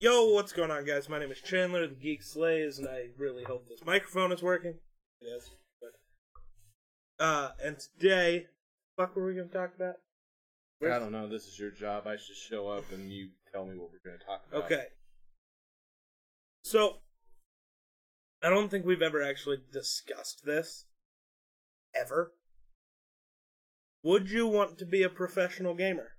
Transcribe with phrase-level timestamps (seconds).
[0.00, 1.08] Yo, what's going on, guys?
[1.08, 4.74] My name is Chandler, the Geek Slays, and I really hope this microphone is working.
[5.20, 5.50] It is.
[5.80, 8.46] But, uh, and today,
[8.96, 9.96] fuck, were we gonna talk about?
[10.82, 11.28] I don't know.
[11.28, 12.06] This is your job.
[12.06, 14.64] I should show up and you tell me what we're going to talk about.
[14.64, 14.84] Okay.
[16.62, 16.98] So,
[18.42, 20.86] I don't think we've ever actually discussed this.
[21.94, 22.32] Ever.
[24.02, 26.12] Would you want to be a professional gamer?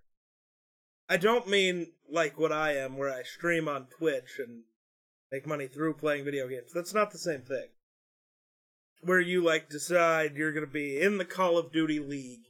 [1.08, 4.64] I don't mean like what I am, where I stream on Twitch and
[5.32, 6.72] make money through playing video games.
[6.74, 7.68] That's not the same thing.
[9.02, 12.46] Where you like decide you're going to be in the Call of Duty League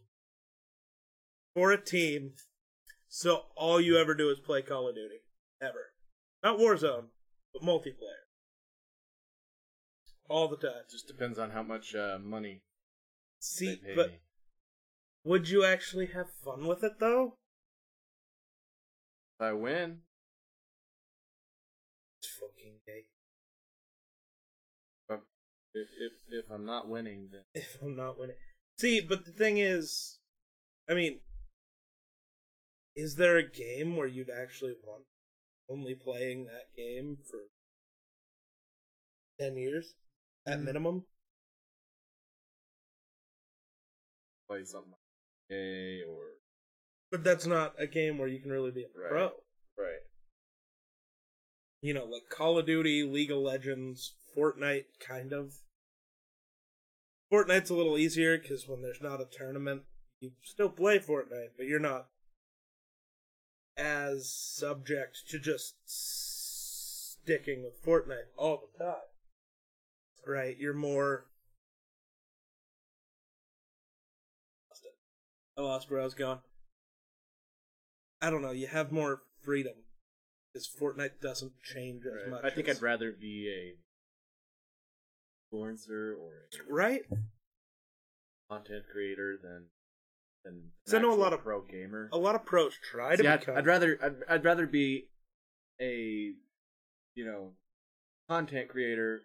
[1.53, 2.33] for a team,
[3.07, 5.19] so all you ever do is play Call of Duty.
[5.61, 5.93] Ever.
[6.43, 7.05] Not Warzone,
[7.53, 8.25] but multiplayer.
[10.29, 10.83] All the time.
[10.89, 12.61] Just depends on how much uh, money
[13.39, 14.19] See, but me.
[15.23, 17.37] would you actually have fun with it though?
[19.37, 19.99] If I win,
[22.21, 23.03] It's fucking gay.
[25.73, 28.37] if, if if I'm not winning, then If I'm not winning.
[28.79, 30.19] See, but the thing is,
[30.89, 31.19] I mean,
[32.95, 35.03] is there a game where you'd actually want
[35.69, 37.39] only playing that game for
[39.39, 39.95] 10 years
[40.47, 40.63] at Mm.
[40.65, 41.03] minimum?
[44.47, 46.37] play something like A or
[47.15, 49.09] But that's not a game where you can really be a Right.
[49.09, 49.43] pro.
[49.77, 50.01] right.
[51.79, 55.61] You know, like Call of Duty, League of Legends, Fortnite, kind of.
[57.31, 59.85] Fortnite's a little easier because when there's not a tournament,
[60.19, 62.09] you still play Fortnite, but you're not
[63.77, 69.07] as subject to just sticking with Fortnite all the time.
[70.27, 70.57] Right?
[70.57, 71.27] You're more.
[75.57, 76.41] I lost where I was going.
[78.21, 78.51] I don't know.
[78.51, 79.73] You have more freedom
[80.53, 82.29] because Fortnite doesn't change as right.
[82.29, 82.43] much.
[82.43, 83.75] I think as- I'd rather be a
[85.55, 87.01] influencer or a right.
[88.49, 89.67] content creator than
[90.43, 92.09] than I know a lot of- pro gamer.
[92.11, 93.57] A lot of pros try to I'd, become.
[93.57, 95.09] I'd rather I'd, I'd rather be
[95.81, 96.33] a
[97.15, 97.51] you know
[98.29, 99.21] content creator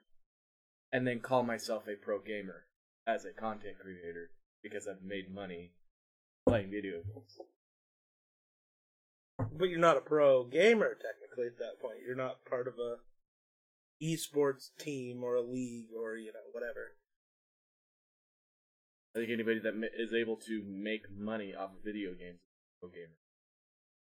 [0.93, 2.67] and then call myself a pro gamer
[3.07, 4.31] as a content creator
[4.63, 5.73] because I've made money
[6.47, 7.39] playing video games.
[9.57, 11.99] But you're not a pro gamer technically at that point.
[12.07, 12.97] You're not part of a
[14.03, 16.97] esports team or a league or you know whatever.
[19.15, 22.81] I think anybody that is able to make money off of video games is a
[22.81, 23.19] pro gamer.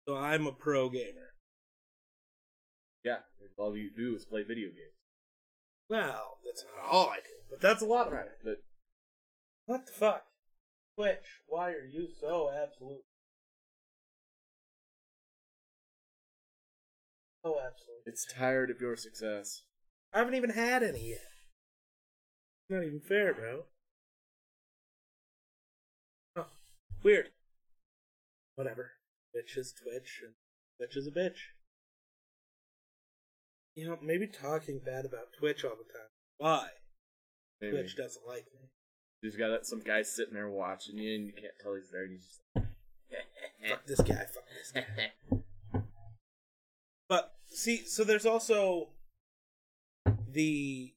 [0.06, 1.34] So I'm a pro gamer.
[3.04, 3.18] Yeah,
[3.56, 4.98] all you do is play video games.
[5.88, 8.38] Well, that's not all I do, but that's a lot of it.
[8.44, 8.62] But
[9.66, 10.24] What the fuck?
[10.96, 13.04] Twitch, why are you so absolute?
[17.48, 18.02] Oh, so absolute.
[18.06, 19.62] it's tired of your success.
[20.12, 21.18] I haven't even had any yet.
[22.70, 23.62] Not even fair, bro.
[26.36, 26.46] Oh,
[27.02, 27.28] weird.
[28.56, 28.92] Whatever.
[29.32, 30.34] Twitch is Twitch, and
[30.76, 31.38] Twitch is a bitch.
[33.74, 36.08] You know, maybe talking bad about Twitch all the time.
[36.38, 36.68] Why?
[37.60, 37.76] Maybe.
[37.76, 38.68] Twitch doesn't like me.
[39.24, 42.04] Just got some guy sitting there watching you, and you can't tell he's there.
[42.04, 42.68] And he's just
[43.68, 45.12] Fuck this guy, fuck this guy.
[47.08, 48.88] But see, so there's also
[50.30, 50.94] the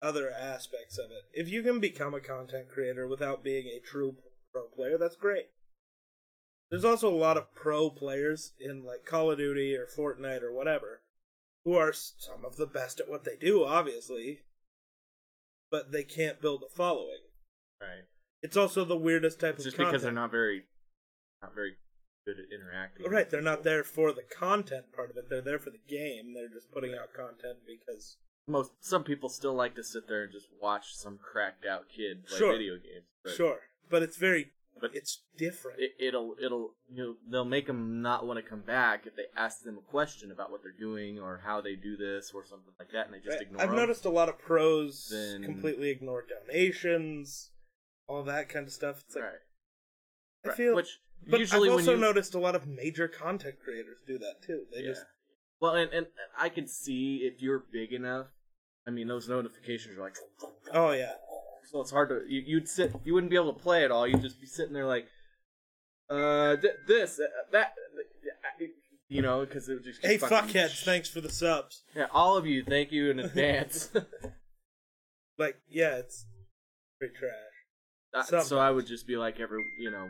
[0.00, 1.24] other aspects of it.
[1.32, 4.16] If you can become a content creator without being a true
[4.52, 5.48] pro player, that's great.
[6.70, 10.52] There's also a lot of pro players in like Call of Duty or Fortnite or
[10.52, 11.00] whatever
[11.64, 14.40] who are some of the best at what they do, obviously,
[15.70, 17.18] but they can't build a following.
[17.80, 18.04] right.
[18.42, 19.92] It's also the weirdest type It's of just content.
[19.92, 20.64] because they're not very,
[21.42, 21.76] not very
[22.28, 23.06] good at interacting.
[23.10, 25.28] Right, they're not there for the content part of it.
[25.30, 26.34] They're there for the game.
[26.34, 28.16] They're just putting out content because
[28.46, 32.26] Most some people still like to sit there and just watch some cracked out kid
[32.26, 32.52] play Sure.
[32.52, 33.06] video games.
[33.24, 35.80] But sure, but it's very But it's different.
[35.80, 39.26] it, it'll it'll you know they'll make them not want to come back if they
[39.36, 42.72] ask them a question about what they're doing or how they do this or something
[42.78, 43.42] like that, and they just Right?
[43.42, 43.76] ignore I've 'em.
[43.76, 47.50] noticed a lot of pros Then- completely ignore donations,
[48.06, 49.02] all that kind of stuff.
[49.06, 49.40] It's like right.
[50.44, 50.56] I right.
[50.56, 54.18] feel, Which but usually I've also you noticed a lot of major content creators do
[54.18, 54.62] that too.
[54.72, 54.88] They yeah.
[54.88, 55.04] just
[55.60, 56.06] Well, and, and
[56.38, 58.26] I could see if you're big enough.
[58.86, 60.16] I mean, those notifications are like,
[60.72, 61.12] oh yeah,
[61.70, 62.22] so it's hard to.
[62.26, 64.06] You, you'd sit, you wouldn't be able to play at all.
[64.06, 65.06] You'd just be sitting there like,
[66.08, 67.74] uh, th- this, uh, that,
[68.60, 68.64] uh,
[69.08, 70.04] you know, because it would just.
[70.04, 71.82] hey fuckheads, thanks for the subs.
[71.94, 73.90] Yeah, all of you, thank you in advance.
[75.38, 76.26] Like yeah, it's
[76.98, 78.32] pretty trash.
[78.32, 80.08] Uh, so I would just be like every, you know,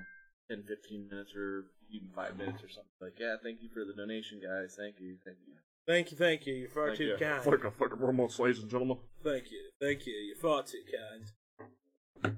[0.49, 2.91] 10, 15 minutes or even five minutes or something.
[3.01, 4.77] Like, yeah, thank you for the donation, guys.
[4.77, 5.55] Thank you, thank you.
[5.87, 6.55] Thank you, thank you.
[6.55, 7.11] You're far Thank too you.
[7.13, 7.43] kind.
[7.43, 8.99] Thank you, thank you very ladies and gentlemen.
[9.25, 10.13] Thank you, thank you.
[10.15, 12.37] You're far too kind.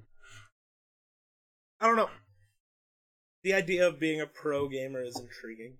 [1.81, 2.11] I don't know.
[3.43, 5.79] The idea of being a pro gamer is intriguing.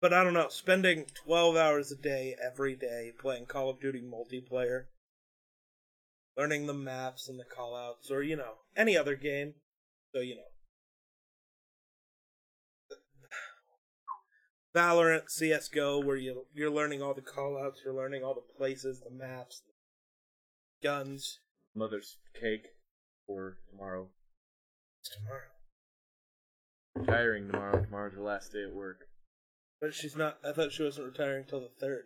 [0.00, 4.02] But I don't know, spending 12 hours a day every day playing Call of Duty
[4.02, 4.84] multiplayer,
[6.36, 9.54] learning the maps and the callouts, or, you know, any other game,
[10.14, 10.42] so, you know.
[14.74, 19.10] Valorant, CSGO, where you, you're learning all the callouts, you're learning all the places, the
[19.10, 19.62] maps,
[20.82, 21.40] guns.
[21.74, 22.68] Mother's cake
[23.26, 24.08] for tomorrow.
[25.00, 25.50] It's tomorrow.
[26.96, 27.82] Retiring tomorrow.
[27.82, 29.06] Tomorrow's her last day at work.
[29.80, 32.02] But she's not, I thought she wasn't retiring till the 3rd.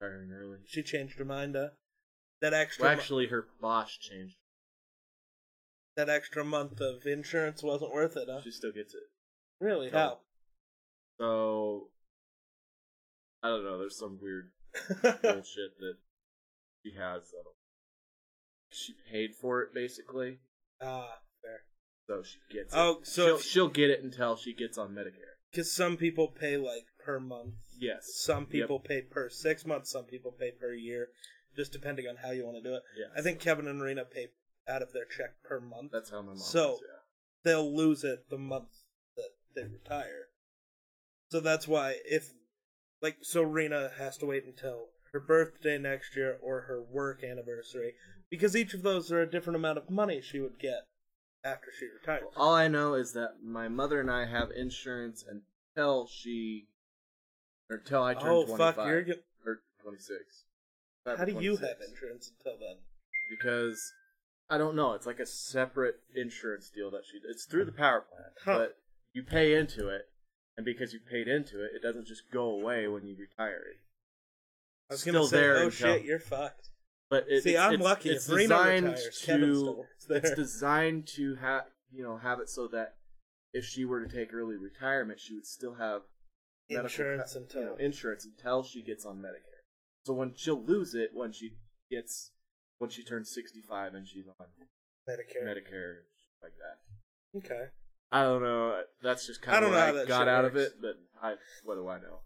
[0.00, 0.58] Retiring early.
[0.66, 1.68] She changed her mind, uh.
[2.40, 4.36] That extra Well, actually, her boss changed.
[5.96, 8.40] That extra month of insurance wasn't worth it, huh?
[8.42, 9.02] She still gets it.
[9.60, 9.90] Really?
[9.90, 9.98] No.
[9.98, 10.18] How?
[11.20, 11.88] So,
[13.42, 13.78] I don't know.
[13.78, 14.50] There's some weird
[15.02, 15.94] bullshit that
[16.82, 17.22] she has.
[17.32, 17.56] I don't-
[18.70, 20.38] She paid for it basically,
[20.82, 21.60] ah, fair.
[22.08, 22.76] so she gets it.
[22.78, 25.34] Oh, so she'll, if- she'll get it until she gets on Medicare.
[25.50, 27.54] Because some people pay like per month.
[27.78, 28.10] Yes.
[28.16, 28.50] Some Yep.
[28.50, 29.90] people pay per six months.
[29.92, 31.08] Some people pay per year,
[31.56, 32.82] just depending on how you want to do it.
[32.98, 33.06] Yeah.
[33.16, 34.28] I think Kevin and Rena pay
[34.68, 35.92] out of their check per month.
[35.92, 36.38] that's how my mom.
[36.38, 37.00] So- is, yeah.
[37.44, 38.70] They'll lose it the month
[39.16, 40.28] that they retire.
[41.30, 42.30] So that's why if,
[43.02, 47.94] like, so Rena has to wait until her birthday next year or her work anniversary
[48.30, 50.86] because each of those are a different amount of money she would get
[51.44, 52.24] after she retires.
[52.36, 56.68] All I know is that my mother and I have insurance until she,
[57.70, 59.04] or until I turn oh 25 fuck, you're
[59.46, 60.44] or 26.
[61.06, 62.76] how do you have insurance until then?
[63.30, 63.92] Because
[64.50, 64.92] I don't know.
[64.92, 67.18] It's like a separate insurance deal that she.
[67.28, 67.78] It's through the hmm.
[67.78, 68.58] power plant, Huh.
[68.58, 68.76] but
[69.12, 70.08] you pay into it,
[70.56, 73.80] and because you paid into it, it doesn't just go away when you retire it.
[74.90, 76.70] I was Still say, there oh until- shit, you're fucked.
[77.10, 78.10] But it, See, it's, I'm it's, lucky.
[78.10, 79.12] It's designed retires, to.
[79.12, 80.18] still works there.
[80.18, 82.96] It's designed to have you know have it so that
[83.52, 86.02] if she were to take early retirement, she would still have
[86.68, 89.62] medical insurance co- until you know, insurance until she gets on Medicare.
[90.04, 91.52] So when she'll lose it when she
[91.90, 92.32] gets
[92.78, 94.46] when she turns sixty five and she's on
[95.08, 95.44] Medicare.
[95.44, 95.94] Medicare
[96.42, 97.38] like that.
[97.38, 97.64] Okay.
[98.12, 98.82] I don't know.
[99.02, 100.94] That's just kind of I don't know I how that got out of it, but
[101.22, 101.34] I
[101.64, 102.20] what do I know?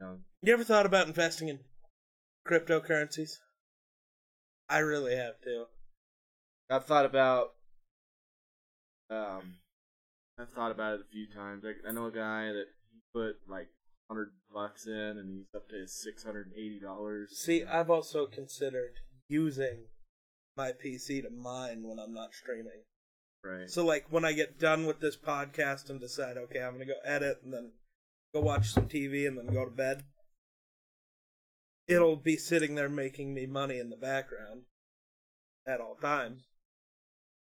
[0.00, 1.60] You You ever thought about investing in
[2.46, 3.38] cryptocurrencies?
[4.68, 5.66] I really have too.
[6.70, 7.54] I've thought about
[9.10, 9.58] um
[10.38, 11.62] I've thought about it a few times.
[11.62, 12.66] Like, I know a guy that
[13.14, 13.68] put like
[14.08, 17.38] hundred bucks in and he's up to six hundred and eighty dollars.
[17.38, 18.94] See, I've also considered
[19.28, 19.86] using
[20.56, 22.82] my PC to mine when I'm not streaming.
[23.42, 23.68] right.
[23.70, 27.00] So, like, when I get done with this podcast and decide, okay, I'm gonna go
[27.04, 27.72] edit and then
[28.32, 30.04] go watch some TV and then go to bed,
[31.86, 34.62] it'll be sitting there making me money in the background
[35.66, 36.42] at all times.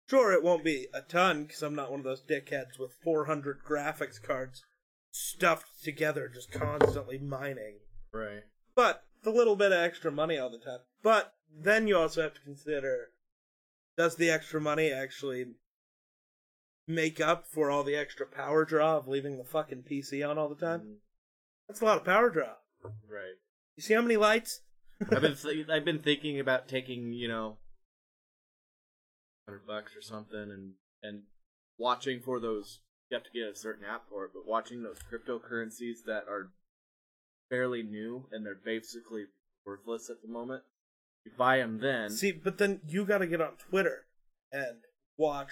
[0.10, 3.64] Sure, it won't be a ton because I'm not one of those dickheads with 400
[3.64, 4.64] graphics cards
[5.12, 7.80] stuffed together, just constantly mining.
[8.12, 8.44] right.
[8.76, 10.80] But the little bit of extra money all the time.
[11.04, 13.10] But then you also have to consider
[13.98, 15.46] does the extra money actually
[16.88, 20.50] make up for all the extra power draw of leaving the fucking PC on all
[20.50, 20.80] the time?
[20.82, 20.96] Mm,
[21.68, 22.54] That's a lot of power draw.
[22.84, 23.36] Right.
[23.76, 24.62] You see how many lights?
[25.12, 27.58] I've been th- I've been thinking about taking you know
[29.48, 31.24] hundred bucks or something and and
[31.78, 32.80] watching for those.
[33.10, 36.52] You have to get a certain app for it, but watching those cryptocurrencies that are
[37.50, 39.26] fairly new and they're basically
[39.66, 40.64] worthless at the moment.
[41.26, 42.10] You buy them then.
[42.10, 44.06] See, but then you got to get on Twitter
[44.52, 44.78] and
[45.18, 45.52] watch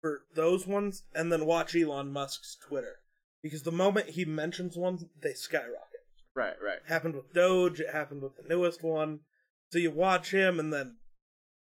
[0.00, 2.96] for those ones, and then watch Elon Musk's Twitter
[3.42, 6.00] because the moment he mentions one, they skyrocket.
[6.34, 6.78] right, right.
[6.84, 7.80] It happened with Doge.
[7.80, 9.20] It happened with the newest one.
[9.70, 10.96] So you watch him, and then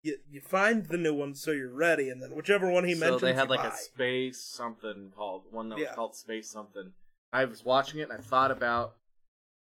[0.02, 3.00] you you find the new one, so you're ready, and then whichever one he so
[3.00, 3.68] mentions, they had you like buy.
[3.68, 5.94] a space something called one that was Yeah.
[5.94, 6.92] called space something.
[7.32, 8.97] I was watching it and I thought about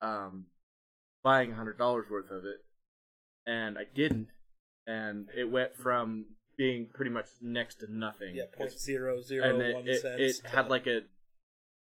[0.03, 0.47] um
[1.23, 2.59] buying a hundred dollars worth of it,
[3.47, 4.29] and I didn't,
[4.87, 8.35] and it went from being pretty much next to nothing.
[8.35, 10.21] yeah, point zero zero and it, one it, cents.
[10.21, 11.01] it had like a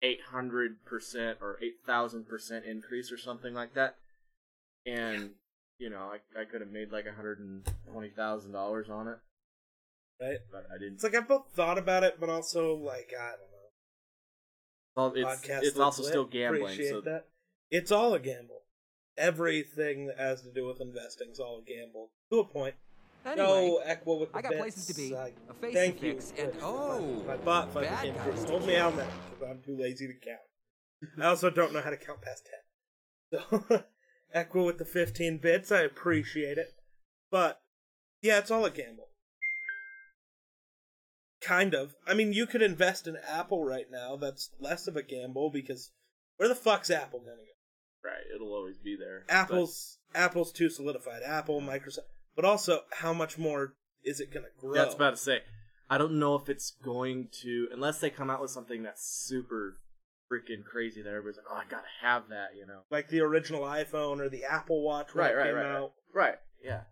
[0.02, 3.96] eight hundred percent or eight thousand percent increase or something like that,
[4.86, 5.30] and
[5.78, 9.08] you know I I could have made like a hundred and twenty thousand dollars on
[9.08, 9.18] it,
[10.20, 10.38] right.
[10.52, 10.94] but I didn't.
[10.94, 13.58] It's like I both thought about it, but also like I don't know.
[14.96, 17.26] Well, it's Podcast it's also lit, still gambling, Appreciate so that.
[17.70, 18.57] It's all a gamble.
[19.18, 22.74] Everything that has to do with investing is all a gamble to a point.
[23.26, 24.60] Anyway, no, Equal with the I got bits.
[24.62, 26.12] places to be, I- a face thank you.
[26.14, 29.60] fix, and oh, I bought fucking bad guys to Told me how many because I'm
[29.62, 30.40] too lazy to count.
[31.20, 32.48] I also don't know how to count past
[33.30, 33.40] ten.
[33.50, 33.84] So
[34.40, 36.74] Equal with the 15 bits, I appreciate it,
[37.30, 37.60] but
[38.22, 39.08] yeah, it's all a gamble.
[41.40, 41.94] Kind of.
[42.06, 44.16] I mean, you could invest in Apple right now.
[44.16, 45.92] That's less of a gamble because
[46.36, 47.42] where the fuck's Apple gonna go?
[48.04, 49.24] Right, it'll always be there.
[49.28, 51.22] Apple's Apple's too solidified.
[51.24, 53.74] Apple, Microsoft, but also how much more
[54.04, 54.74] is it gonna grow?
[54.74, 55.40] That's about to say.
[55.90, 59.78] I don't know if it's going to, unless they come out with something that's super
[60.30, 62.80] freaking crazy that everybody's like, oh, I gotta have that, you know.
[62.90, 65.92] like the original iPhone or the Apple Watch Right, right, came right, out.
[66.14, 66.34] right.
[66.62, 66.82] Yeah.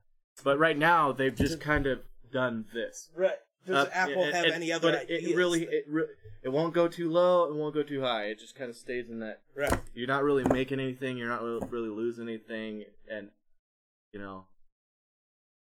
[0.42, 2.00] But right now, they've just kind of
[2.32, 3.10] done this.
[3.14, 3.36] Right.
[3.66, 5.28] Does Uh, Apple and- have and- any other but ideas?
[5.30, 5.86] It really, it,
[6.42, 7.44] it won't go too low.
[7.50, 8.26] It won't go too high.
[8.26, 9.42] It just kind of stays in that.
[9.54, 9.80] right.
[9.94, 11.16] You're not really making anything.
[11.16, 13.30] You're not really, really losing anything, and
[14.12, 14.46] you know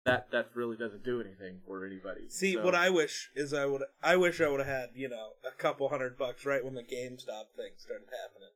[0.05, 2.29] that that really doesn't do anything for anybody.
[2.29, 3.83] See, So- what I wish is I would.
[4.03, 6.83] I wish I would have had you know a couple hundred bucks right when the
[6.85, 8.51] GameStop thing started happening.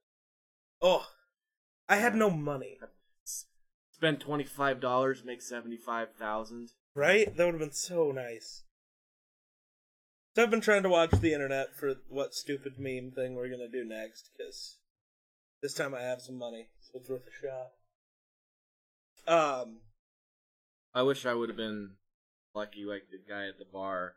[0.82, 1.06] Oh,
[1.88, 2.78] I had no money.
[3.90, 6.70] spend twenty five dollars, make seventy five thousand.
[6.94, 7.34] Right?
[7.36, 8.64] That would have been so nice.
[10.34, 13.68] So I've been trying to watch the internet for what stupid meme thing we're gonna
[13.68, 14.76] do next, because
[15.60, 17.72] this time I have some money, so it's worth a shot.
[19.26, 19.78] Um,
[20.94, 21.96] I wish I would have been
[22.54, 24.14] lucky like the guy at the bar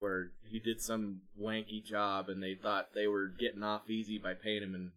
[0.00, 4.34] where he did some wanky job and they thought they were getting off easy by
[4.34, 4.92] paying him in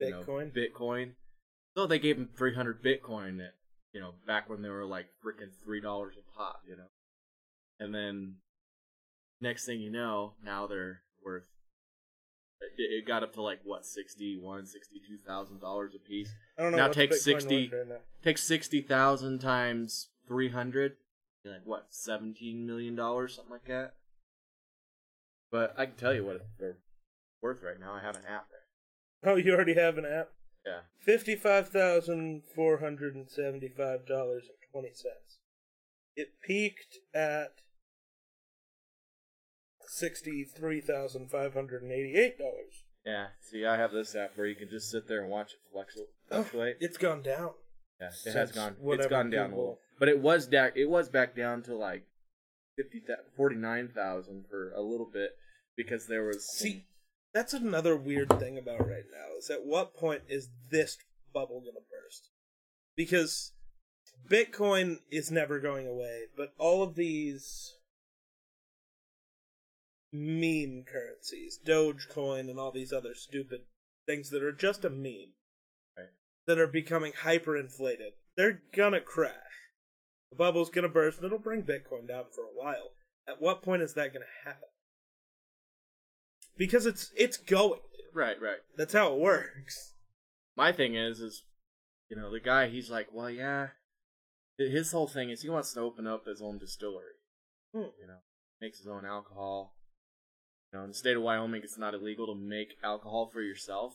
[0.00, 0.52] you know, Bitcoin?
[0.52, 1.12] Bitcoin.
[1.76, 3.54] So they gave him 300 Bitcoin at,
[3.92, 6.90] you know, back when they were like freaking $3 a pop, you know.
[7.78, 8.36] And then
[9.40, 11.48] next thing you know, now they're worth
[12.60, 16.30] it, it got up to like what, 61, 62,000 dollars a piece.
[16.58, 16.78] I don't know.
[16.78, 18.00] Now take Bitcoin 60 worth right now.
[18.22, 20.96] Take 60,000 times 300,
[21.44, 23.94] like what, 17 million dollars, something like that.
[25.50, 26.78] But I can tell you what they're
[27.40, 27.94] worth right now.
[27.94, 29.32] I have an app there.
[29.32, 30.30] Oh, you already have an app.
[30.66, 30.80] Yeah.
[31.00, 35.38] Fifty-five thousand four hundred and seventy-five dollars and twenty cents.
[36.14, 37.52] It peaked at
[39.88, 42.84] sixty-three thousand five hundred and eighty-eight dollars.
[43.06, 45.60] Yeah, see, I have this app where you can just sit there and watch it
[45.74, 46.76] fluctu- oh, fluctuate.
[46.80, 47.50] It's gone down.
[48.00, 48.76] yeah, it since has gone.
[48.82, 52.04] It's gone down a little, but it was da- It was back down to like
[52.76, 53.02] fifty,
[53.36, 55.30] forty-nine thousand for a little bit
[55.76, 56.44] because there was.
[56.46, 56.84] some- See,
[57.32, 60.98] that's another weird thing about right now is at what point is this
[61.32, 62.30] bubble gonna burst?
[62.96, 63.52] Because
[64.30, 67.76] Bitcoin is never going away, but all of these
[70.12, 73.62] meme currencies, Dogecoin and all these other stupid
[74.06, 75.34] things that are just a meme,
[75.96, 76.08] Right.
[76.46, 79.34] that are becoming hyperinflated, they're gonna crash.
[80.30, 82.94] The bubble's gonna burst and it'll bring Bitcoin down for a while.
[83.26, 84.68] At what point is that gonna happen?
[86.56, 87.80] Because it's it's going.
[88.14, 88.58] right, right.
[88.76, 89.94] That's how it works.
[90.56, 91.44] My thing is, is
[92.08, 92.68] you know, the guy.
[92.68, 93.68] He's like, well, yeah.
[94.56, 97.14] His whole thing is he wants to open up his own distillery.
[97.72, 97.92] Hmm.
[98.00, 98.18] You know,
[98.60, 99.76] makes his own alcohol.
[100.72, 103.94] You know, in the state of Wyoming, it's not illegal to make alcohol for yourself.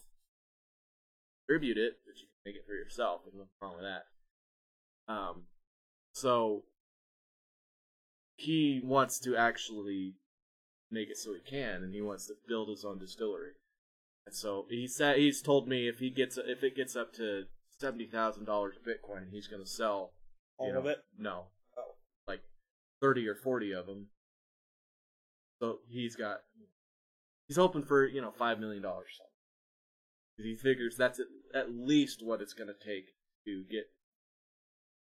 [1.42, 3.22] Distribute it, but you can make it for yourself.
[3.24, 5.14] There's nothing wrong with that.
[5.14, 5.44] Um,
[6.14, 6.64] so
[8.38, 10.16] he wants to actually
[10.90, 13.52] make it so he can, and he wants to build his own distillery.
[14.26, 17.44] And so he said he's told me if he gets if it gets up to
[17.80, 20.14] seventy thousand dollars Bitcoin, he's going to sell
[20.58, 21.00] All know, of it?
[21.18, 21.96] No, Oh.
[22.28, 22.42] like
[23.02, 24.08] thirty or forty of them.
[25.64, 26.40] So he's got
[27.48, 29.18] he's hoping for you know five million dollars.
[29.18, 30.52] Something.
[30.52, 31.22] He figures that's
[31.56, 33.14] at, least what it's going to take
[33.46, 33.86] to get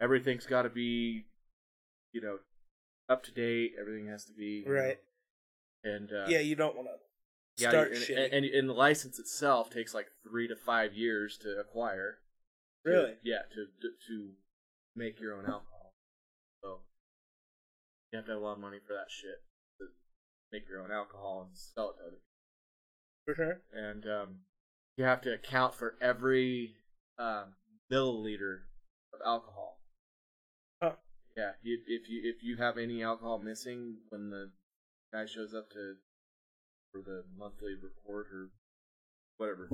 [0.01, 1.27] everything's got to be
[2.11, 2.39] you know
[3.07, 3.71] up to date.
[3.79, 4.97] Everything has to be you know, Right.
[5.85, 8.17] and uh, yeah, you don't want to yeah, start and, shit.
[8.17, 12.17] and, and, and the license itself takes like three to five years to acquire.
[12.85, 13.13] To- really?
[13.23, 14.31] yeah, to, to to
[14.93, 15.93] make your own alcohol.
[16.61, 16.79] So
[18.11, 19.48] you have to have a lot of money for that shit to
[20.51, 22.21] make your own alcohol and sell it to other.
[23.25, 23.61] For sure.
[23.73, 24.35] And um,
[24.97, 26.75] you have to account for every
[27.17, 27.53] um,
[27.91, 28.61] milliliter
[29.13, 29.79] of alcohol.
[30.81, 30.93] Huh.
[31.37, 34.51] Yeah, if, if you if you have any alcohol missing when the
[35.13, 35.95] guy shows up to
[36.91, 38.49] for the monthly report or
[39.37, 39.69] whatever,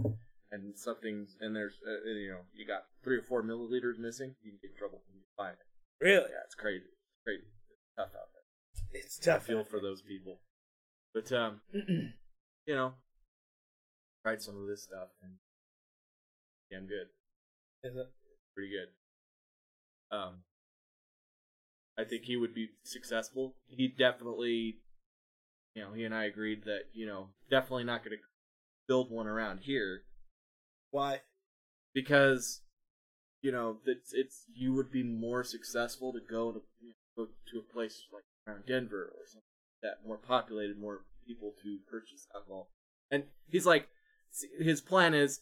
[0.51, 4.51] and something's and there's uh, you know you got three or four milliliters missing, you
[4.51, 6.05] can get in trouble when you find it.
[6.05, 6.29] Really?
[6.29, 9.01] Yeah, it's crazy, it's crazy, it's tough out there.
[9.01, 9.45] It's I tough.
[9.45, 10.39] feel for those people,
[11.15, 12.93] but um, you know,
[14.23, 15.31] tried some of this stuff and
[16.69, 17.07] yeah, I'm good,
[17.83, 18.07] Is it?
[18.53, 20.15] pretty good.
[20.15, 20.43] Um,
[21.97, 23.55] I think he would be successful.
[23.67, 24.77] He definitely,
[25.73, 28.23] you know, he and I agreed that you know definitely not going to
[28.87, 30.03] build one around here
[30.91, 31.21] Why?
[31.93, 32.61] because
[33.41, 37.31] you know it's it's you would be more successful to go to you know, go
[37.51, 39.54] to a place like around Denver or something
[39.85, 42.69] that more populated, more people to purchase alcohol.
[43.11, 43.87] And he's like,
[44.59, 45.41] his plan is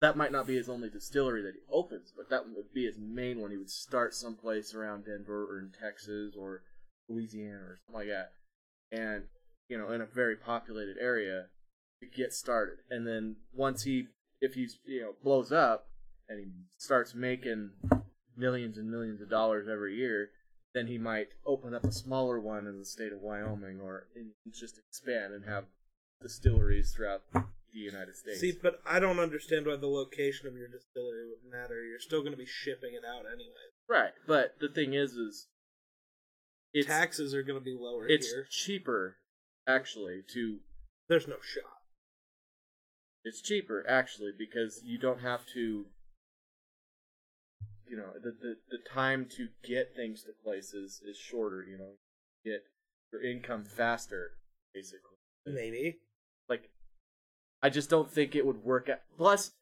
[0.00, 2.98] that might not be his only distillery that he opens, but that would be his
[2.98, 3.50] main one.
[3.50, 6.62] He would start someplace around Denver or in Texas or
[7.08, 8.32] Louisiana or something like that,
[8.92, 9.24] and
[9.68, 11.46] you know in a very populated area
[12.00, 12.78] to get started.
[12.90, 14.08] And then once he
[14.40, 15.86] if he's you know blows up
[16.28, 17.70] and he starts making
[18.36, 20.30] millions and millions of dollars every year,
[20.74, 24.08] then he might open up a smaller one in the state of Wyoming or
[24.50, 25.64] just expand and have
[26.20, 28.40] distilleries throughout the United States.
[28.40, 31.84] See, but I don't understand why the location of your distillery would matter.
[31.84, 33.70] You're still going to be shipping it out anyway.
[33.88, 35.46] right, but the thing is, is
[36.72, 38.46] it's Taxes are going to be lower it's here.
[38.50, 39.18] cheaper
[39.66, 40.58] actually to
[41.08, 41.70] There's no shot.
[43.24, 45.86] It's cheaper actually because you don't have to
[47.88, 51.92] you know, the the, the time to get things to places is shorter, you know.
[52.44, 52.62] Get
[53.12, 54.32] your income faster,
[54.74, 55.16] basically.
[55.46, 55.98] Maybe.
[56.48, 56.70] Like
[57.62, 59.52] I just don't think it would work out plus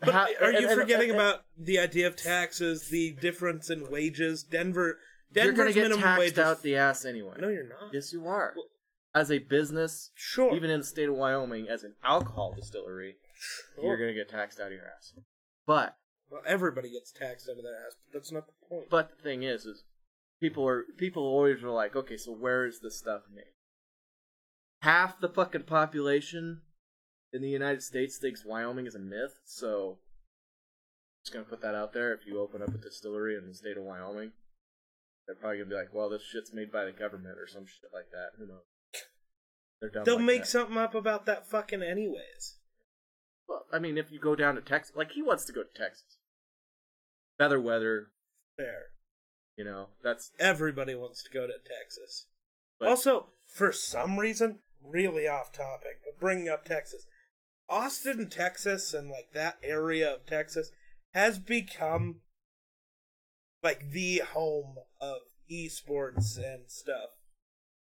[0.00, 3.70] But how- are and- you and- forgetting and- about the idea of taxes, the difference
[3.70, 4.42] in wages?
[4.42, 4.98] Denver,
[5.34, 6.38] you're Denver's gonna get minimum taxed wages.
[6.38, 7.36] out the ass anyway.
[7.38, 7.92] No, you're not.
[7.92, 8.52] Yes you are.
[8.56, 8.68] Well-
[9.14, 10.54] As a business, Sure.
[10.56, 13.16] even in the state of Wyoming, as an alcohol distillery,
[13.80, 15.12] you're gonna get taxed out of your ass.
[15.66, 15.96] But
[16.32, 18.88] Well, everybody gets taxed out of their ass, but that's not the point.
[18.88, 19.84] But the thing is, is
[20.40, 23.52] people are people always are like, okay, so where is this stuff made?
[24.80, 26.62] Half the fucking population
[27.34, 29.98] in the United States thinks Wyoming is a myth, so
[31.22, 32.14] just gonna put that out there.
[32.14, 34.32] If you open up a distillery in the state of Wyoming,
[35.26, 37.90] they're probably gonna be like, well, this shit's made by the government or some shit
[37.92, 38.30] like that.
[38.38, 38.64] Who knows?
[39.82, 40.04] They're dumb.
[40.04, 40.48] They'll like make that.
[40.48, 42.56] something up about that fucking anyways.
[43.46, 45.78] Well, I mean, if you go down to Texas, like he wants to go to
[45.78, 46.16] Texas,
[47.60, 48.08] weather,
[48.56, 48.90] Fair.
[49.56, 52.26] you know, that's Everybody wants to go to Texas.
[52.78, 57.06] But- also, for some reason, really off topic, but bringing up Texas,
[57.68, 60.70] Austin, Texas, and like that area of Texas
[61.14, 62.20] has become
[63.62, 65.18] like the home of
[65.50, 67.10] esports and stuff.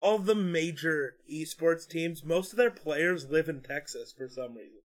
[0.00, 4.83] All the major esports teams, most of their players live in Texas for some reason.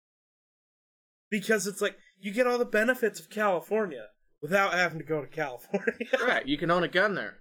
[1.30, 4.08] Because it's like you get all the benefits of California
[4.42, 5.94] without having to go to California.
[6.26, 6.48] right.
[6.48, 7.38] You can own a gun there.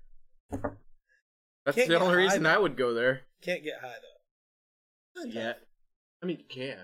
[0.51, 2.51] That's Can't the get only high reason though.
[2.51, 3.23] I would go there.
[3.43, 3.95] Can't get high
[5.17, 5.25] though.
[5.25, 5.55] Yeah.
[6.23, 6.79] I mean, you can.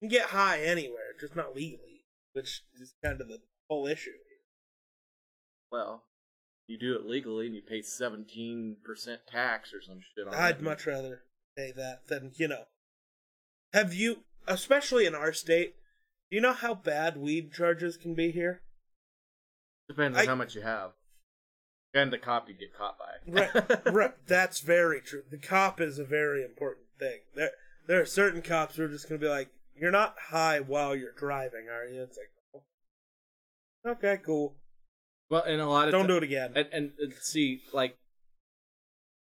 [0.00, 4.10] You can get high anywhere, just not legally, which is kind of the whole issue.
[5.70, 6.04] Well,
[6.66, 8.76] you do it legally and you pay 17%
[9.26, 10.38] tax or some shit on it.
[10.38, 10.62] I'd it.
[10.62, 11.22] much rather
[11.56, 12.64] pay that than, you know.
[13.72, 15.76] Have you, especially in our state,
[16.30, 18.62] you know how bad weed charges can be here?
[19.88, 20.92] Depends on I- how much you have.
[21.92, 23.50] And the cop you get caught by.
[23.52, 24.26] Right, right.
[24.28, 25.24] That's very true.
[25.28, 27.18] The cop is a very important thing.
[27.34, 27.50] There,
[27.88, 30.94] there are certain cops who are just going to be like, "You're not high while
[30.94, 32.30] you're driving, are you?" It's like,
[33.84, 33.90] oh.
[33.90, 34.54] okay, cool.
[35.30, 36.52] Well, and a lot of Don't ti- do it again.
[36.54, 37.96] And, and, and see, like,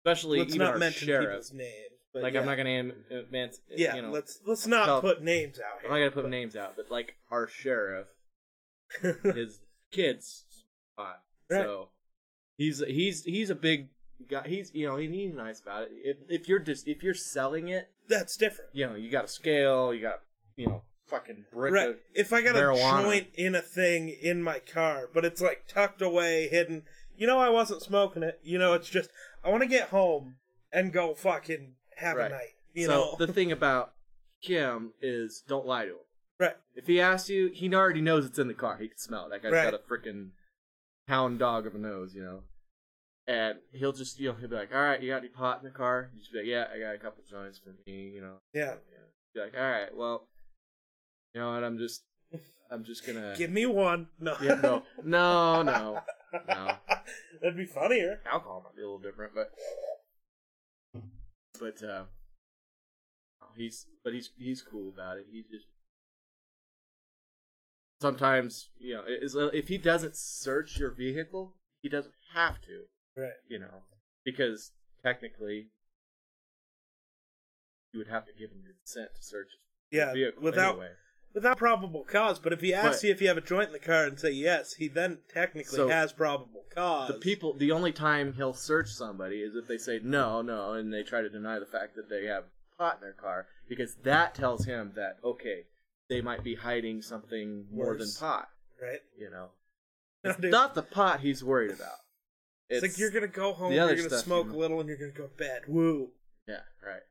[0.06, 1.28] especially Let's even not our mention sheriff.
[1.28, 1.93] people's names.
[2.14, 2.42] But Like, yeah.
[2.42, 5.80] I'm not gonna name, uh, Yeah, you know, let's let's not tell- put names out
[5.84, 8.08] I'm not gonna put names out, but like our sheriff,
[9.02, 10.46] his kids
[10.94, 11.22] spot.
[11.50, 11.64] Right.
[11.64, 11.90] So
[12.58, 13.90] he's he's he's a big
[14.30, 14.48] guy.
[14.48, 15.92] He's you know he, he's nice about it.
[15.92, 18.70] If if you're just if you're selling it, That's different.
[18.74, 20.20] you know you got a scale, you got
[20.56, 21.74] you know fucking brick.
[21.74, 21.96] Right.
[22.14, 23.00] If I got marijuana.
[23.00, 26.84] a joint in a thing in my car, but it's like tucked away, hidden,
[27.18, 28.40] you know I wasn't smoking it.
[28.44, 29.10] You know, it's just
[29.44, 30.36] I want to get home
[30.72, 32.32] and go fucking have Right.
[32.32, 32.56] a night.
[32.74, 33.16] You so know.
[33.26, 33.94] the thing about
[34.42, 35.98] Kim is don't lie to him.
[36.40, 36.56] right.
[36.76, 38.78] If he asks you, he already knows it's in the car.
[38.78, 39.30] He can smell it.
[39.30, 39.72] That guy's Right.
[39.72, 40.30] got a freaking
[41.08, 42.42] hound dog of a nose, you know.
[43.28, 45.64] And he'll just, you know, he'll be like, "All right, you got any pot in
[45.64, 48.20] the car?" You just be like, "Yeah, I got a couple joints for me," you
[48.22, 48.38] know.
[48.54, 48.76] Yeah.
[49.34, 50.28] Be like, "All right, well,
[51.34, 51.64] you know what?
[51.64, 52.04] I'm just,
[52.70, 54.08] I'm just gonna." Give me one.
[54.20, 54.36] No.
[54.42, 56.02] Yeah, no, no, no,
[56.50, 56.76] no.
[57.42, 58.20] That'd be funnier.
[58.30, 59.52] Alcohol might be a little different, but,
[61.60, 62.04] but uh,
[63.56, 65.28] he's, but he's he's cool about it.
[65.32, 65.66] He just
[68.02, 69.04] sometimes, you know,
[69.54, 72.84] if he doesn't search your vehicle, he doesn't have to,
[73.16, 73.32] Right.
[73.48, 73.84] you know,
[74.26, 75.68] because technically
[77.94, 79.50] you would have to give him your consent to search
[79.90, 80.14] his Yeah.
[80.14, 80.92] vehicle Without anyway.
[81.34, 82.40] Without probable cause.
[82.40, 84.32] But if he asks you if you have a joint in the car and say
[84.32, 87.08] yes, he then technically So, has probable cause.
[87.08, 90.94] the people, the only time he'll search somebody is if they say no, no, and
[90.94, 92.46] they try to deny the fact that they have
[92.78, 95.64] pot in their car, because that tells him that okay,
[96.10, 98.18] they might be hiding something more than Worse.
[98.18, 98.50] pot.
[98.82, 99.00] right?
[99.18, 99.48] You know,
[100.24, 100.52] it's dude.
[100.52, 101.98] not the pot he's worried about.
[102.70, 104.80] It's, like you're gonna go home, the you're other gonna stuff, smoke you a little,
[104.80, 105.62] and you're gonna go to bed.
[105.68, 106.10] Woo!
[106.48, 107.02] yeah, right.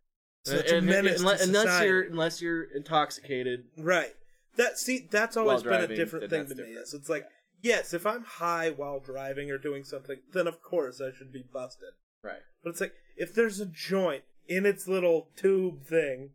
[0.45, 3.65] Such a And- menace to unless, unless you're unless you're intoxicated.
[3.77, 4.15] Right.
[4.57, 6.67] That see, that's always been a different thing to that's me.
[6.67, 6.87] different.
[6.89, 7.27] Is it's like,
[7.61, 11.43] yes, if I'm high while driving or doing something, then of course I should be
[11.53, 11.91] busted.
[12.23, 12.43] Right.
[12.63, 16.31] But it's like if there's a joint in its little tube thing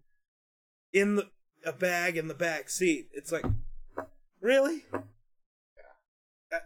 [0.94, 1.30] in the
[1.66, 3.46] a bag in the back seat, it's like,
[4.40, 4.86] really?
[6.52, 6.60] Uh,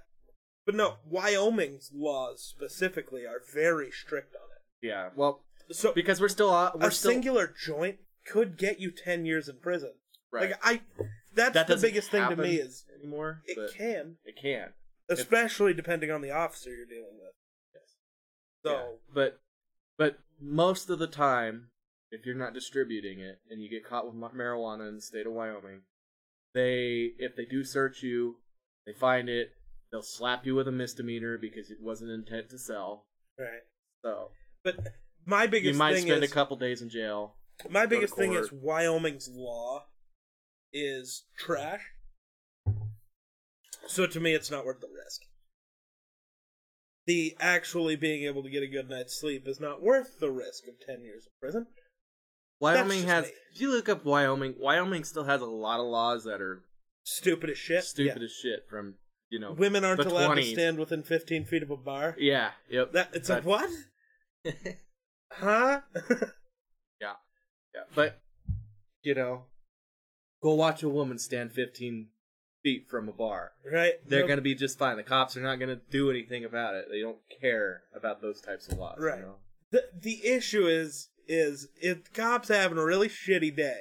[0.66, 4.88] But no, Wyoming's laws specifically are very strict on it.
[4.88, 5.10] Yeah.
[5.16, 9.26] Well, So because we're still uh, we're a still singular joint could get you ten
[9.26, 9.94] years in prison.
[10.32, 10.52] right.
[10.52, 10.82] Like I,
[11.34, 13.42] that's that the biggest thing to me is anymore.
[13.46, 14.70] it can, It can.
[15.10, 17.34] especially depending on the officer you're dealing with.
[17.74, 17.96] Yes.
[18.66, 18.86] So Yeah.
[19.14, 19.40] but
[19.98, 21.70] but most of the time,
[22.12, 25.34] if you're not distributing it and you get caught with marijuana in the state of
[25.34, 25.82] Wyoming,
[26.54, 28.38] they if they do search you,
[28.86, 29.52] they find it,
[29.92, 33.06] they'll slap you with a misdemeanor because it wasn't intent to sell.
[33.40, 33.62] right,
[34.04, 34.30] So
[34.64, 34.76] but
[35.26, 37.36] my biggest you might thing spend is a couple days in jail.
[37.70, 39.86] my biggest thing is Wyoming's law
[40.74, 41.82] is trash.
[43.88, 45.22] So to me, it's not worth the risk.
[47.08, 50.68] The actually being able to get a good night's sleep is not worth the risk
[50.68, 51.68] of ten years in prison.
[52.60, 53.26] Wyoming has.
[53.26, 53.32] me.
[53.54, 56.64] If you look up Wyoming, Wyoming still has a lot of laws that are
[57.04, 57.84] Stupid as shit.
[57.84, 58.24] stupid Yeah.
[58.26, 58.68] as shit.
[58.70, 58.96] From
[59.32, 60.42] you know, Women aren't the allowed 20s.
[60.50, 62.16] to stand within fifteen feet of a bar.
[62.20, 62.92] yeah, yep.
[62.94, 63.70] That it's like what?
[65.32, 65.82] Huh?
[67.02, 67.14] Yeah,
[67.74, 67.82] yeah.
[67.96, 68.22] but
[69.02, 69.46] you know,
[70.44, 72.10] go watch a woman stand 15
[72.64, 73.54] feet from a bar.
[73.72, 73.94] right?
[74.06, 74.30] They're Nope.
[74.30, 74.98] gonna be just fine.
[74.98, 76.86] The cops are not gonna do anything about it.
[76.92, 78.98] They don't care about those types of laws.
[79.00, 79.18] Right.
[79.20, 79.36] You know?
[79.72, 83.80] The the issue is is if the cops having a really shitty day,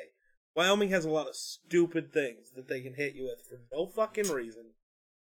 [0.57, 3.87] Wyoming has a lot of stupid things that they can hit you with for no
[3.87, 4.71] fucking reason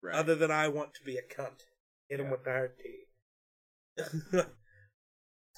[0.03, 0.15] Right.
[0.15, 1.63] other than I want to be a cunt.
[2.09, 4.43] Hit him with the hard T.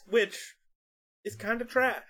[0.07, 0.57] Which
[1.25, 2.03] is kind of trash.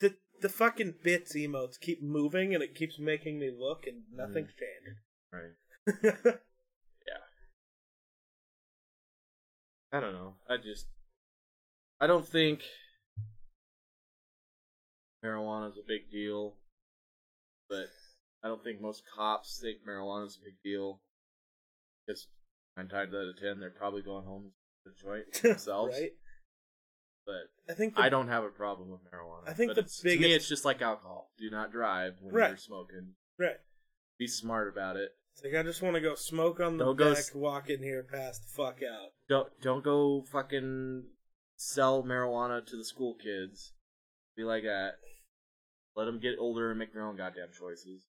[0.00, 4.50] The the fucking bits emotes keep moving and it keeps making me look and nothing's
[4.52, 5.32] mm.
[5.32, 6.02] right.
[6.02, 6.38] changed.
[9.92, 10.36] I don't know.
[10.48, 10.86] I just,
[12.00, 12.62] I don't think
[15.22, 16.54] marijuana is a big deal,
[17.68, 17.90] but
[18.42, 21.00] I don't think most cops think marijuana is a big deal.
[22.06, 22.26] Because
[22.76, 24.52] nine times out of ten, they're probably going home
[24.84, 25.96] to joint themselves.
[25.98, 26.12] right?
[27.24, 29.48] But I think the I don't have a problem with marijuana.
[29.48, 31.30] I think but the it's- to me, it's just like alcohol.
[31.38, 32.48] Do not drive when Right.
[32.48, 33.14] you're smoking.
[33.38, 33.56] right.
[34.18, 35.10] Be smart about it.
[35.34, 38.02] It's like I just want to go smoke on the Don't s- walk in here,
[38.02, 39.10] pass the fuck out.
[39.28, 41.04] Don't don't go fucking
[41.56, 43.72] sell marijuana to the school kids.
[44.36, 44.96] Be like that.
[45.96, 48.08] Let them get older and make their own goddamn choices.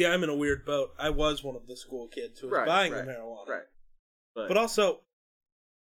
[0.00, 0.94] See, I'm in a weird boat.
[0.98, 3.46] I was one of the school kids who was Right, buying right, the marijuana.
[3.46, 3.62] Right.
[4.34, 5.00] But, But also,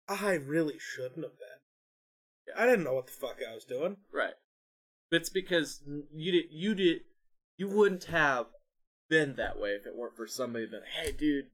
[0.09, 2.53] I really shouldn't have been.
[2.57, 3.95] I didn't know what the fuck I was doing.
[4.11, 4.33] right.
[5.09, 5.81] But it's because
[6.13, 7.01] you did you did
[7.57, 8.47] you wouldn't have
[9.09, 11.47] been that way if it weren't for somebody that hey dude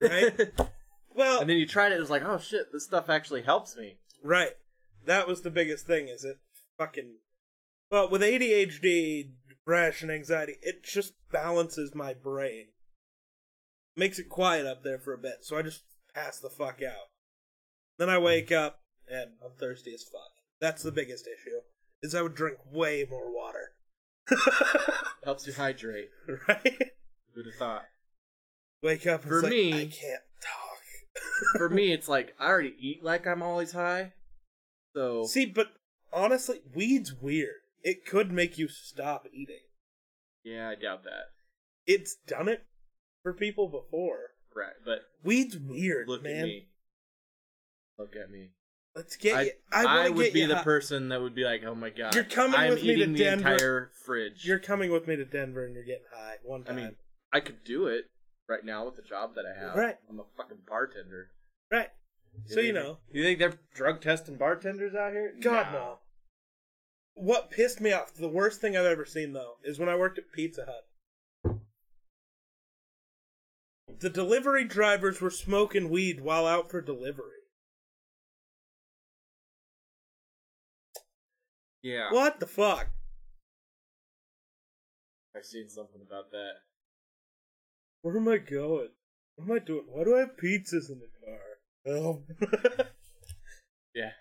[0.00, 0.50] Right?
[1.14, 3.76] Well, and then you tried it, it was like, oh shit, this stuff actually helps
[3.76, 3.98] me.
[4.24, 4.52] right.
[5.04, 6.38] That was the biggest thing, is it
[6.78, 7.16] fucking.
[7.90, 9.32] Well, with ADHD,
[9.66, 12.66] depression, anxiety, it just balances my brain.
[13.96, 15.82] Makes it quiet up there for a bit, so I just
[16.14, 17.08] pass the fuck out.
[17.98, 20.30] Then I wake up, and I'm thirsty as fuck.
[20.60, 21.60] That's the biggest issue,
[22.02, 23.72] is I would drink way more water.
[25.24, 26.08] Helps you hydrate.
[26.48, 26.62] right?
[27.34, 27.84] Who'd have thought?
[28.82, 31.18] Wake up and For like, me- I can't talk.
[31.58, 34.12] For me, it's like I already eat like I'm always high.
[34.96, 35.68] So See, but
[36.12, 37.61] honestly, weed's weird.
[37.82, 39.60] It could make you stop eating.
[40.44, 41.30] yeah, I doubt that.
[41.86, 42.64] It's done it
[43.22, 44.30] for people before.
[44.54, 46.40] Right, but Weed's weird, look man.
[46.40, 46.68] at me.
[47.98, 48.50] Look at me.
[48.94, 49.50] Let's get I, you.
[49.72, 50.62] I, I, would be you the high.
[50.62, 53.16] person that would be like, "Oh my god, You're coming I'm with me to the
[53.18, 53.48] Denver.
[53.52, 56.76] entire fridge." You're coming with me to Denver, and you're getting high one time.
[56.76, 56.96] I mean,
[57.32, 58.04] I could do it
[58.48, 59.74] right now with the job that I have.
[59.76, 59.96] Right.
[60.10, 61.30] I'm a fucking bartender.
[61.70, 61.88] right.
[62.46, 65.34] So you know, You think they're drug testing bartenders out here?
[65.40, 65.98] God no.
[67.14, 70.18] What pissed me off, the worst thing I've ever seen though, is when I worked
[70.18, 71.58] at Pizza Hut.
[74.00, 77.42] The delivery drivers were smoking weed while out for delivery.
[81.82, 82.12] Yeah.
[82.12, 82.88] What the fuck?
[85.36, 86.52] I've seen something about that.
[88.02, 88.88] Where am I going?
[89.36, 89.84] What am I doing?
[89.86, 91.38] Why do I have pizzas in the car?
[91.86, 92.22] Oh.
[93.94, 94.12] Yeah.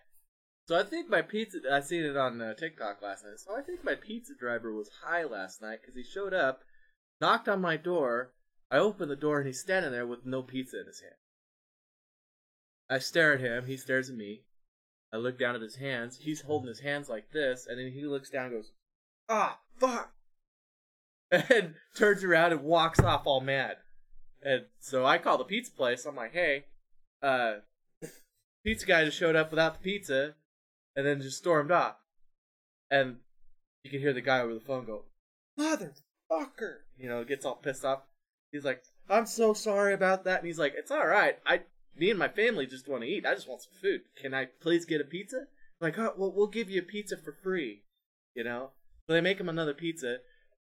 [0.67, 1.59] So I think my pizza.
[1.71, 3.39] I seen it on uh, TikTok last night.
[3.39, 6.61] So I think my pizza driver was high last night because he showed up,
[7.19, 8.33] knocked on my door.
[8.69, 11.15] I opened the door and he's standing there with no pizza in his hand.
[12.89, 13.65] I stare at him.
[13.65, 14.43] He stares at me.
[15.13, 16.19] I look down at his hands.
[16.21, 18.71] He's holding his hands like this, and then he looks down and goes,
[19.27, 20.13] "Ah, fuck!"
[21.31, 23.77] and turns around and walks off all mad.
[24.41, 26.05] And so I call the pizza place.
[26.05, 26.65] I'm like, "Hey,
[27.21, 27.55] uh,
[28.63, 30.35] pizza guy just showed up without the pizza,
[30.95, 31.97] and then just stormed off."
[32.89, 33.19] And
[33.83, 35.05] you can hear the guy over the phone go,
[35.57, 38.03] "Motherfucker!" You know, gets all pissed off.
[38.51, 41.39] He's like, "I'm so sorry about that." And he's like, "It's all right.
[41.45, 41.61] I,
[41.95, 43.25] me and my family just want to eat.
[43.25, 44.01] I just want some food.
[44.15, 45.47] Can I please get a pizza?"
[45.79, 47.83] Like, "Oh, well, we'll give you a pizza for free."
[48.35, 48.71] You know.
[49.07, 50.17] So they make him another pizza.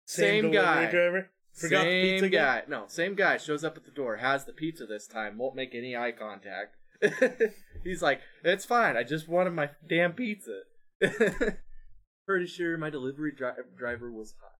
[0.06, 0.92] Same, delivery guy.
[0.92, 1.30] driver.
[1.54, 2.64] Forgot same the pizza guy.
[2.68, 5.76] No, same guy shows up at the door, has the pizza this time, won't make
[5.76, 6.78] any eye contact.
[7.84, 8.98] He's like, "It's fine.
[8.98, 10.62] I just wanted my damn pizza."
[12.26, 14.52] Pretty sure my delivery dri- driver was hot.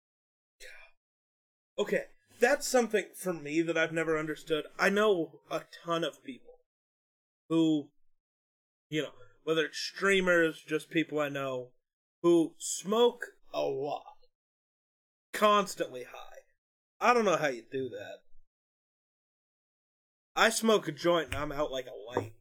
[1.78, 2.04] Okay,
[2.40, 4.66] that's something for me that I've never understood.
[4.78, 6.60] I know a ton of people
[7.48, 7.90] who,
[8.90, 9.12] you know,
[9.44, 11.70] whether it's streamers, just people I know,
[12.22, 14.04] who smoke a lot,
[15.34, 16.40] constantly high.
[17.00, 18.29] I don't know how you do that.
[20.40, 22.34] I smoke a joint and I'm out like a light.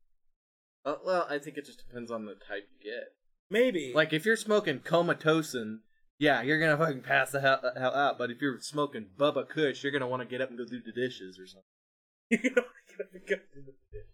[0.84, 3.08] Uh, well, I think it just depends on the type you get.
[3.50, 3.92] Maybe.
[3.92, 5.56] Like if you're smoking Comatose,
[6.16, 8.16] yeah, you're gonna fucking pass the hell, hell out.
[8.16, 10.80] But if you're smoking Bubba Kush, you're gonna want to get up and go do
[10.80, 11.64] the dishes or something.
[12.32, 14.06] I gotta go to the- dishes.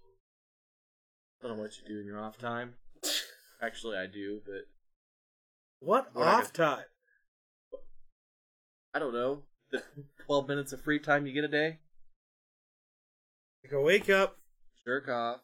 [1.43, 2.75] I don't know what you do in your off time.
[3.61, 4.65] Actually, I do, but
[5.81, 6.85] what I off time?
[8.95, 9.43] I don't know.
[9.71, 9.83] The
[10.25, 11.81] 12 minutes of free time you get a day?
[13.65, 14.37] I go wake up,
[14.85, 15.41] Jerk off.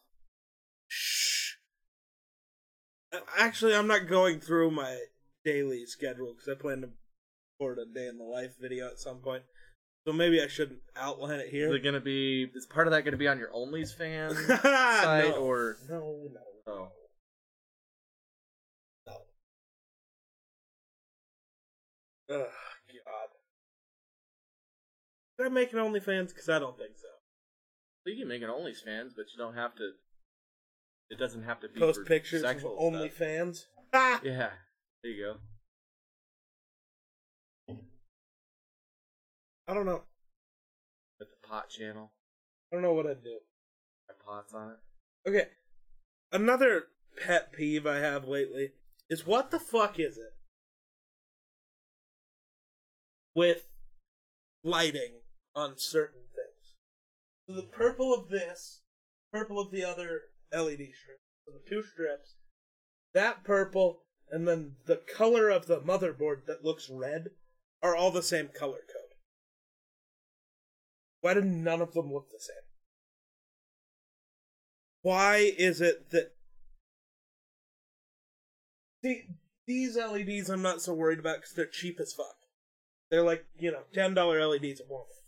[0.87, 1.53] Shh.
[3.37, 4.97] Actually, I'm not going through my
[5.43, 6.89] daily schedule because I plan to
[7.59, 9.43] record a day in the life video at some point.
[10.05, 11.73] So maybe I shouldn't outline it Is here.
[11.75, 12.47] it gonna be?
[12.55, 15.33] Is part of that gonna be on your OnlyFans no.
[15.39, 15.77] or?
[15.89, 16.87] no, no, Oh,
[19.07, 19.13] no.
[22.35, 22.45] Ugh,
[23.05, 23.29] God.
[25.37, 26.29] Did I make an OnlyFans?
[26.29, 27.07] Because I don't think so.
[28.05, 29.91] You can make an OnlyFans, but you don't have to.
[31.09, 32.55] It doesn't have to be Post pictures of.
[32.57, 33.65] OnlyFans.
[33.93, 34.19] Ah!
[34.23, 34.49] Yeah,
[35.03, 35.35] there you
[37.67, 37.75] go.
[39.67, 40.03] I don't know.
[41.19, 42.11] With the pot channel,
[42.71, 43.39] I don't know what I'd do.
[44.07, 45.29] got pots on it.
[45.29, 45.47] Okay.
[46.31, 46.83] Another
[47.17, 48.71] pet peeve I have lately
[49.09, 50.33] is what the fuck is it
[53.35, 53.67] with
[54.63, 55.19] lighting
[55.55, 56.20] on certain?
[57.51, 58.81] So the purple of this,
[59.33, 60.21] purple of the other
[60.53, 61.19] LED strip.
[61.45, 62.35] So the two strips,
[63.13, 67.31] that purple, and then the color of the motherboard that looks red
[67.83, 69.17] are all the same color code.
[71.19, 72.63] Why do none of them look the same?
[75.01, 76.31] why is it that
[79.03, 79.23] see
[79.65, 82.35] these LEDs I'm not so worried about because they're cheap as fuck.
[83.09, 85.20] They're like you know ten dollar LEDs at Walmart.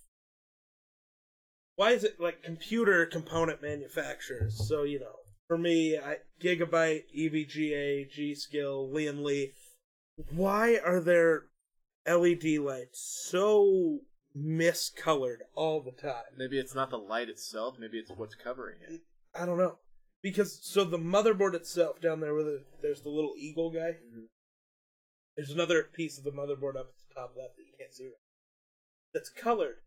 [1.76, 4.68] Why is it like computer component manufacturers?
[4.68, 5.16] So you know,
[5.48, 9.54] for me, I, Gigabyte, EVGA, G Skill, Lian Li.
[10.32, 11.44] Why are their
[12.08, 14.00] LED lights so
[14.38, 16.24] miscolored all the time?
[16.38, 17.78] Maybe it's not the light itself.
[17.80, 19.02] Maybe it's what's covering it.
[19.34, 19.80] I don't know.
[20.22, 23.98] Because so the motherboard itself down there where the, there's the little eagle guy.
[24.06, 24.28] Mhm.
[25.36, 28.06] There's another piece of the motherboard up at the top left that you can't see
[28.06, 28.14] right.
[29.14, 29.78] That's colored.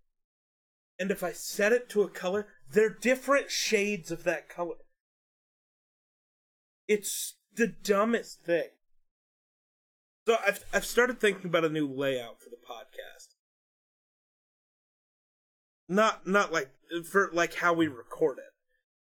[0.98, 4.76] And if I set it to a color, they're different shades of that color.
[6.88, 8.68] It's the dumbest thing.
[10.26, 13.34] So I've I've started thinking about a new layout for the podcast.
[15.88, 16.70] Not not like
[17.04, 18.52] for like how we record it.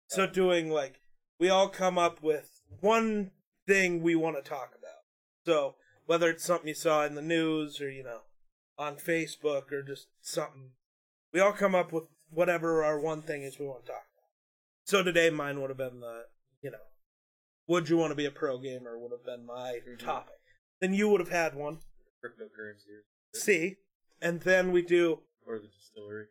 [0.07, 0.99] So doing like
[1.39, 3.31] we all come up with one
[3.67, 5.03] thing we want to talk about.
[5.45, 5.75] So
[6.05, 8.21] whether it's something you saw in the news or you know
[8.77, 10.71] on Facebook or just something,
[11.33, 14.29] we all come up with whatever our one thing is we want to talk about.
[14.85, 16.23] So today mine would have been the
[16.61, 16.77] you know
[17.67, 19.99] would you want to be a pro gamer would have been my Mhm.
[19.99, 20.39] topic.
[20.79, 21.79] Then you would have had one.
[22.23, 23.77] Cryptocurrency See?
[24.21, 26.27] And then we do or the distillery.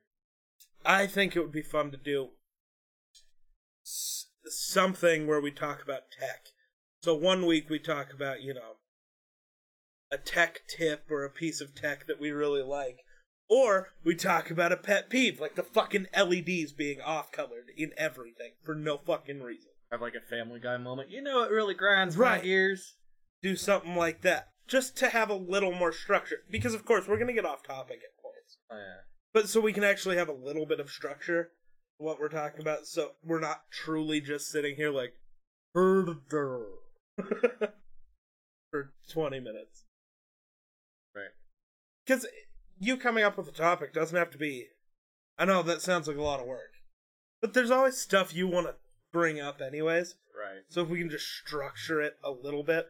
[0.85, 2.31] I think it would be fun to do
[3.85, 6.49] s- something where we talk about tech.
[7.03, 8.77] So one week we talk about, you know,
[10.11, 12.99] a tech tip or a piece of tech that we really like.
[13.53, 17.93] Or we talk about a pet peeve, like the fucking LEDs being off colored in
[17.99, 19.73] everything for no fucking reason.
[19.91, 21.11] Have like a Family Guy moment.
[21.11, 22.41] You know, it really grinds Right.
[22.43, 22.97] my ears.
[23.43, 24.49] Do something like that.
[24.67, 26.39] Just to have a little more structure.
[26.51, 28.57] Because, of course, we're going to get off topic at points.
[28.71, 29.03] Oh, yeah.
[29.35, 31.51] But so we can actually have a little bit of structure
[31.99, 32.87] what we're talking about.
[32.87, 35.13] So we're not truly just sitting here like,
[35.75, 36.65] for
[39.11, 39.85] 20 minutes.
[41.15, 41.33] Right.
[42.07, 42.27] Because
[42.83, 44.67] you coming up with a topic doesn't have to be.
[45.39, 46.73] I know that sounds like a lot of work.
[47.41, 48.75] But there's always stuff you want to
[49.13, 50.17] bring up, anyways.
[50.37, 50.63] Right.
[50.69, 52.87] So if we can just structure it a little bit.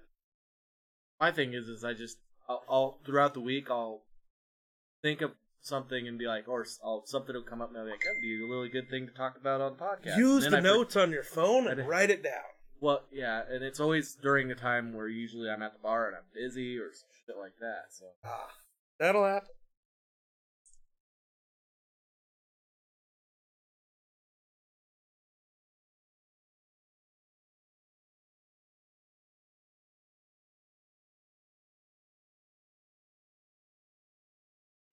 [1.21, 4.03] My thing is, is I just, I'll, I'll throughout the week, I'll
[5.03, 7.91] think of something and be like, or I'll, something will come up and I'll be
[7.93, 10.17] like, that'd be a really good thing to talk about on the podcast.
[10.17, 12.43] Use the I notes on your phone and write it down.
[12.81, 16.17] Well, yeah, and it's always during the time where usually I'm at the bar and
[16.17, 16.91] I'm busy or
[17.27, 17.85] shit like that.
[17.91, 18.51] So Ah,
[18.99, 19.49] that'll happen.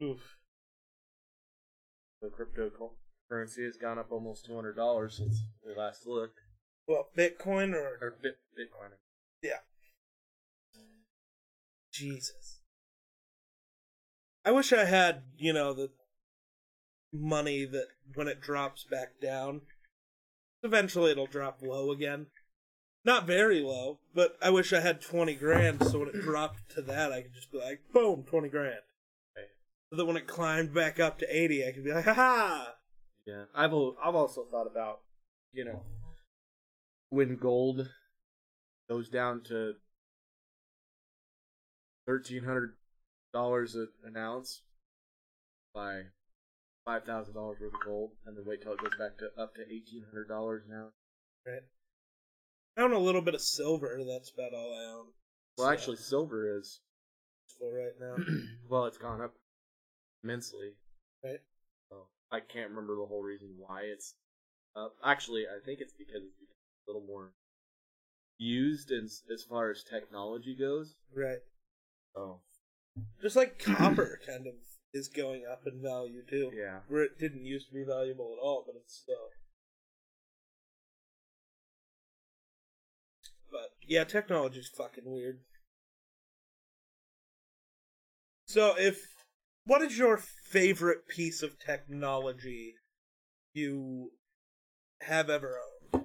[0.01, 0.37] Oof.
[2.21, 6.39] the cryptocurrency has gone up almost two hundred dollars since we last looked.
[6.87, 8.91] Well, Bitcoin or Or bit, Bitcoin.
[9.43, 9.59] yeah.
[11.93, 12.61] Jesus.
[14.45, 15.89] I wish I had, you know, the
[17.11, 19.61] money that when it drops back down,
[20.63, 22.27] eventually it'll drop low again.
[23.05, 26.81] Not very low, but I wish I had 20 grand so when it dropped to
[26.83, 28.79] that, I could just be like, boom, 20 grand.
[29.89, 32.73] So that when it climbed back up to 80, I could be like, ha ha!
[33.25, 35.01] Yeah, I've I've also thought about,
[35.51, 35.83] you know,
[37.09, 37.89] when gold
[38.87, 39.73] goes down to
[42.07, 42.73] thirteen hundred
[43.33, 44.63] dollars an ounce
[45.73, 46.01] by
[46.85, 49.53] five thousand dollars worth of gold, and then wait till it goes back to up
[49.55, 50.95] to eighteen hundred dollars an ounce.
[51.45, 51.61] Right.
[52.77, 55.05] I own a little bit of silver, that's about all I own.
[55.57, 56.79] Well, So, actually, silver is
[57.59, 58.15] for right now.
[58.69, 59.33] well, it's gone up
[60.23, 60.71] immensely.
[61.23, 61.39] Right.
[61.89, 64.15] So I can't remember the whole reason why it's
[64.75, 64.95] up.
[65.03, 66.55] Actually, I think it's because it's become
[66.87, 67.31] a little more
[68.37, 70.95] used as as far as technology goes.
[71.15, 71.39] Right.
[72.15, 72.39] Oh,
[73.21, 74.53] Just like copper kind of
[74.93, 76.51] is going up in value too.
[76.55, 76.79] yeah.
[76.87, 79.29] Where it didn't used to be valuable at all, but it's still.
[83.51, 85.39] But yeah, technology's fucking weird.
[88.47, 89.07] So if
[89.69, 92.73] what is your favorite piece of technology
[93.53, 94.11] you
[95.01, 95.59] have ever
[95.93, 96.03] owned?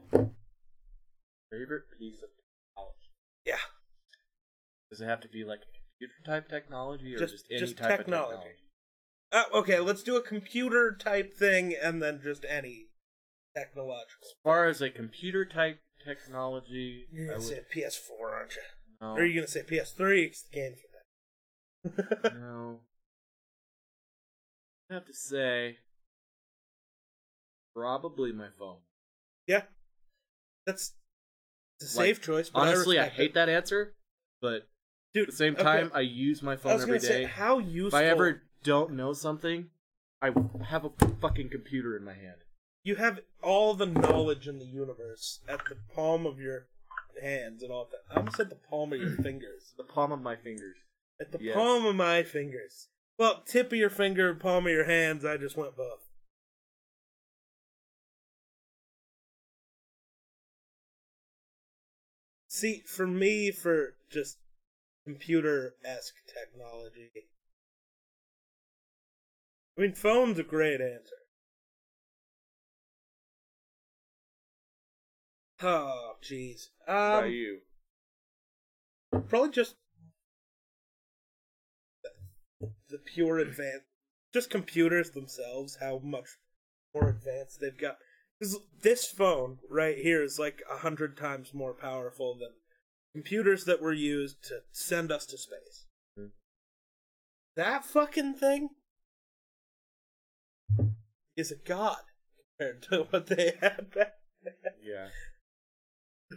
[1.51, 3.09] Favorite piece of technology?
[3.47, 3.57] Yeah.
[4.91, 7.79] Does it have to be like a computer type technology or Just- just, any just
[7.79, 8.35] type technology.
[8.35, 8.41] of
[9.33, 9.55] technology?
[9.55, 12.89] Uh, okay, let's do a computer type thing and then just any
[13.57, 14.29] technological.
[14.29, 18.63] As far as a computer type technology, You're gonna say would PS4, aren't you?
[19.01, 20.27] no, Or are you gonna say PS3?
[20.27, 20.89] It's the game for
[22.23, 22.35] that.
[22.35, 22.81] no.
[24.91, 25.79] I have to say,
[27.75, 28.79] probably my phone.
[29.47, 29.63] yeah,
[30.67, 30.93] that's
[31.81, 32.51] it's a Like, safe choice.
[32.51, 33.35] But Honestly, I, respect hate it.
[33.35, 33.95] that answer,
[34.41, 34.69] but
[35.15, 37.31] Dude, at the same okay, time, I use my iPhone every gonna say day.
[37.31, 37.95] how If.
[37.95, 39.71] I ever don't know something,
[40.23, 40.31] I
[40.69, 42.39] have a fucking computer in my hand.
[42.83, 46.67] you have all the knowledge in the universe at the palm of your
[47.23, 48.01] hands and all that.
[48.15, 49.73] I almost said the palm of your fingers.
[49.79, 50.77] The palm of my fingers.
[51.21, 51.55] At the Yes.
[51.55, 52.89] palm of my fingers.
[53.17, 55.25] Well, tip of your finger, palm of your hands.
[55.25, 56.09] I just went both.
[62.49, 64.39] See, for me, for just
[65.05, 67.11] computer esque technology,
[69.77, 71.17] I mean, phone's a great answer.
[75.63, 76.69] Oh, jeez.
[76.87, 77.61] Um, you?
[79.29, 79.77] probably just
[82.89, 83.83] the, pure advance,
[84.33, 85.77] just computers themselves.
[85.81, 86.29] How much
[86.95, 87.99] more advanced they've got.
[88.41, 92.51] 'Cause this phone right here is like a hundred times more powerful than
[93.13, 95.87] computers that were used to send us to space.
[96.17, 96.27] Hmm.
[97.57, 98.71] That fucking thing
[101.37, 102.03] is a god
[102.59, 104.15] compared to what they had back
[104.83, 105.09] Yeah.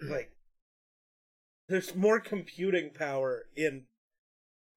[0.03, 0.31] like
[1.67, 3.87] there's more computing power in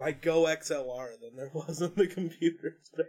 [0.00, 3.06] my GoXLR than there was in the computers back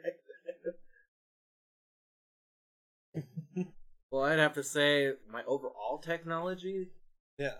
[3.15, 3.63] then.
[4.11, 6.89] Well, I'd have to say my overall technology.
[7.37, 7.59] yeah.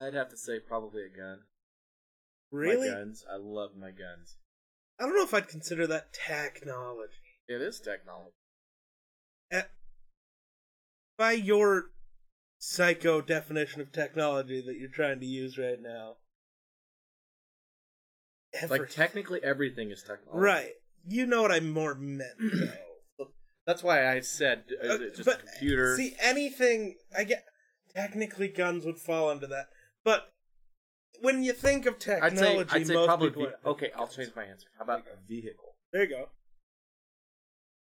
[0.00, 1.42] I'd have to say probably a gun.
[2.50, 2.88] Really?
[2.88, 3.24] My guns.
[3.32, 4.38] I love my guns.
[4.98, 7.12] I don't know if I'd consider that technology.
[7.46, 8.34] It is technology.
[9.52, 9.62] Eh,
[11.16, 11.92] by your
[12.58, 16.16] psycho definition of technology that you're trying to use right now.
[18.68, 20.30] Like technically everything is technology.
[20.44, 20.72] Right.
[21.06, 22.30] You know what I more meant,
[23.18, 23.28] though.
[23.66, 25.96] That's why I said is Uh, it just but a computer.
[25.96, 27.44] See, anything I get
[27.94, 29.66] technically guns would fall under that.
[30.04, 30.32] But
[31.20, 33.90] when you think of I'd technology, say I'd say most probably people ve- okay.
[33.96, 34.68] I'll change my answer.
[34.78, 35.76] How about a vehicle?
[35.92, 36.28] There you go.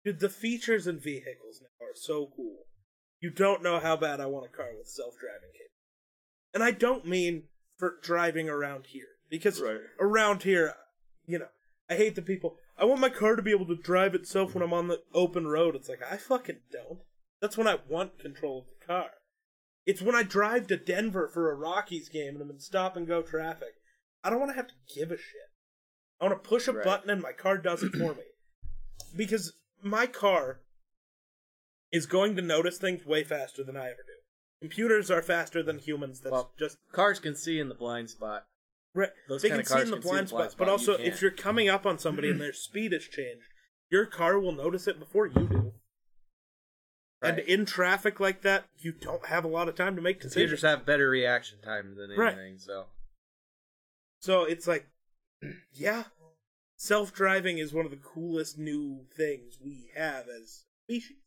[0.03, 2.65] Dude, the features in vehicles now are so cool.
[3.21, 5.71] You don't know how bad I want a car with self-driving capability.
[6.53, 7.43] And I don't mean
[7.77, 9.07] for driving around here.
[9.29, 9.81] Because Right.
[9.99, 10.75] around here,
[11.25, 11.49] you know,
[11.89, 12.57] I hate the people.
[12.77, 14.73] I want my car to be able to drive itself when mm-hmm.
[14.73, 15.75] I'm on the open road.
[15.75, 16.99] It's like, I fucking don't.
[17.39, 19.11] That's when I want control of the car.
[19.85, 23.07] It's when I drive to Denver for a Rockies game and I'm in stop and
[23.07, 23.75] go traffic.
[24.23, 25.51] I don't want to have to give a shit.
[26.19, 26.83] I want to push a Right.
[26.83, 28.23] button and my car does it for me.
[29.15, 30.59] Because my car
[31.91, 34.15] is going to notice things way faster than I ever do.
[34.59, 36.19] Computers are faster than humans.
[36.19, 38.47] That's Well, just Cars can see in the blind spot.
[38.95, 39.09] Right.
[39.27, 41.85] Those they can see in the blind spot, but also you if you're coming up
[41.85, 43.49] on somebody and their speed has changed,
[43.91, 45.73] your car will notice it before you do.
[47.21, 50.33] And in traffic like that, you don't have a lot of time to make decisions.
[50.35, 52.33] Computers have better reaction time than Right.
[52.33, 52.59] anything.
[52.59, 52.85] So
[54.19, 54.87] So it's like,
[55.73, 56.05] yeah,
[56.77, 61.17] self-driving is one of the coolest new things we have as species.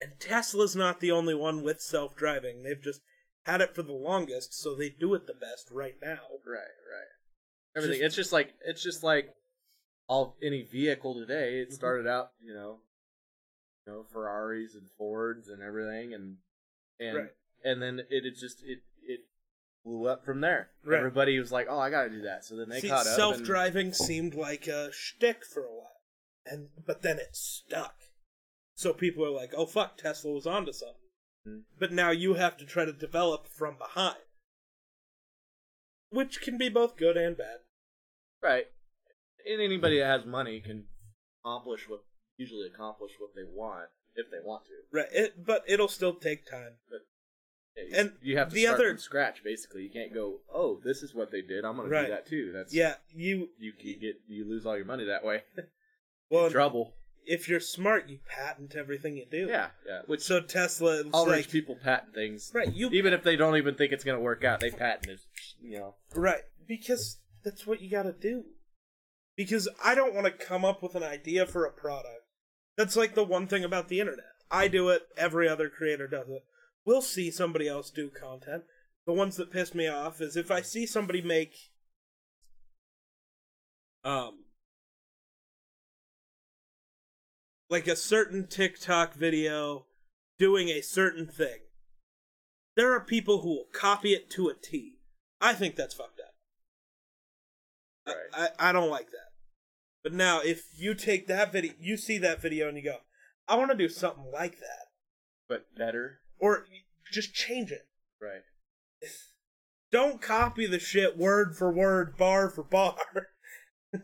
[0.00, 2.62] And Tesla's not the only one with self-driving.
[2.62, 3.00] They've just
[3.46, 6.18] had it for the longest, so they do it the best right now.
[6.44, 6.58] right,
[6.92, 7.12] right.
[7.76, 7.98] Everything.
[8.00, 9.34] Just- it's just like it's just like
[10.08, 11.60] all any vehicle today.
[11.60, 11.74] It Mhm.
[11.74, 12.80] started out, you know,
[13.86, 16.38] you know Ferraris and Fords and everything, and
[16.98, 17.30] and Right.
[17.64, 19.20] and then it, it just it it
[19.84, 20.70] blew up from there.
[20.82, 20.98] Right.
[20.98, 23.06] Everybody was like, "Oh, I got to do that." So then they See, caught up.
[23.06, 26.00] and- self-driving seemed like a shtick for a while,
[26.44, 28.02] and but then it stuck.
[28.74, 31.05] So people are like, "Oh fuck, Tesla was onto something."
[31.78, 34.16] But now you have to try to develop from behind,
[36.10, 37.58] which can be both good and bad.
[38.42, 38.66] Right.
[39.50, 40.84] And anybody that has money can
[41.44, 42.00] accomplish what
[42.36, 44.72] usually accomplish what they want if they want to.
[44.92, 46.72] Right, it, but it'll still take time.
[47.76, 49.44] Yeah, you- And you have to the start other- from scratch.
[49.44, 51.64] Basically, you can't go, "Oh, this is what they did.
[51.64, 54.76] I'm going to do that too." That's Yeah, you You, you get you lose all
[54.76, 55.44] your money that way.
[56.30, 56.96] well, Trouble.
[57.26, 59.46] If you're smart, you patent everything you do.
[59.48, 60.02] Yeah, yeah.
[60.06, 62.72] Which So Tesla, all like, rich people patent things, right?
[62.72, 64.60] You even if they don't even think it's going to work out.
[64.60, 65.20] They patent it.
[65.60, 65.94] You know.
[66.14, 66.42] Right.
[66.66, 68.44] Because that's what you gotta do.
[69.36, 72.22] Because I don't want to come up with an idea for a product.
[72.76, 74.24] That's like the one thing about the internet.
[74.50, 76.42] I do it, every other creator does it.
[76.84, 78.62] We'll see somebody else do content.
[79.06, 81.54] The ones that piss me off is if I see somebody make
[84.04, 84.45] um
[87.68, 89.86] like a certain TikTok video
[90.38, 91.60] doing a certain thing.
[92.76, 94.98] There are people who will copy it to a T.
[95.40, 96.34] I think that's fucked up.
[98.06, 98.50] I- Right.
[98.60, 99.30] I, I don't like that.
[100.04, 102.98] But now, if you take that video, you see that video and you go,
[103.48, 104.86] I want to do something like that.
[105.48, 106.20] But better.
[106.38, 106.66] Or
[107.12, 107.88] just change it.
[108.20, 108.42] Right.
[109.92, 112.96] Don't copy the shit word for word, bar for bar.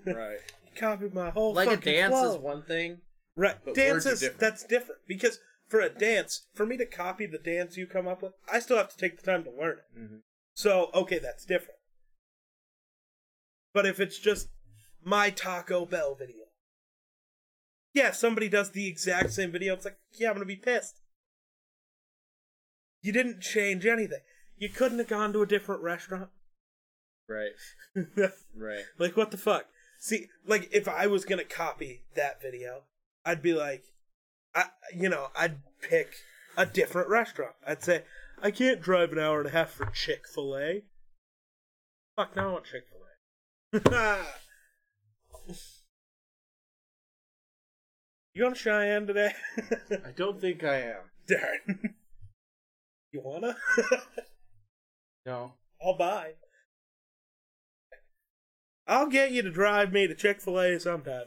[0.06, 0.38] Right.
[0.76, 2.34] copy my whole like a dance flow.
[2.36, 2.98] is one thing.
[3.37, 3.57] Right.
[3.64, 4.41] But dance words are is different.
[4.41, 8.22] that's different because for a dance, for me to copy the dance you come up
[8.22, 9.99] with, I still have to take the time to learn it.
[9.99, 10.16] Mm-hmm.
[10.55, 11.78] So okay, that's different.
[13.72, 14.49] But if it's just
[15.03, 16.45] my Taco Bell video,
[17.95, 19.74] yeah, somebody does the exact same video.
[19.74, 21.01] It's like, yeah, I'm gonna be pissed.
[23.01, 24.20] You didn't change anything.
[24.57, 26.28] You couldn't have gone to a different restaurant.
[27.28, 27.53] Right.
[28.55, 28.85] Right.
[28.99, 29.66] like what the fuck?
[29.99, 32.83] See, like if I was gonna copy that video,
[33.24, 33.84] I'd be like,
[34.54, 34.64] I,
[34.94, 36.14] you know, I'd pick
[36.56, 37.54] a different restaurant.
[37.66, 38.02] I'd say,
[38.42, 40.82] I can't drive an hour and a half for Chick Fil A.
[42.16, 44.24] Fuck, now I want Chick Fil A.
[48.34, 49.32] you going to Cheyenne today?
[50.04, 51.02] I don't think I am.
[51.26, 51.94] Darn.
[53.12, 53.54] You wanna?
[55.26, 55.52] No.
[55.84, 56.32] I'll buy.
[58.86, 61.26] I'll get you to drive me to Chick Fil A sometime.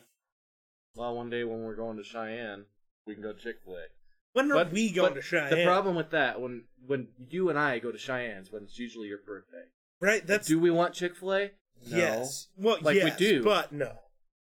[0.95, 2.65] Well, one day when we're going to Cheyenne,
[3.05, 3.85] we can go to Chick Fil A.
[4.33, 5.49] When are But- we going but to Cheyenne?
[5.51, 9.07] The problem with that, when when you and I go to Cheyenne's, when it's usually
[9.07, 9.65] your birthday,
[9.99, 10.25] right?
[10.25, 11.51] That's do we want Chick Fil A?
[11.87, 11.97] No.
[11.97, 12.47] yes.
[12.57, 13.43] Well, Like we yes, do.
[13.43, 13.97] but no.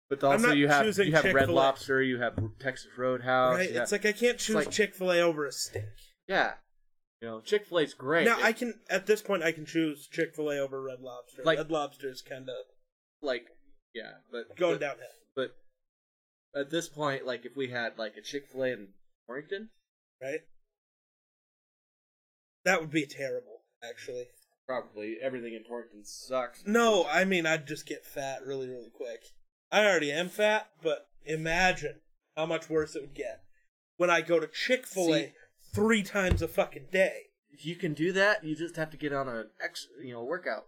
[0.10, 1.54] But I'm also not you have choosing you have Red Chick-fil-A.
[1.54, 3.56] Lobster, you have Texas Roadhouse.
[3.58, 3.70] right?
[3.72, 5.84] you It's have- like I can't choose like- Chick Fil A over a steak.
[6.28, 6.56] yeah,
[7.22, 8.26] You know, Chick Fil A's great.
[8.26, 11.44] Now I can at this point I can choose Chick Fil A over Red Lobster.
[11.44, 12.56] Like- Red Lobster is kind of
[13.22, 13.46] like,
[13.94, 15.08] yeah, but going but, downhill.
[15.36, 15.56] But
[16.56, 18.88] at this point, like, if we had like a Chick Fil A in
[19.28, 19.70] Torrington,
[20.22, 20.42] right?
[22.66, 24.28] That would be terrible, actually.
[24.68, 26.64] probably everything in Torrington sucks.
[26.66, 29.24] No, I mean I'd just get fat really, really quick.
[29.72, 32.02] I already am fat, but imagine
[32.36, 33.42] how much worse it would get
[33.98, 35.34] when I go to Chick Fil A
[35.74, 37.28] three times a fucking day.
[37.52, 38.44] If You can do that.
[38.44, 40.68] You just have to get on a ex, you know, workout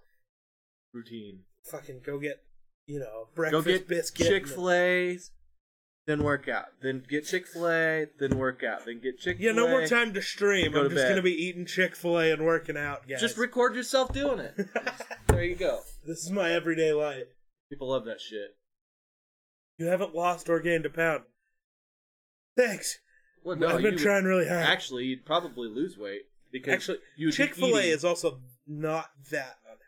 [0.94, 1.42] routine.
[1.66, 2.44] Fucking go get,
[2.88, 4.28] you know, Go breakfast get biscuit.
[4.28, 5.32] Chick Fil A's,
[6.12, 6.66] then work out.
[6.82, 8.86] Then get Chick Fil A, then work out.
[8.86, 9.50] Then get Chick Fil A.
[9.50, 10.74] Yeah, no more time to stream.
[10.74, 11.10] Go I'm to just bed.
[11.10, 13.22] gonna be eating Chick Fil A and working out, guys.
[13.22, 14.68] Just record yourself doing it.
[15.28, 15.80] there you go.
[16.06, 17.28] this is my everyday life.
[17.70, 18.58] People love that shit.
[19.78, 21.24] You haven't lost or gained a pound.
[22.58, 23.00] Thanks.
[23.44, 24.66] Well, no, I've been trying really hard.
[24.66, 29.82] Actually, you'd probably lose weight because Actually, Chick Fil A is also not that unhealthy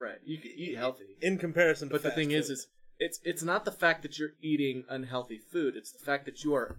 [0.00, 0.18] right.
[0.24, 1.94] You can eat healthy, in comparison to.
[1.94, 2.66] but the thing is, is
[2.98, 5.74] it's it's not the fact that you're eating unhealthy food.
[5.76, 6.78] It's the fact that you are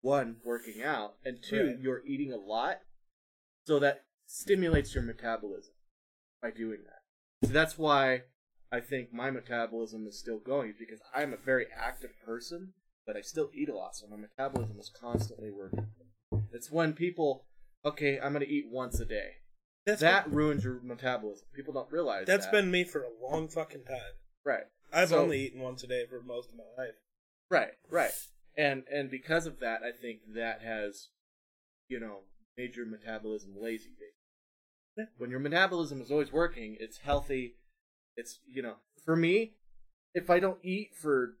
[0.00, 1.78] one working out and two Right.
[1.80, 2.78] you're eating a lot,
[3.66, 5.74] so that stimulates your metabolism
[6.42, 7.46] by doing that.
[7.48, 8.22] So that's why
[8.70, 12.74] I think my metabolism is still going because I'm a very active person,
[13.06, 15.86] but I still eat a lot, so my metabolism is constantly working.
[16.52, 17.44] It's when people,
[17.84, 19.36] okay, I'm gonna eat once a day.
[19.86, 21.46] that's that ruins your metabolism.
[21.54, 22.52] People don't realize That's that.
[22.52, 24.12] been me for a long fucking time.
[24.44, 26.94] right, I've So- only eaten once a day for most of my life.
[27.50, 28.12] right, right,
[28.56, 31.08] and and because of that, I think that has,
[31.88, 32.24] you know,
[32.56, 33.90] made your metabolism lazy.
[34.96, 35.06] Yeah.
[35.16, 37.56] When your metabolism is always working, it's healthy.
[38.16, 39.54] It's you know, for me,
[40.14, 41.36] if I don't eat for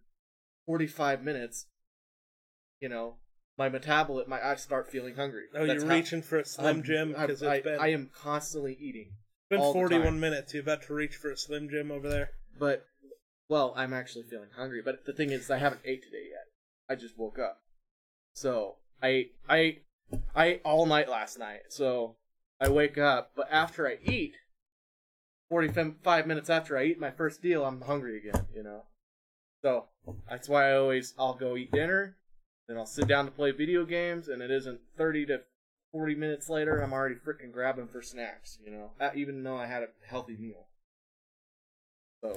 [0.66, 1.66] forty five minutes,
[2.80, 3.16] you know,
[3.56, 5.46] my metabolism, my I start feeling hungry.
[5.54, 7.88] Oh, That's you're how- reaching for a Slim I'm- Jim because I, it's been, I
[7.88, 9.16] am constantly eating.
[9.50, 10.54] been all the 41 minutes.
[10.54, 12.30] You about to reach for a Slim Jim over there?
[12.56, 12.86] But
[13.48, 14.82] well, I'm actually feeling hungry.
[14.84, 16.46] But the thing is, I haven't ate today yet.
[16.90, 17.60] I just woke up,
[18.34, 19.78] so I I
[20.34, 21.60] I ate all night last night.
[21.70, 22.16] So
[22.60, 24.34] I wake up, but after I eat,
[25.50, 28.46] forty-five minutes after I eat my first deal, I'm hungry again.
[28.54, 28.82] You know,
[29.62, 29.86] so
[30.28, 32.16] that's why I always I'll go eat dinner,
[32.68, 35.42] then I'll sit down to play video games, and it isn't thirty to
[35.92, 38.58] forty minutes later, I'm already freaking grabbing for snacks.
[38.64, 40.68] You know, even though I had a healthy meal.
[42.22, 42.34] So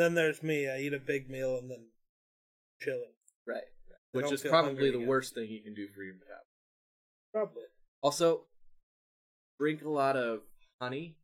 [0.00, 0.66] Then there's me.
[0.66, 1.88] I eat a big meal and then
[2.80, 3.12] chilling.
[3.46, 3.68] Right.
[3.90, 5.06] I Which is probably the again.
[5.06, 6.46] worst thing you can do for your metabolism.
[7.34, 7.64] Probably.
[8.00, 8.46] Also,
[9.58, 10.40] drink a lot of
[10.80, 11.16] honey,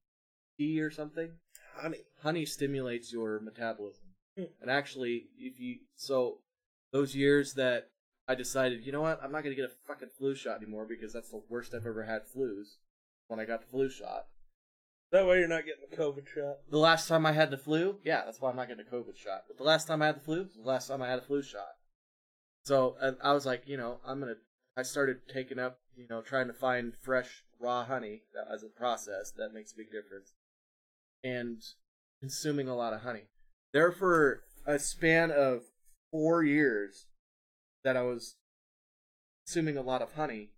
[0.58, 1.30] tea or something.
[1.74, 2.00] Honey.
[2.22, 4.08] Honey stimulates your metabolism.
[4.36, 4.44] Hmm.
[4.60, 6.40] And actually, if you so
[6.92, 7.88] those years that
[8.28, 11.14] I decided, you know what, I'm not gonna get a fucking flu shot anymore because
[11.14, 12.76] that's the worst I've ever had flus.
[13.28, 14.26] When I got the flu shot,
[15.16, 16.58] That way you're not getting the COVID shot.
[16.70, 19.16] the last time I had the flu, yeah, that's why I'm not getting a COVID
[19.16, 19.44] shot.
[19.48, 21.42] But the last time I had the flu, the last time I had a flu
[21.42, 21.72] shot.
[22.64, 24.34] So I was like, you know, I'm gonna.
[24.76, 28.68] I started taking up, you know, trying to find fresh raw honey that as a
[28.68, 30.34] process that makes a big difference,
[31.24, 31.62] and
[32.20, 33.28] consuming a lot of honey.
[33.72, 35.62] There for a span of
[36.10, 37.06] four years
[37.84, 38.36] that I was
[39.46, 40.50] consuming a lot of honey,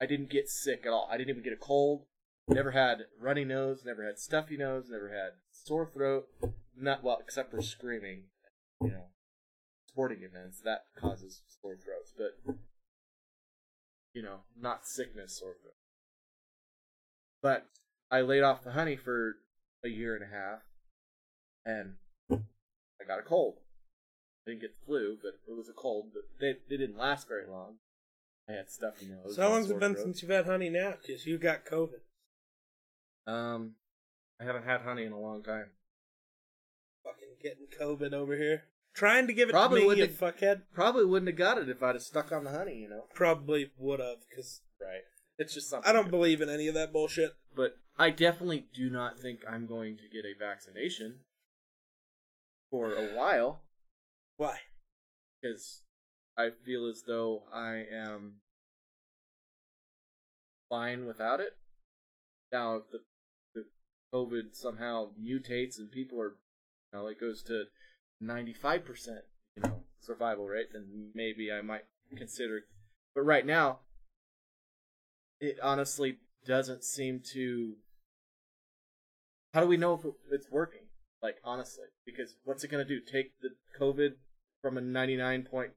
[0.00, 1.10] I didn't get sick at all.
[1.12, 2.06] I didn't even get a cold.
[2.48, 3.82] Never had runny nose.
[3.84, 4.88] Never had stuffy nose.
[4.90, 6.28] Never had sore throat.
[6.76, 8.24] Not well, except for screaming.
[8.80, 9.04] You know,
[9.88, 12.54] sporting events that causes sore throats, but
[14.14, 15.74] you know, not sickness sore throat.
[17.42, 17.66] But
[18.10, 19.36] I laid off the honey for
[19.84, 20.60] a year and a half,
[21.66, 21.94] and
[22.30, 23.56] I got a cold.
[24.46, 26.06] I didn't get the flu, but it was a cold.
[26.14, 27.74] But they, they didn't last very long.
[28.48, 29.36] I had stuffy nose.
[29.36, 30.04] So how long's it been throat.
[30.04, 30.94] since you've had honey now?
[31.00, 32.00] Because you got COVID.
[33.28, 33.74] Um,
[34.40, 35.66] I haven't had honey in a long time.
[37.04, 38.64] Fucking getting COVID over here.
[38.94, 40.62] Trying to give it Probably to me, you have- fuckhead.
[40.72, 43.04] Probably wouldn't have got it if I'd have stuck on the honey, you know.
[43.14, 45.02] Probably would have, because Right.
[45.38, 45.88] It's just something.
[45.88, 47.36] I don't believe in any of that bullshit.
[47.54, 51.20] But I definitely do not think I'm going to get a vaccination
[52.70, 53.62] for a while
[54.36, 54.58] Why?
[55.40, 55.82] because
[56.36, 58.40] I feel as though I am
[60.68, 61.56] fine without it.
[62.52, 63.00] Now, the
[64.14, 66.36] COVID somehow mutates and people are,
[66.92, 67.64] you know, it goes to
[68.22, 69.08] 95%,
[69.56, 71.84] you know, survival rate, then maybe I might
[72.16, 72.62] consider.
[73.14, 73.80] But right now,
[75.40, 77.76] it honestly doesn't seem to.
[79.54, 80.82] How do we know if it's working?
[81.22, 81.86] Like, honestly.
[82.04, 83.00] Because what's it going to do?
[83.00, 83.50] Take the
[83.80, 84.14] COVID
[84.62, 85.72] from a 99.8%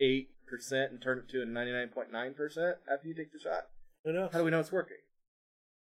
[0.00, 3.68] and turn it to a 99.9% after you take the shot?
[4.04, 4.98] How do we know it's working?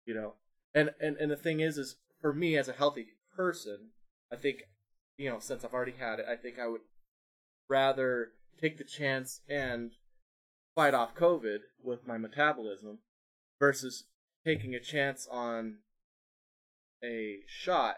[0.05, 0.35] You know,
[0.77, 3.89] and and and the thing is, is for me as a healthy person,
[4.31, 4.59] I think,
[5.17, 6.83] you know, since I've already had it, I think I would
[7.69, 8.29] rather
[8.61, 9.93] take the chance and
[10.75, 12.99] fight off COVID with my metabolism
[13.59, 14.05] versus
[14.45, 15.79] taking a chance on
[17.03, 17.97] a shot.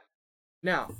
[0.63, 0.91] Now,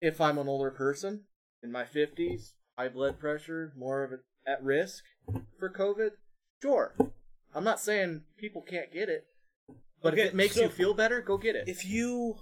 [0.00, 1.22] if I'm an older person
[1.62, 5.04] in my 50s, high blood pressure, more of it at risk
[5.58, 6.10] for COVID,
[6.62, 6.94] sure.
[7.54, 9.26] I'm not saying people can't get it,
[10.02, 11.68] but Okay, if it makes so- you feel better, go get it.
[11.68, 12.36] If you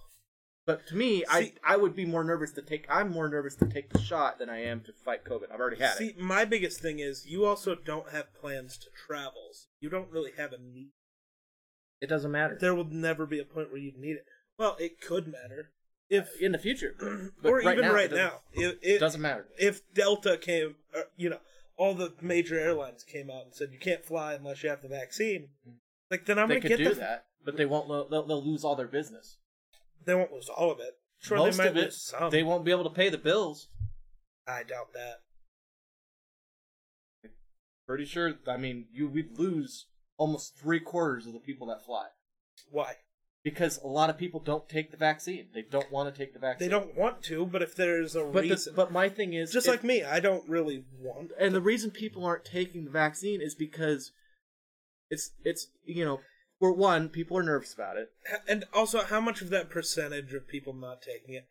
[0.67, 2.87] But to me, I See- I would be more nervous to take.
[2.91, 5.53] I'm more nervous to take the shot than I am to fight COVID.
[5.53, 6.17] I've already had see, it.
[6.17, 9.51] See, my biggest thing is you also don't have plans to travel.
[9.53, 10.91] So you don't really have a need.
[12.01, 14.27] It doesn't matter There will never be a point where you need it.
[14.59, 15.71] Well, it could matter
[16.11, 16.95] if, in the future,
[17.45, 18.41] or right even now, right it now.
[18.53, 19.47] If, It doesn't matter.
[19.59, 21.41] if Delta came, uh, you know,
[21.77, 24.89] all the major airlines came out and said you can't fly unless you have the
[24.89, 25.51] vaccine.
[26.11, 26.95] Like then I'm they gonna get do the.
[26.97, 27.89] that, but they won't.
[27.89, 29.39] lo- They'll, they'll lose all their business.
[30.05, 30.99] They won't lose all of it.
[31.21, 32.31] Sure, Most they might of it, lose some.
[32.31, 33.69] they won't be able to pay the bills.
[34.47, 35.21] I doubt that.
[37.87, 38.35] Pretty sure.
[38.49, 39.87] I mean, you would lose
[40.19, 42.07] almost three quarters of the people that fly
[42.71, 42.95] Why?
[43.45, 45.47] because a lot of people don't take the vaccine.
[45.55, 46.69] They don't want to take the vaccine.
[46.69, 49.67] They don't want to, but if there's a But the, but my thing is just
[49.67, 51.31] if- like me, I don't really want.
[51.39, 54.11] and the reason people aren't taking the vaccine is because
[55.11, 56.21] it's it's you know
[56.59, 58.11] for one people are nervous about it
[58.49, 61.47] And also, how much of that percentage of people not taking it?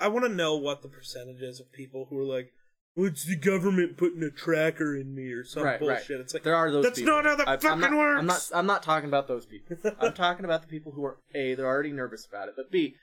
[0.00, 2.52] I want to know what the percentage is of people who are like,
[2.96, 6.10] "Well, it's the government putting a tracker in me" or some right bullshit.
[6.10, 7.14] right It's like there are those that's people.
[7.14, 8.18] not how that I- fucking I'm not, works.
[8.20, 11.18] I'm not I'm not talking about those people I'm talking about the people who are
[11.34, 12.96] a they're already nervous about it but b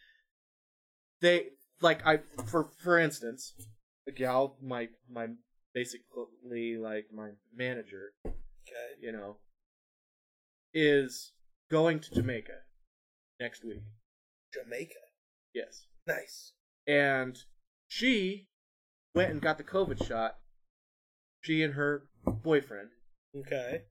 [1.21, 1.47] they
[1.81, 3.53] like I for for instance
[4.07, 5.27] a gal my my
[5.73, 8.89] basically like my manager okay.
[9.01, 9.37] you know
[10.73, 11.31] is
[11.69, 12.53] going to Jamaica
[13.39, 13.81] next week
[14.53, 14.93] Jamaica,
[15.53, 16.53] yes nice.
[16.87, 17.37] and
[17.87, 18.47] she
[19.13, 20.37] went and got the COVID shot.
[21.41, 22.89] She and her boyfriend
[23.35, 23.81] Okay,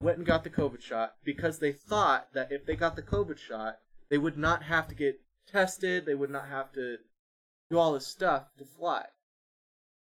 [0.00, 3.36] went and got the COVID shot because they thought that if they got the COVID
[3.38, 3.78] shot,
[4.10, 6.98] they would not have to get tested, they would not have to
[7.70, 9.06] do all this stuff to fly.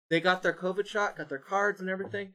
[0.09, 2.33] They got their COVID shot, got their cards and everything,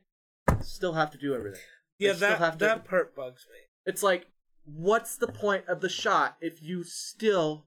[0.61, 1.61] still have to do everything.
[2.01, 3.59] They yeah, still that have to- that part bugs me.
[3.89, 4.27] It's like,
[4.67, 7.67] what's the point of the shot if you still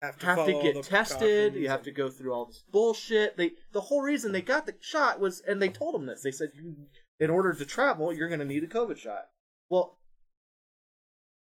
[0.00, 1.54] Have to, have to get tested.
[1.56, 3.36] You have to go through all this bullshit.
[3.36, 6.22] They the whole reason they got the shot was, and they told them this.
[6.22, 6.76] They said, you,
[7.18, 9.24] in order to travel, you're going to need a COVID shot.
[9.68, 9.98] Well,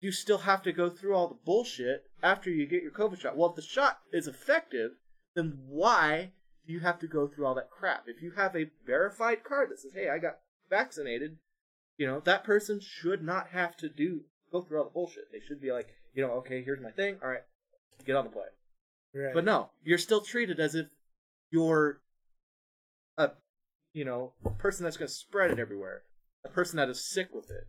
[0.00, 3.36] you still have to go through all the bullshit after you get your COVID shot.
[3.36, 4.90] Well, if the shot is effective,
[5.36, 6.32] then why
[6.66, 8.06] do you have to go through all that crap?
[8.08, 11.38] If you have a verified card that says, "Hey, I got vaccinated,"
[12.02, 15.30] you know that person should not have to do go through all the bullshit.
[15.30, 17.16] They should be like, you know, okay, here's my thing.
[17.22, 17.44] All right,
[18.04, 18.44] get on the plane.
[19.14, 19.32] Right.
[19.32, 20.88] But no, you're still treated as if
[21.52, 22.00] you're
[23.16, 23.30] a,
[23.92, 26.02] you know, person that's going to spread it everywhere,
[26.44, 27.68] a person that is sick with it.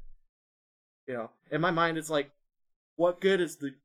[1.07, 2.31] You know, in my mind, it's like,
[2.95, 3.75] what good is the?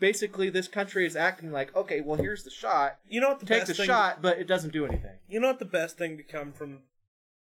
[0.00, 2.98] Basically, this country is acting like, okay, well, here's the shot.
[3.08, 5.18] you know what the Take best the thing, shot, but it doesn't do anything.
[5.28, 6.80] You know what the best thing to come from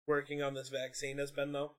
[0.08, 1.76] working on this vaccine has been, though?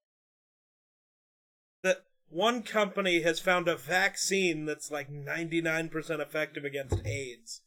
[1.84, 7.61] That one company has found a vaccine that's like 99% effective against AIDS.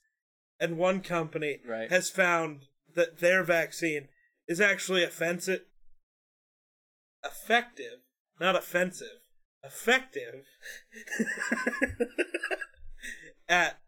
[0.59, 1.91] And one company Right.
[1.91, 4.09] has found that their vaccine
[4.47, 5.63] is actually offensive.
[7.25, 8.01] Effective,
[8.39, 9.21] not offensive.
[9.63, 10.47] Effective
[13.49, 13.81] at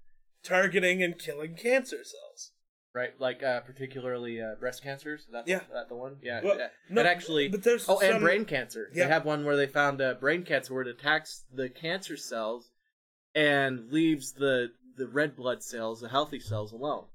[0.43, 2.52] targeting and killing cancer cells.
[2.95, 5.27] Right, like uh, particularly uh, breast cancers.
[5.33, 5.61] That's Yeah.
[5.73, 6.17] that the one.
[6.23, 6.69] Yeah, Well, yeah.
[6.91, 8.89] no, and actually, but there's oh, and some- brain cancer.
[8.93, 9.05] Yeah.
[9.05, 12.71] They have one where they found uh, brain cancer where it attacks the cancer cells
[13.35, 17.07] and leaves the the red blood cells, the healthy cells, alone.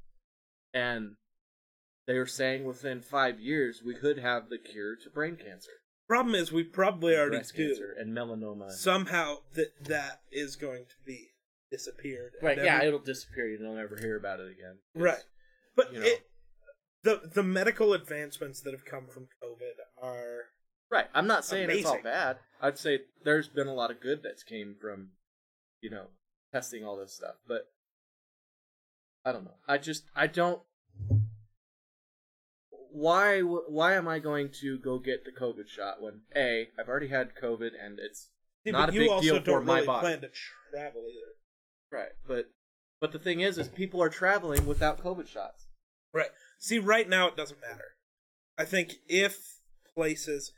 [0.73, 1.15] And
[2.07, 5.71] they were saying within five years we could have the cure to brain cancer,
[6.07, 7.67] Problem is, we probably already breast do.
[7.67, 8.71] cancer, and melanoma.
[8.71, 11.27] Somehow that that is going to be
[11.69, 12.31] disappeared.
[12.39, 12.57] and right?
[12.57, 13.47] Yeah, it'll disappear.
[13.47, 14.79] You'll never hear about it again.
[14.95, 15.23] right.
[15.77, 16.05] But you know.
[16.05, 16.27] it,
[17.03, 20.47] the the medical advancements that have come from COVID are
[20.89, 21.05] Right.
[21.13, 22.37] I'm not saying it's all bad.
[22.61, 25.09] I'd say there's been a lot of good that's came from,
[25.81, 26.07] you know,
[26.53, 27.35] testing all this stuff.
[27.47, 27.69] But
[29.25, 29.55] I don't know.
[29.67, 30.61] I just I don't.
[32.69, 37.09] Why why am I going to go get the COVID shot when a I've already
[37.09, 38.29] had COVID and it's
[38.65, 40.01] See, Not a big deal don't for my body.
[40.01, 40.29] plan to
[40.71, 41.33] travel either.
[41.91, 42.49] right, but
[42.99, 45.66] but the thing is, is people are traveling without COVID shots.
[46.13, 46.29] Right.
[46.59, 47.95] See, right now it doesn't matter.
[48.57, 49.59] I think if
[49.93, 50.51] places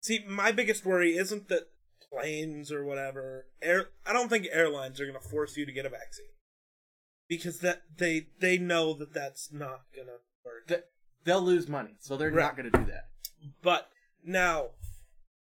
[0.00, 1.68] see my biggest worry isn't that
[2.12, 5.86] planes or whatever, air I don't think airlines are going to force you to get
[5.86, 6.26] a vaccine
[7.28, 10.68] because that they they know that that's not going to work.
[10.68, 10.84] Th-
[11.24, 12.42] they'll lose money, so they're Right.
[12.44, 13.04] not going to do that.
[13.62, 13.88] But
[14.24, 14.70] now,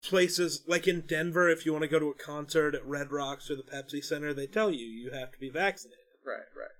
[0.02, 3.50] places like in Denver, if you want to go to a concert at Red Rocks
[3.50, 5.98] or the Pepsi Center, they tell you you have to be vaccinated.
[6.24, 6.70] Right, right.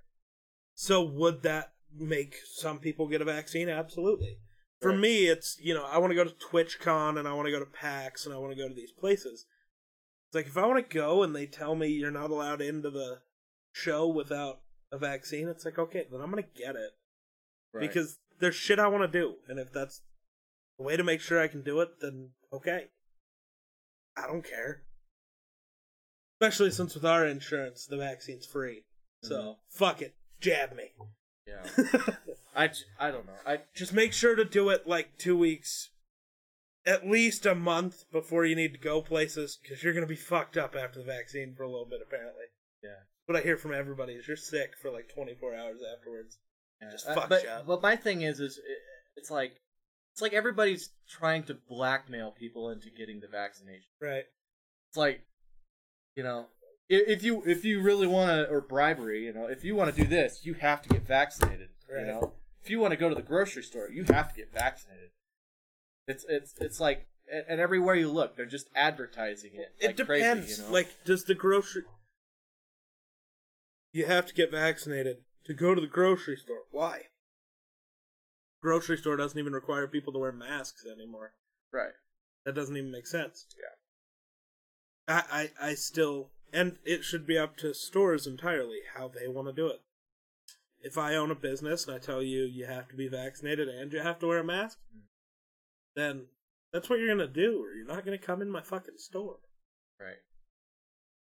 [0.75, 3.69] So would that make some people get a vaccine?
[3.69, 4.39] Absolutely.
[4.81, 5.01] For Right.
[5.01, 7.59] me, it's you know I want to go to TwitchCon and I want to go
[7.59, 9.47] to PAX and I want to go to these places.
[10.29, 12.91] It's like if I want to go and they tell me you're not allowed into
[12.91, 13.23] the
[13.73, 14.61] show without
[14.93, 16.93] a vaccine, it's like okay, then I'm gonna get it
[17.73, 17.89] right.
[17.89, 20.03] because there's shit I want to do, and if that's
[20.79, 22.89] the way to make sure I can do it, then okay.
[24.17, 24.83] I don't care.
[26.41, 28.85] Especially since with our insurance, the vaccine's free.
[29.23, 29.57] So Mhm.
[29.69, 30.95] fuck it, jab me.
[31.49, 32.15] Yeah,
[32.57, 33.33] I, I don't know.
[33.47, 35.91] I Just make sure to do it like two weeks,
[36.87, 40.57] at least a month before you need to go places, because you're gonna be fucked
[40.57, 42.01] up after the vaccine for a little bit.
[42.07, 42.45] Apparently,
[42.83, 43.05] yeah.
[43.27, 46.39] what I hear from everybody is you're sick for like 24 hours afterwards.
[46.83, 46.91] yeah.
[46.91, 47.67] Just Uh, but, up.
[47.67, 48.79] but my thing is, is it,
[49.17, 49.61] it's like
[50.19, 53.87] it's like everybody's trying to blackmail people into getting the vaccination.
[54.03, 54.25] Right.
[54.91, 55.21] It's like,
[56.17, 56.47] you know,
[56.89, 60.03] if you if you really want to or bribery, you know, if you want to
[60.03, 61.69] do this, you have to get vaccinated.
[61.91, 62.01] Right.
[62.01, 62.33] You know,
[62.63, 65.11] if you want to go to the grocery store, you have to get vaccinated.
[66.07, 67.07] It's it's it's like,
[67.49, 69.75] and everywhere you look, they're just advertising it.
[69.79, 70.47] It depends.
[70.47, 70.73] Crazy, you know?
[70.73, 71.83] Like, does the grocery?
[73.93, 76.65] You have to get vaccinated to go to the grocery store.
[76.71, 77.05] Why?
[78.63, 81.33] Grocery store doesn't even require people to wear masks anymore.
[81.73, 81.93] right.
[82.45, 83.47] That doesn't even make sense.
[83.57, 85.15] Yeah.
[85.17, 89.49] I, I, I still, and it should be up to stores entirely how they want
[89.49, 89.81] to do it.
[90.81, 93.93] If I own a business and I tell you you have to be vaccinated and
[93.93, 95.01] you have to wear a mask, hmm.
[95.97, 96.27] then
[96.73, 99.39] that's what you're gonna do, or you're not gonna come in my fucking store.
[100.01, 100.19] Right.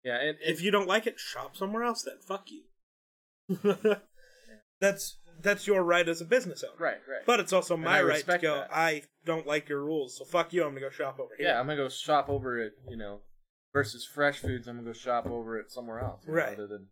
[0.04, 2.02] Yeah, and If you don't like it, shop somewhere else.
[2.02, 2.62] Then fuck you.
[4.80, 6.76] that's that's your right as a business owner.
[6.78, 7.26] right, right.
[7.26, 8.54] But it's also my right to go.
[8.56, 8.70] that.
[8.72, 10.62] I don't like your rules, so fuck you.
[10.62, 11.48] I'm gonna go shop over here.
[11.48, 13.20] yeah, I'm gonna go shop over at you know,
[13.72, 14.66] versus fresh foods.
[14.66, 16.22] I'm gonna go shop over at somewhere else.
[16.24, 16.52] you know, Right.
[16.54, 16.88] Other than,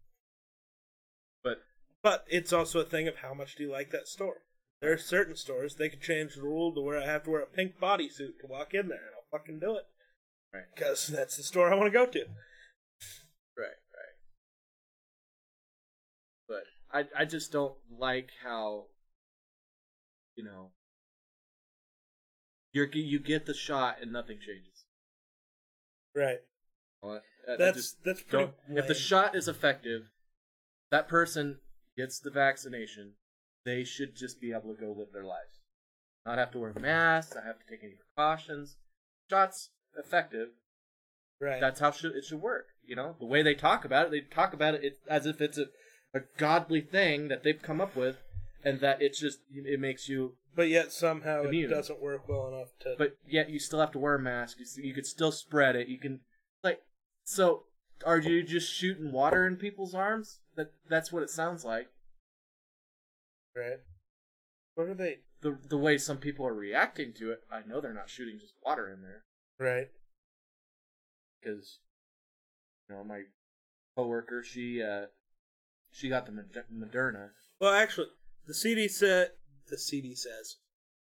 [1.43, 1.63] but
[2.03, 4.43] But it's also a thing of how much do you like that store.
[4.81, 7.41] There are certain stores they could change the rule to where I have to wear
[7.43, 9.85] a pink bodysuit to walk in there, and I'll fucking do it
[10.53, 12.19] right, because that's the store I want to go to.
[13.57, 14.17] right, right.
[16.47, 18.87] But I I just don't like how,
[20.37, 20.73] you know,
[22.73, 24.85] you you get the shot and nothing changes.
[26.15, 26.41] Right.
[27.03, 28.51] Well, I- I That's just that's pretty.
[28.71, 30.09] if the shot is effective,
[30.91, 31.61] that person
[31.97, 33.15] gets the vaccination.
[33.65, 35.61] They should just be able to go live their lives,
[36.25, 38.77] not have to wear masks, not have to take any precautions.
[39.31, 40.51] Shots effective.
[41.41, 41.61] right.
[41.61, 42.67] That's how should, it should work.
[42.85, 45.59] You know, the way they talk about it, they talk about it, as if it's
[45.59, 45.67] a,
[46.15, 48.19] a godly thing that they've come up with,
[48.65, 50.37] and that it's just it makes you.
[50.55, 51.71] but yet somehow Immune.
[51.71, 52.95] it doesn't work well enough to.
[52.97, 54.59] But yet you still have to wear a mask.
[54.61, 55.89] You, you could still spread it.
[55.89, 56.21] You can
[57.27, 57.65] so.
[58.05, 60.41] Are you just shooting water in people's arms?
[60.55, 61.89] That that's what it sounds like.
[63.57, 63.79] right.
[64.75, 65.21] What are they?
[65.41, 68.53] The the way some people are reacting to it, I know they're not shooting just
[68.65, 69.25] water in there
[69.59, 69.89] Right.
[71.41, 71.79] because
[72.89, 73.23] you know my
[73.97, 75.07] coworker she uh
[75.91, 77.31] she got the Moderna.
[77.59, 78.09] Well, actually,
[78.47, 79.31] the CD said
[79.69, 80.57] the CD says,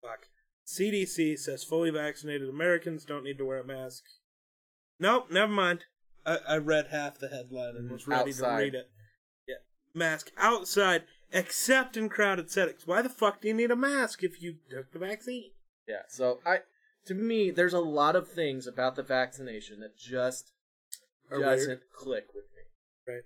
[0.01, 0.27] fuck.
[0.65, 4.03] CDC says fully vaccinated Americans don't need to wear a mask.
[4.99, 5.85] Nope, never mind.
[6.29, 8.57] I, I read half the headline and was ready Outside.
[8.57, 8.89] to read it.
[9.47, 9.55] Yeah,
[9.93, 12.85] mask outside, except in crowded settings.
[12.85, 15.51] Why the fuck do you need a mask if you took the vaccine?
[15.87, 16.03] Yeah.
[16.07, 16.59] So I
[17.05, 20.51] to me, there's a lot of things about the vaccination that just
[21.31, 21.81] Are doesn't weird.
[21.91, 23.13] click with me.
[23.13, 23.23] Right.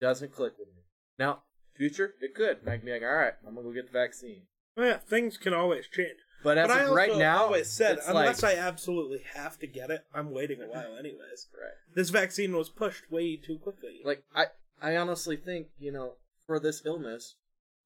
[0.00, 0.82] Doesn't click with me.
[1.18, 1.42] Now,
[1.76, 2.64] future, it could.
[2.64, 4.42] Can be like, all right, I'm gonna go get the vaccine.
[4.76, 6.18] Well, yeah, things can always change.
[6.42, 9.66] But as but of also right now, always said, unless like, I absolutely have to
[9.66, 11.48] get it, I'm waiting a while anyways.
[11.54, 11.72] right.
[11.94, 14.00] This vaccine was pushed way too quickly.
[14.04, 14.46] Like I,
[14.80, 16.14] I honestly think you know,
[16.46, 17.36] for this illness,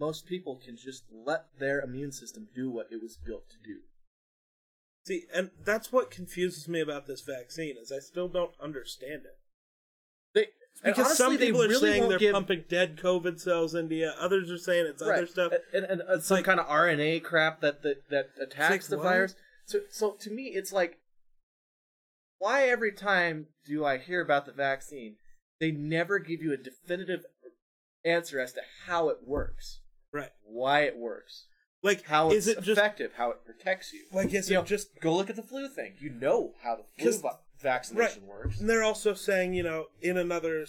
[0.01, 3.81] most people can just let their immune system do what it was built to do.
[5.07, 9.39] See, and that's what confuses me about this vaccine is I still don't understand it.
[10.83, 13.95] They and Because some people are really saying they're give, pumping dead COVID cells into
[13.95, 14.13] you.
[14.19, 15.53] Others are saying it's other stuff.
[15.73, 18.91] and, and, and uh, some like- kind of RNA crap that that, that attacks like,
[18.91, 19.05] the what?
[19.05, 19.35] virus.
[19.65, 20.99] So so to me, it's like,
[22.39, 25.17] why every time do I hear about the vaccine,
[25.61, 27.25] they never give you a definitive
[28.05, 29.81] answer as to how it works,
[30.13, 30.31] Right.
[30.45, 31.47] why it works,
[31.83, 34.05] Like, how it's is it just effective, how it protects you.
[34.13, 35.95] like is You it know, just Go look at the flu thing.
[35.99, 38.61] You know how the flu vaccination works.
[38.61, 40.67] And they're also saying, you know, in another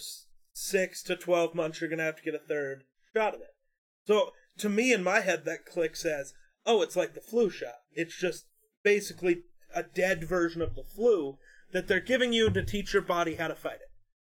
[0.52, 2.84] six to 12 months, you're going to have to get a third
[3.14, 3.54] shot of it.
[4.06, 6.34] So, to me, in my head, that clicks as,
[6.66, 7.76] oh, it's like the flu shot.
[7.92, 8.46] It's just
[8.82, 9.42] basically
[9.74, 11.38] a dead version of the flu
[11.72, 13.90] that they're giving you to teach your body how to fight it.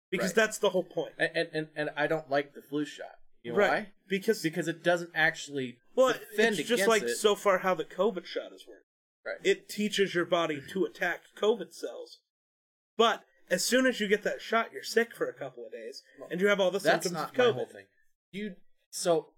[0.10, 0.36] Because Right.
[0.36, 1.14] that's the whole point.
[1.18, 3.16] And, and and I don't like the flu shot.
[3.44, 3.70] You know right.
[3.70, 3.88] why?
[4.08, 7.16] Because, Because it doesn't actually well, it's just like it.
[7.16, 8.86] so far how the COVID shot has worked.
[9.26, 9.38] Right.
[9.44, 12.20] It teaches your body to attack COVID cells.
[12.98, 16.04] But as soon as you get that shot, you're sick for a couple of days,
[16.32, 17.54] and you have all the That's symptoms not of my COVID.
[17.54, 17.86] whole thing.
[18.32, 18.56] You
[18.90, 19.34] so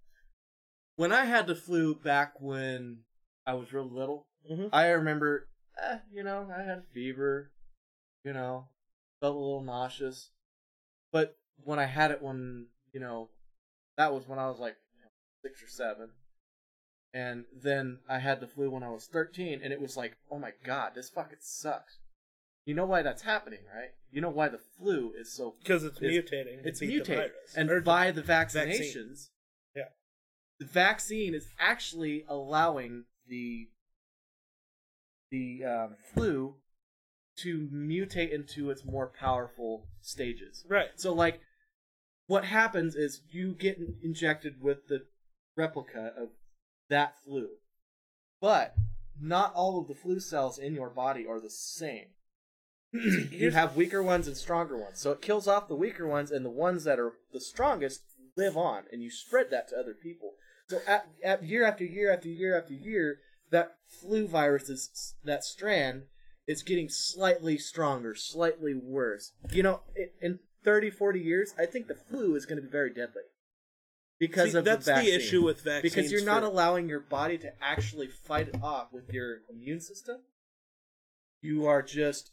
[0.95, 3.03] when I had the flu back when
[3.45, 4.69] I was real little, Mhm.
[4.71, 7.51] I remember, eh, you know, I had a fever,
[8.23, 8.69] you know,
[9.19, 10.31] felt a little nauseous,
[11.11, 13.29] but when I had it when you know,
[13.97, 14.77] that was when I was like
[15.43, 16.13] six or seven.
[17.13, 20.37] And then I had the flu when I was 13, and it was like, oh
[20.39, 21.99] my god, this fucking sucks.
[22.67, 23.91] You know why that's happening, right?
[24.11, 26.65] You know why the flu is so Because it's, It's- mutating.
[26.65, 27.55] it's beat the mutated, virus.
[27.55, 28.67] and Or by the vaccine.
[28.67, 29.29] vaccinations,
[29.73, 29.89] Yeah.
[30.59, 33.69] the vaccine is actually allowing the
[35.31, 36.55] the um, flu
[37.37, 40.65] to mutate into its more powerful stages.
[40.67, 40.89] right.
[40.99, 41.39] So, like,
[42.27, 45.05] what happens is you get injected with the
[45.55, 46.29] replica of
[46.89, 47.49] that flu,
[48.41, 48.75] but
[49.19, 52.07] not all of the flu cells in your body are the same.
[53.31, 54.99] you have weaker ones and stronger ones.
[54.99, 58.01] So it kills off the weaker ones, and the ones that are the strongest
[58.35, 60.33] live on, and you spread that to other people.
[60.69, 63.19] So at, at year after year after year after year,
[63.51, 66.03] that flu virus is that strand
[66.47, 69.31] is getting slightly stronger, slightly worse.
[69.51, 72.71] You know, in, in 30, 40 years, I think the flu is going to be
[72.71, 73.23] very deadly
[74.19, 75.93] because See, of that's the the, issue with vaccines.
[75.93, 79.81] because you're not for- allowing your body to actually fight it off with your immune
[79.81, 80.17] system.
[81.41, 82.31] You are just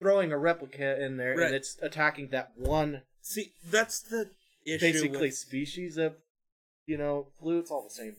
[0.00, 1.46] throwing a replica in there, Right.
[1.46, 4.30] and it's attacking that one See, that's the
[4.64, 4.78] issue.
[4.92, 6.16] basically with- species of,
[6.86, 7.58] you know, flu.
[7.60, 8.16] It's all the same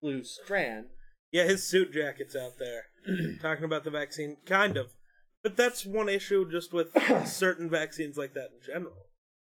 [0.00, 0.86] flu strand.
[1.30, 2.86] yeah, his suit jacket's out there
[3.40, 4.92] talking about the vaccine, kind of.
[5.42, 6.92] But that's one issue just with
[7.26, 9.06] certain vaccines like that in general.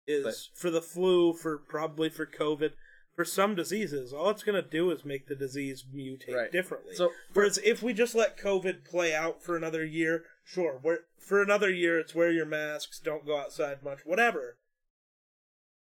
[0.07, 2.73] Is But- for the flu, for probably for COVID,
[3.15, 6.51] for some diseases, all it's going to do is make the disease mutate Right.
[6.51, 6.95] differently.
[6.95, 11.41] So- whereas if we just let COVID play out for another year, sure, we for
[11.41, 14.57] another year it's wear your masks, don't go outside much, whatever.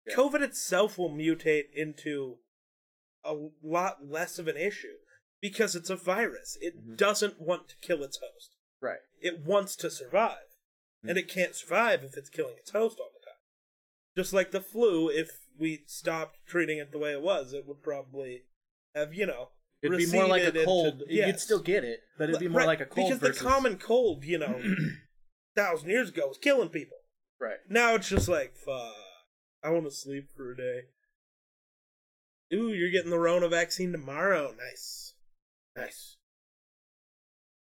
[0.08, 0.16] Yeah.
[0.16, 2.38] COVID itself will mutate into
[3.24, 4.98] a lot less of an issue
[5.42, 6.58] because it's a virus.
[6.62, 6.98] It Mhm.
[6.98, 8.56] doesn't want to kill its host.
[8.82, 9.02] Right.
[9.22, 10.48] It wants to survive.
[11.06, 13.40] And it can't survive if it's killing its host all the time.
[14.16, 17.84] Just like the flu, if we stopped treating it the way it was, it would
[17.84, 18.46] probably
[18.96, 19.52] have, you know,
[19.84, 21.04] It'd be more like a into- cold.
[21.08, 23.44] You'd still get it, but it'd be more Right, like a cold because versus the
[23.50, 24.62] common cold, you know,
[25.56, 26.98] thousand years ago was killing people.
[27.40, 27.58] right.
[27.70, 28.94] Now it's just like, fuck,
[29.64, 30.82] I want to sleep for a day.
[32.54, 34.54] Ooh, you're getting the Rona vaccine tomorrow.
[34.58, 35.14] Nice,
[35.76, 36.18] nice.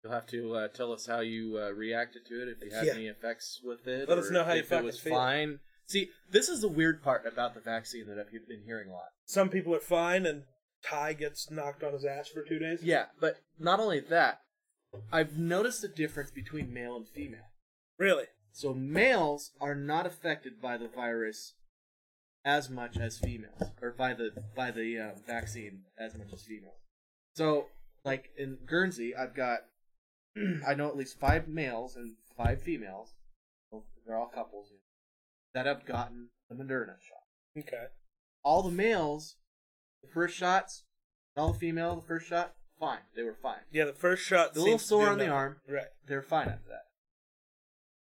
[0.02, 2.86] You'll have to uh, tell us how you uh, reacted to it, if you had
[2.86, 2.92] Yeah.
[2.94, 4.08] any effects with it.
[4.08, 5.12] Let us know how you if it was feel.
[5.14, 5.58] fine.
[5.88, 9.08] See, this is the weird part about the vaccine that I've been hearing a lot.
[9.24, 10.42] Some people are fine, and
[10.84, 12.80] Ty gets knocked on his ass for two days.
[12.82, 14.40] Yeah, but not only that,
[15.12, 17.50] I've noticed a difference between male and female.
[17.98, 18.24] really.
[18.52, 21.54] So males are not affected by the virus
[22.44, 26.80] as much as females, or by the by the uh, vaccine as much as females.
[27.34, 27.66] So,
[28.04, 29.60] like in Guernsey, I've got
[30.66, 33.14] I know at least five males and five females.
[34.06, 34.72] They're all couples
[35.54, 37.26] that have gotten the Moderna shot.
[37.58, 37.86] Okay.
[38.42, 39.36] All the males,
[40.02, 40.84] the first shots,
[41.36, 43.00] all the female, the first shot, fine.
[43.14, 43.60] They were fine.
[43.70, 44.54] Yeah, the first shot.
[44.54, 45.88] The little sore on the arm, Right.
[46.06, 46.86] they were fine after that.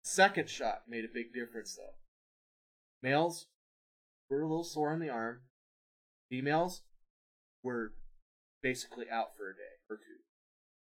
[0.03, 1.94] Second shot made a big difference though.
[3.03, 3.47] Males
[4.30, 5.42] were a little sore on the arm.
[6.30, 6.82] Females
[7.62, 7.92] were
[8.62, 10.03] basically out for a day or two.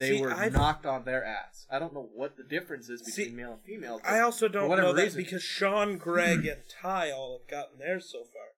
[0.01, 1.67] They See, were I've- knocked on their ass.
[1.71, 4.01] I don't know what the difference is between See, male and female.
[4.05, 8.11] I also don't know that reason- because Sean, Greg, and Ty all have gotten theirs
[8.11, 8.52] so far.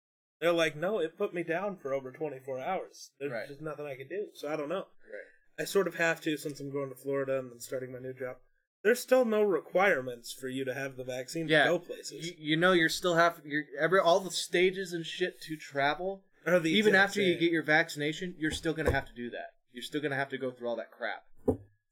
[0.45, 3.13] They're like, no, it put me down for over 24 hours.
[3.19, 3.49] There's Right.
[3.49, 4.27] just nothing I can do.
[4.35, 4.89] So I don't know.
[5.11, 5.25] Right.
[5.59, 8.13] I sort of have to since I'm going to Florida and then starting my new
[8.13, 8.37] job.
[8.83, 12.27] There's still no requirements for you to have the vaccine Yeah, to go places.
[12.27, 16.25] You, you know, you're still have you're every all the stages and shit to travel.
[16.47, 19.55] Even after you get your vaccination, you're still gonna have to do that.
[19.73, 21.25] You're still gonna have to go through all that crap.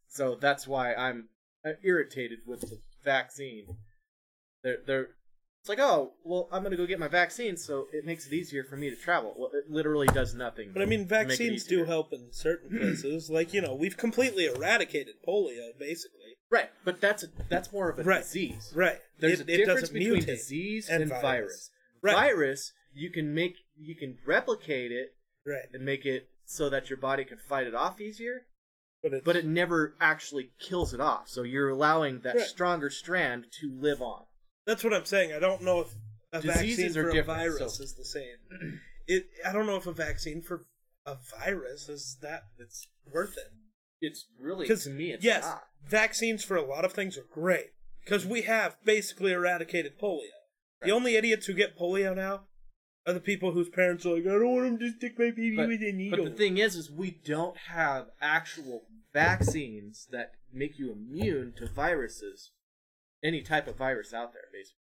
[0.08, 1.30] So that's why I'm
[1.64, 3.78] uh, irritated with the vaccine.
[4.62, 5.08] They're they're
[5.62, 8.64] It's like, oh, well, I'm gonna go get my vaccine, so it makes it easier
[8.64, 9.32] for me to travel.
[9.38, 10.70] Well, it literally does nothing.
[10.72, 13.30] But I mean, to it vaccines do help in certain places.
[13.30, 16.36] like, you know, we've completely eradicated polio, basically.
[16.50, 18.24] Right, but that's a, that's more of a Right.
[18.24, 18.72] disease.
[18.74, 18.98] Right.
[19.20, 21.22] There's it, a it difference doesn't between disease and and, virus.
[21.22, 21.70] virus.
[22.02, 22.12] Right.
[22.14, 25.14] Virus, you can make you can replicate it
[25.46, 25.66] Right.
[25.72, 28.46] and make it so that your body can fight it off easier,
[29.00, 31.28] But, it's, but it never actually kills it off.
[31.28, 32.46] So you're allowing that Right.
[32.46, 34.24] stronger strand to live on.
[34.66, 35.32] That's what I'm saying.
[35.32, 35.94] I don't know if
[36.32, 38.80] a Diseases vaccine are for a virus so- is the same.
[39.06, 39.24] It.
[39.46, 40.62] I don't know if a vaccine for
[41.04, 43.52] a virus is that it's worth it.
[44.00, 45.62] It's really Because to me, it's yes, not.
[45.86, 47.70] vaccines for a lot of things are great
[48.04, 50.28] because we have basically eradicated polio.
[50.82, 52.42] The only idiots who get polio now
[53.06, 55.54] are the people whose parents are like, I don't want them to stick my baby
[55.56, 56.24] But, with a needle.
[56.24, 58.82] but the thing is, is we don't have actual
[59.12, 62.50] vaccines that make you immune to viruses,
[63.22, 64.42] any type of virus out there.
[64.52, 64.78] Basically,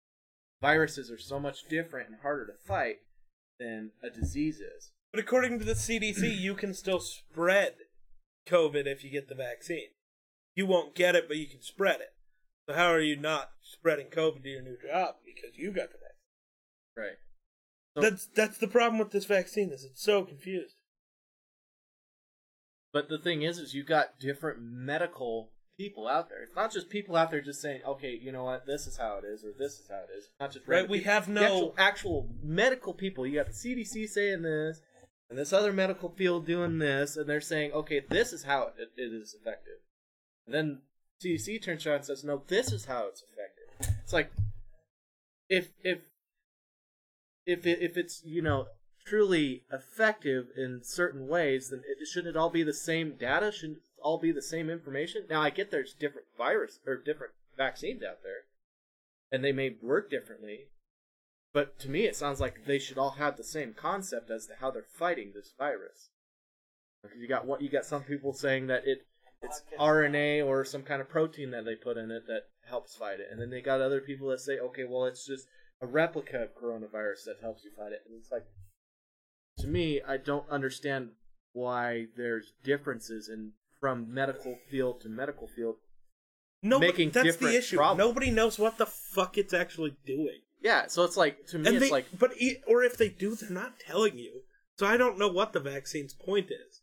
[0.60, 2.96] viruses are so much different and harder to fight
[3.58, 4.92] than a disease is.
[5.12, 7.74] But according to the CDC, you can still spread
[8.46, 9.88] COVID if you get the vaccine.
[10.54, 12.14] You won't get it, but you can spread it.
[12.68, 15.98] So how are you not spreading COVID to your new job because you got the
[15.98, 16.96] vaccine?
[16.96, 17.18] Right.
[17.94, 20.74] So- That's that's the problem with this vaccine is it's so confused.
[22.92, 26.42] But the thing is, is you got different medical people out there.
[26.42, 29.18] It's not just people out there just saying, okay, you know what, this is how
[29.18, 30.28] it is, or this is how it is.
[30.40, 31.12] Not just Right, we people.
[31.12, 33.26] have no- actual, actual medical people.
[33.26, 34.80] You got the CDC saying this,
[35.28, 38.90] and this other medical field doing this, and they're saying, okay, this is how it,
[38.96, 39.78] it is effective.
[40.46, 40.82] And then
[41.22, 43.96] CDC turns around and says, no, this is how it's effective.
[44.02, 44.30] It's like,
[45.48, 45.98] if if
[47.44, 48.66] if it, if it's you know
[49.04, 53.52] truly effective in certain ways, then it, shouldn't it all be the same data?
[53.52, 55.24] Shouldn't all be the same information?
[55.28, 58.44] Now I get there's different virus or different vaccines out there,
[59.32, 60.68] and they may work differently,
[61.52, 64.54] but to me it sounds like they should all have the same concept as to
[64.60, 66.10] how they're fighting this virus.
[67.02, 69.06] Because you got what you got some people saying that it
[69.42, 73.18] it's RNA or some kind of protein that they put in it that helps fight
[73.18, 75.48] it, and then they got other people that say, okay, well it's just
[75.80, 78.44] a replica of coronavirus that helps you fight it, and it's like
[79.58, 81.10] to me, I don't understand
[81.52, 83.52] why there's differences in
[83.86, 85.76] from medical field to medical field.
[86.60, 87.76] No, Making that's the issue.
[87.76, 87.98] problems.
[87.98, 90.40] Nobody knows what the fuck it's actually doing.
[90.60, 93.08] Yeah, so it's like to me, and it's they, like but e- or if they
[93.08, 94.40] do, they're not telling you.
[94.76, 96.82] So I don't know what the vaccine's point is.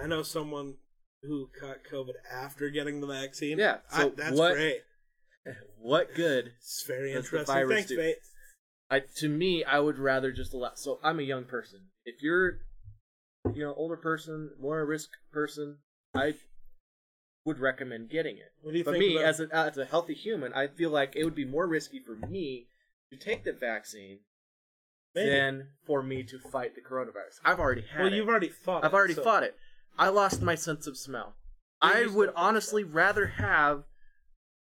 [0.00, 0.74] I know someone
[1.22, 3.58] who caught COVID after getting the vaccine.
[3.58, 4.80] Yeah, I- that's what- great.
[5.80, 6.52] what good?
[6.58, 7.68] It's very interesting.
[7.68, 7.96] Thanks, do?
[7.96, 8.16] mate.
[8.90, 10.72] I to me, I would rather just allow.
[10.74, 11.90] So I'm a young person.
[12.04, 12.54] If you're,
[13.54, 15.78] you know, older person, more a risk person,
[16.14, 16.34] I
[17.44, 18.52] would recommend getting it.
[18.62, 20.90] What do you but think me, about- as a as a healthy human, I feel
[20.90, 22.66] like it would be more risky for me
[23.10, 24.20] to take the vaccine
[25.14, 25.30] Maybe.
[25.30, 27.40] than for me to fight the coronavirus.
[27.44, 28.16] I've already had well, it.
[28.16, 28.84] you've already fought.
[28.84, 29.56] I've it, already so- fought it.
[29.98, 31.34] I lost my sense of smell.
[31.82, 33.84] Yeah, I you would still- honestly rather have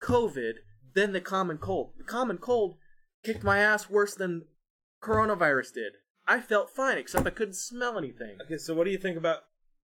[0.02, 0.54] COVID
[0.94, 1.92] than the common cold.
[1.98, 2.76] The common cold
[3.24, 4.46] kicked my ass worse than
[5.02, 5.92] coronavirus did.
[6.26, 8.38] I felt fine, except I couldn't smell anything.
[8.44, 9.44] Okay, so what do you think about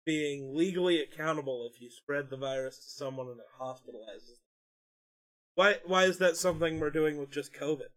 [0.09, 4.27] being legally accountable if you spread the virus to someone and it hospitalizes?
[4.27, 4.37] them?
[5.55, 5.75] Why?
[5.85, 7.91] Why is that something we're doing with just COVID?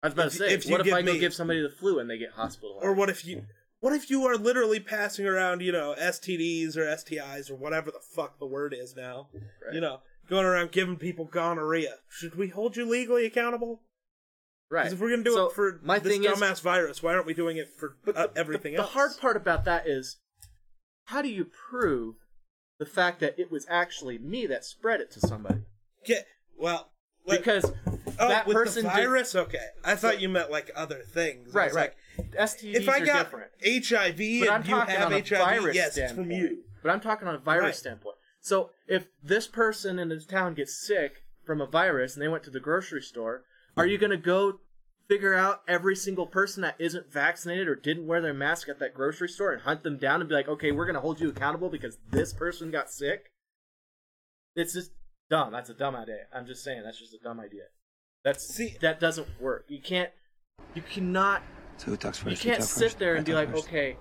[0.00, 1.98] I was about If to say, if what if I go give somebody the flu
[1.98, 2.84] and they get hospitalized?
[2.86, 3.46] Or what if you?
[3.80, 8.00] What if you are literally passing around, you know, STDs or STIs or whatever the
[8.00, 9.28] fuck the word is now?
[9.34, 9.74] Right.
[9.74, 11.96] You know, going around giving people gonorrhea.
[12.08, 13.82] Should we hold you legally accountable?
[14.70, 14.84] right?
[14.84, 17.14] Because if we're gonna do So, it for my this thing is, dumbass virus, why
[17.14, 18.88] aren't we doing it for But uh, the, everything the, else?
[18.88, 20.16] The hard part about that is,
[21.04, 22.16] how do you prove
[22.78, 25.60] the fact that it was actually me that spread it to somebody?
[26.04, 26.26] Get
[26.58, 26.90] well.
[27.26, 27.72] let- Because
[28.18, 29.34] oh, that with person the did- virus.
[29.34, 31.54] okay, I thought you meant like other things.
[31.54, 31.92] Right, right.
[32.18, 33.50] like, STDs if I are got different.
[33.64, 36.28] HIV But I'm you talking have on a HIV, virus yes, standpoint.
[36.28, 36.58] from you.
[36.82, 37.74] But I'm talking on a virus Right.
[37.76, 38.16] standpoint.
[38.40, 42.44] So if this person in this town gets sick from a virus and they went
[42.44, 43.44] to the grocery store,
[43.76, 44.60] are you going to go
[45.08, 48.94] figure out every single person that isn't vaccinated or didn't wear their mask at that
[48.94, 51.28] grocery store and hunt them down and be like, okay, we're going to hold you
[51.28, 53.30] accountable because this person got sick?
[54.56, 54.92] It's just
[55.30, 55.52] dumb.
[55.52, 56.26] That's a dumb idea.
[56.32, 57.64] I'm just saying that's just a dumb idea.
[58.24, 59.66] That's See- that doesn't work.
[59.68, 60.10] You can't.
[60.74, 61.42] You cannot
[61.76, 62.44] So who talks first?
[62.44, 62.98] you can't sit first?
[62.98, 63.66] there I and be like, first.
[63.66, 63.96] okay,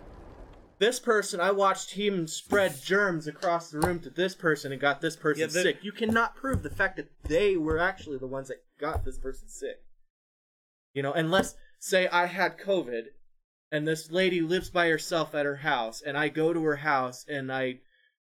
[0.80, 5.02] this person, I watched him spread germs across the room to this person and got
[5.02, 5.78] this person Yeah, sick.
[5.84, 9.48] You cannot prove the fact that they were actually the ones that got this person
[9.50, 9.84] sick.
[10.94, 13.04] You know, unless, say, I had COVID
[13.72, 17.26] and this lady lives by herself at her house and I go to her house
[17.28, 17.80] and I,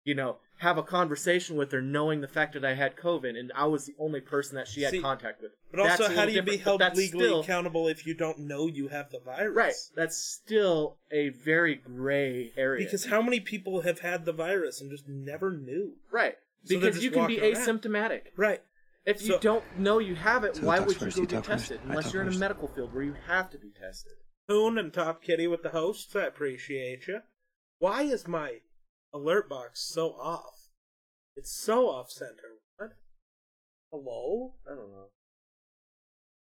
[0.04, 3.50] you know, have a conversation with her knowing the fact that I had COVID and
[3.56, 5.50] I was the only person that she had See, contact with.
[5.72, 8.38] But also, That's a how do you be held legally still- accountable if you don't
[8.40, 9.56] know you have the virus?
[9.56, 9.74] Right.
[9.96, 12.84] That's still a very gray area.
[12.84, 15.94] Because how many people have had the virus and just never knew?
[16.12, 16.36] right.
[16.64, 17.54] So Because you can be around.
[17.56, 18.20] asymptomatic.
[18.36, 18.62] Right.
[19.04, 21.30] If you So- don't know you have it, So why would you you go get
[21.30, 22.40] talk first, Unless you're in a first.
[22.40, 24.12] medical field where you have to be tested.
[24.48, 26.14] Poon and Top Kitty with the hosts.
[26.14, 27.20] I appreciate you.
[27.78, 28.60] Why is my
[29.12, 30.68] alert box so off?
[31.36, 32.60] It's so off center.
[32.76, 32.92] What?
[33.90, 34.54] Hello?
[34.66, 35.08] I don't know.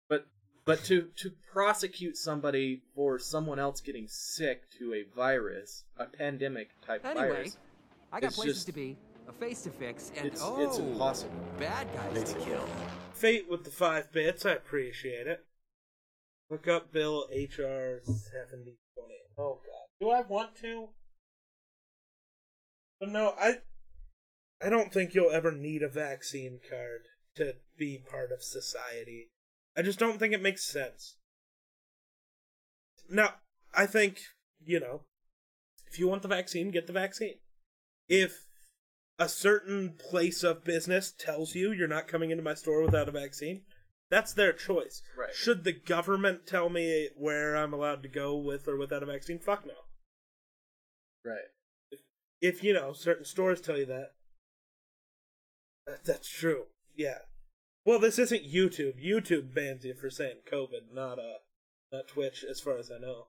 [0.10, 0.28] But
[0.66, 6.70] but to to prosecute somebody for someone else getting sick to a virus, a pandemic
[6.82, 7.58] type Anyway, virus,
[8.12, 8.98] I got places just- to be,
[9.32, 11.32] a face to fix, and it's oh, it's impossible.
[11.60, 12.44] bad guys Basically.
[12.44, 12.66] to kill.
[13.14, 14.46] Fate with the five bits.
[14.46, 15.46] I appreciate it.
[16.50, 19.16] Look up Bill HR seventy twenty.
[19.38, 20.90] Oh God, do I want to?
[23.00, 23.56] But no, I.
[24.64, 27.02] I don't think you'll ever need a vaccine card
[27.36, 29.30] to be part of society.
[29.76, 31.16] I just don't think it makes sense.
[33.10, 33.36] Now,
[33.74, 34.20] I think
[34.64, 35.02] you know,
[35.88, 37.36] if you want the vaccine, get the vaccine.
[38.08, 38.46] If
[39.22, 43.12] a certain place of business tells you you're not coming into my store without a
[43.12, 43.62] vaccine,
[44.10, 45.04] that's their choice.
[45.16, 45.30] Right.
[45.32, 49.38] Should the government tell me where I'm allowed to go with or without a vaccine?
[49.38, 49.74] Fuck no.
[51.24, 52.00] Right.
[52.42, 54.14] If, you know, certain stores tell you that,
[55.86, 56.64] that that's true.
[56.96, 57.20] Yeah.
[57.86, 59.06] Well, this isn't YouTube.
[59.06, 61.42] YouTube bans you for saying COVID, not uh,
[61.92, 63.28] not Twitch, as far as I know.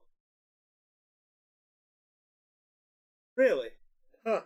[3.37, 3.69] Really?
[4.25, 4.41] Huh.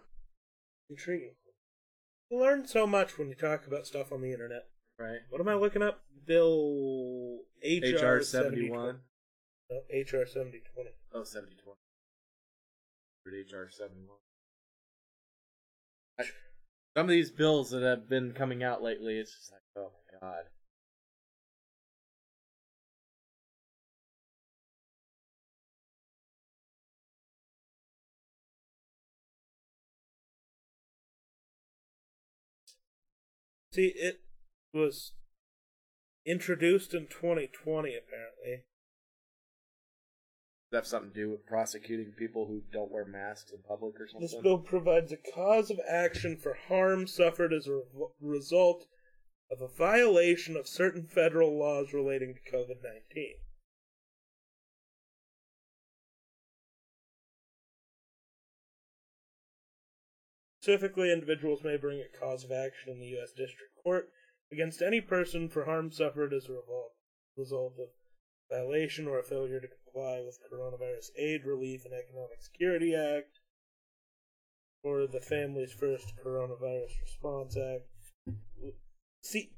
[0.89, 1.35] Intriguing.
[2.29, 4.67] You learn so much when you talk about stuff on the internet.
[4.99, 5.19] Right.
[5.29, 6.01] What am I looking up?
[6.25, 8.99] Bill HR, seventy one.
[9.69, 10.91] No, HR seventy twenty.
[11.13, 11.77] Oh, 70 20.
[13.25, 14.17] HR 71.
[16.95, 20.19] Some of these bills that have been coming out lately, it's just like, oh my
[20.19, 20.43] god.
[33.77, 34.21] See, it
[34.73, 35.13] was
[36.25, 38.63] introduced in 2020, apparently.
[40.63, 43.93] Does that have something to do with prosecuting people who don't wear masks in public
[43.99, 44.21] or something?
[44.21, 48.87] This bill provides a cause of action for harm suffered as a re- result
[49.51, 53.35] of a violation of certain federal laws relating to COVID 19.
[60.67, 63.31] Specifically, individuals may bring a cause of action in the U.S.
[63.31, 64.09] District Court
[64.51, 66.59] against any person for harm suffered as a
[67.37, 67.87] result of
[68.51, 73.39] violation or a failure to comply with Coronavirus Aid, Relief, and Economic Security Act,
[74.83, 77.85] or the Families First Coronavirus Response Act.
[79.23, 79.53] See,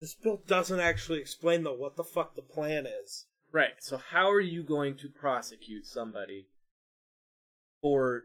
[0.00, 3.26] this bill doesn't actually explain though what the fuck the plan is.
[3.52, 3.74] Right.
[3.80, 6.46] So how are you going to prosecute somebody
[7.82, 8.22] for,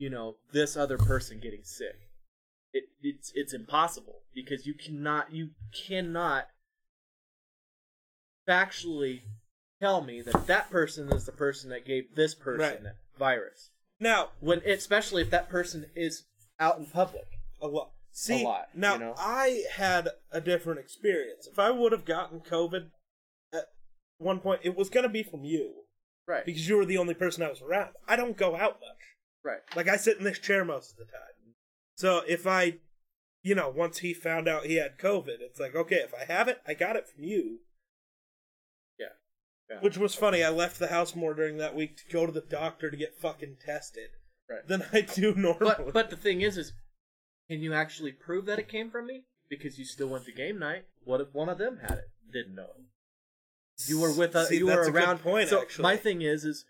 [0.00, 2.08] you know, this other person getting sick?
[2.72, 5.50] It it's it's impossible because you cannot you
[5.86, 6.46] cannot
[8.48, 9.20] factually
[9.80, 12.82] tell me that that person is the person that gave this person Right.
[12.82, 13.70] that virus.
[14.00, 16.24] Now, When especially if that person is
[16.58, 17.26] out in public.
[17.60, 17.90] a lot.
[18.12, 19.14] See, lot, now you know?
[19.18, 21.46] I had a different experience.
[21.46, 22.90] If I would have gotten COVID
[23.52, 23.66] at
[24.18, 25.84] one point, it was going to be from you
[26.26, 26.44] Right.
[26.46, 27.94] because you were the only person I was around.
[28.08, 29.09] I don't go out much.
[29.44, 29.60] Right.
[29.74, 31.54] Like I sit in this chair most of the time.
[31.96, 32.74] So if I,
[33.42, 36.48] you know, once he found out he had COVID, it's like, okay, if I have
[36.48, 37.58] it, I got it from you.
[38.98, 39.06] Yeah.
[39.70, 39.80] Yeah.
[39.80, 40.42] Which was funny.
[40.42, 43.18] I left the house more during that week to go to the doctor to get
[43.20, 44.10] fucking tested
[44.48, 44.66] Right.
[44.66, 45.74] than I do normally.
[45.78, 46.72] But but the thing is, is
[47.48, 49.22] can you actually prove that it came from me?
[49.48, 50.84] Because you still went to game night.
[51.04, 52.04] What if one of them had it?
[52.32, 52.84] Didn't know it.
[53.88, 54.48] You were with us.
[54.48, 55.18] See, you were a around.
[55.18, 55.82] point, so actually.
[55.84, 56.64] my thing is, is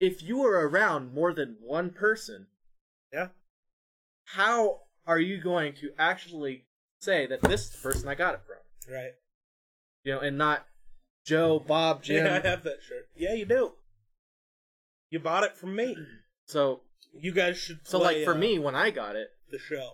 [0.00, 2.46] if you are around more than one person,
[3.12, 3.28] yeah.
[4.24, 6.64] how are you going to actually
[7.00, 8.92] say that this is the person I got it from?
[8.94, 9.12] Right.
[10.02, 10.66] You know, and not
[11.24, 12.24] Joe, Bob, Jim.
[12.26, 13.08] Yeah, I have that shirt.
[13.16, 13.72] Yeah, you do.
[15.10, 15.96] You bought it from me.
[16.46, 16.82] So
[17.14, 17.80] You guys should.
[17.84, 19.92] so play, like for uh, me, when I got it, the show.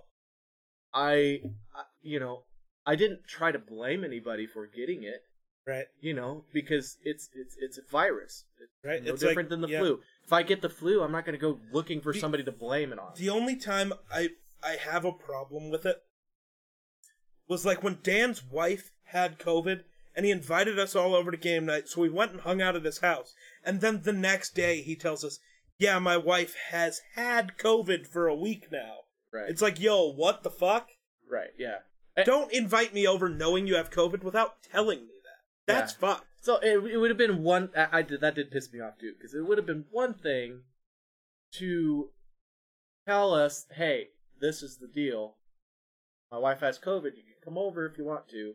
[0.92, 2.42] I, I you know,
[2.84, 5.22] I didn't try to blame anybody for getting it.
[5.66, 5.86] Right.
[6.00, 8.44] you know, because it's it's it's a virus.
[8.60, 9.78] It's Right, no it's different like- than the yeah.
[9.80, 10.00] flu.
[10.24, 12.52] If I get the flu, I'm not going to go looking for The- somebody to
[12.52, 13.12] blame it on.
[13.16, 14.30] The only time I
[14.62, 15.96] I have a problem with it
[17.48, 19.82] was like when Dan's wife had COVID
[20.14, 22.76] and he invited us all over to game night, so we went and hung out
[22.76, 23.32] at his house.
[23.64, 25.38] And then the next day he tells us,
[25.78, 29.00] "Yeah, my wife has had COVID for a week now."
[29.32, 29.48] Right.
[29.48, 30.88] It's like, yo, what the fuck?
[31.28, 31.50] right.
[31.56, 31.78] Yeah.
[32.24, 35.14] Don't invite me over knowing you have COVID without telling me.
[35.72, 36.08] That's Yeah.
[36.08, 36.26] fucked.
[36.42, 37.70] So it, it would have been one.
[37.76, 40.14] I, I did that did piss me off too because it would have been one
[40.14, 40.62] thing
[41.54, 42.10] to
[43.06, 44.08] tell us, "Hey,
[44.40, 45.36] this is the deal.
[46.32, 47.16] My wife has COVID.
[47.16, 48.54] You can come over if you want to."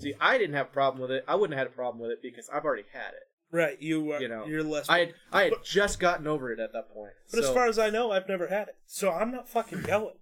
[0.00, 1.24] See, I didn't have a problem with it.
[1.26, 3.24] I wouldn't have had a problem with it because I've already had it.
[3.50, 4.20] Right, you are.
[4.20, 4.88] You know, you're less.
[4.88, 7.12] I had I had But- just gotten over it at that point.
[7.30, 10.14] but as far as I know, I've never had it, so I'm not fucking going.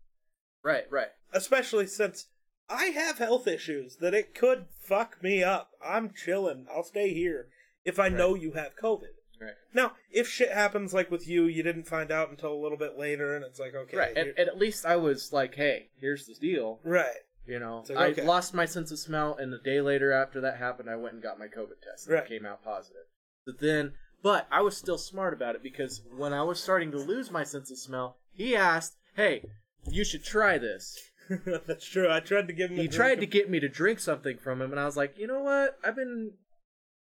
[0.64, 2.28] right, right, Especially since
[2.68, 5.70] I have health issues that it could fuck me up.
[5.84, 6.66] I'm chilling.
[6.74, 7.48] I'll stay here
[7.84, 9.14] if I know you have COVID.
[9.40, 12.78] right, Now, if shit happens like with you, you didn't find out until a little
[12.78, 14.16] bit later, and it's like, okay, right.
[14.16, 17.14] And, and at least I was like, "Hey, here's the deal." right,
[17.46, 18.24] You know, like, I okay.
[18.24, 21.22] lost my sense of smell, and a day later after that happened, I went and
[21.22, 22.24] got my COVID test, and Right.
[22.24, 23.04] it came out positive.
[23.44, 26.98] But then, but I was still smart about it because when I was starting to
[26.98, 29.44] lose my sense of smell, he asked, "Hey,
[29.88, 30.98] you should try this."
[31.66, 32.10] that's true.
[32.10, 32.78] I tried to give him.
[32.78, 35.18] a He tried to get me to drink something from him, and I was like,
[35.18, 35.78] "You know what?
[35.84, 36.32] I've been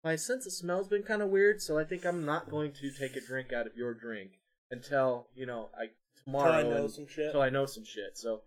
[0.05, 2.91] my sense of smell's been kind of weird, so I think I'm not going to
[2.91, 4.33] take a drink out of your drink
[4.71, 5.87] until you know I
[6.25, 7.33] tomorrow Till I know and- some shit.
[7.33, 8.43] till I know some shit." So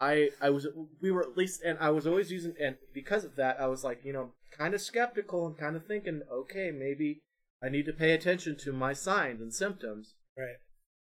[0.00, 0.66] I I was
[1.00, 3.82] we were at least and I was always using and because of that I was
[3.84, 7.20] like you know kind of skeptical and kind of thinking okay maybe
[7.62, 10.14] I need to pay attention to my signs and symptoms.
[10.36, 10.56] Right.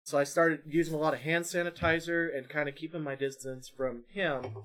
[0.04, 3.68] So I started using a lot of hand sanitizer and kind of keeping my distance
[3.68, 4.56] from him.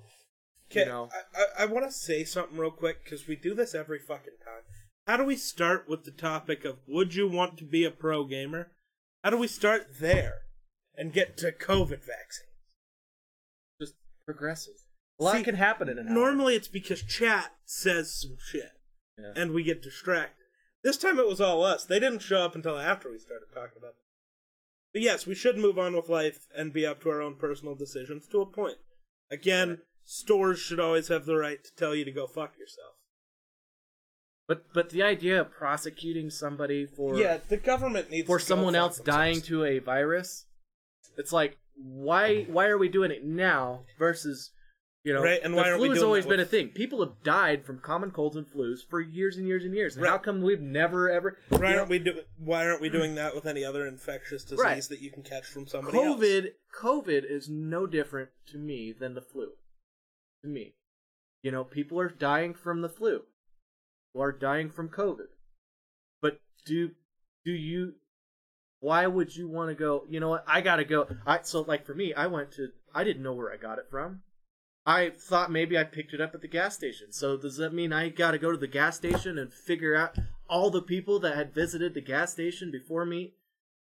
[0.71, 1.09] Okay, You know.
[1.35, 4.33] I, I, I want to say something real quick because we do this every fucking
[4.43, 4.63] time.
[5.05, 8.25] How do we start with the topic of would you want to be a pro
[8.25, 8.71] gamer?
[9.23, 10.39] How do we start there
[10.95, 12.49] and get to COVID vaccines?
[13.79, 13.93] Just
[14.25, 14.83] progresses.
[15.19, 16.13] A lot See, can happen in an hour.
[16.13, 18.71] Normally it's because chat says some shit
[19.17, 19.31] Yeah.
[19.35, 20.33] and we get distracted.
[20.83, 21.85] This time it was all us.
[21.85, 23.95] They didn't show up until after we started talking about it.
[24.97, 27.75] But yes, we should move on with life and be up to our own personal
[27.75, 28.77] decisions to a point.
[29.29, 32.95] Again, stores should always have the right to tell you to go fuck yourself.
[34.47, 38.97] But but the idea of prosecuting somebody for yeah, the government needs for someone else
[38.97, 40.47] dying to a virus,
[41.15, 44.49] it's like why why are we doing it now versus
[45.03, 46.69] you know Right, and the why flu's doing always been a thing.
[46.69, 49.95] People have died from common colds and flus for years and years and years.
[49.95, 50.11] And Right.
[50.11, 52.21] How come we've never ever Why aren't we do?
[52.37, 54.83] Why aren't we doing that with any other infectious disease Right.
[54.83, 56.19] that you can catch from somebody else?
[56.19, 56.51] COVID
[56.81, 59.51] COVID is no different to me than the flu.
[60.43, 60.75] To me.
[61.41, 63.23] You know, people are dying from the flu.
[64.11, 65.27] People are dying from COVID.
[66.21, 66.91] But do
[67.45, 67.93] do you
[68.79, 71.85] why would you want to go, you know what, I gotta go I so like
[71.85, 74.21] for me, I went to I didn't know where I got it from.
[74.87, 77.11] I thought maybe I picked it up at the gas station.
[77.11, 80.17] So does that mean I gotta go to the gas station and figure out
[80.49, 83.33] all the people that had visited the gas station before me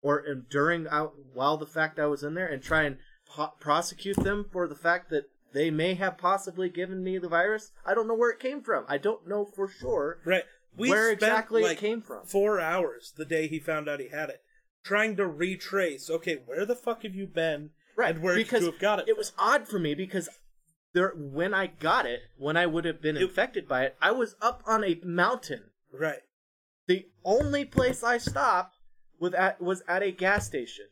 [0.02, 4.16] or during out while the fact I was in there and try and po- prosecute
[4.16, 7.70] them for the fact that they may have possibly given me the virus.
[7.86, 8.84] I don't know where it came from.
[8.88, 10.44] I don't know for sure Right.
[10.76, 12.26] We where spent, exactly like, it came from.
[12.26, 14.42] Four hours the day he found out he had it,
[14.82, 16.10] trying to retrace.
[16.10, 17.70] Okay, where the fuck have you been?
[17.94, 19.08] Right, And where because you have got it?
[19.08, 20.28] It was odd for me because
[20.96, 24.10] there when I got it, when I would have been It- infected by it, I
[24.12, 25.70] was up on a mountain.
[25.92, 26.22] right.
[26.88, 28.76] The only place I stopped
[29.18, 30.86] was at was at a gas station.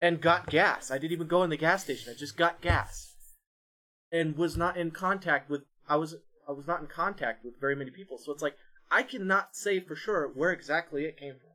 [0.00, 0.90] And got gas.
[0.90, 2.12] I didn't even go in the gas station.
[2.12, 3.14] I just got gas.
[4.10, 6.16] And was not in contact with I was
[6.48, 8.18] I was not in contact with very many people.
[8.18, 8.56] So it's like
[8.90, 11.52] I cannot say for sure where exactly it came from.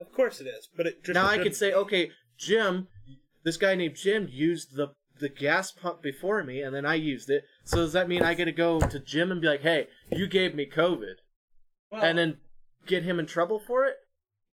[0.00, 2.88] Of course it is, but it just now I could say, okay, Jim,
[3.44, 7.30] this guy named Jim used the the gas pump before me, and then I used
[7.30, 7.44] it.
[7.64, 10.26] So does that mean I get to go to Jim and be like, hey, you
[10.26, 11.14] gave me COVID,
[11.90, 12.38] Well, and then
[12.86, 13.96] get him in trouble for it?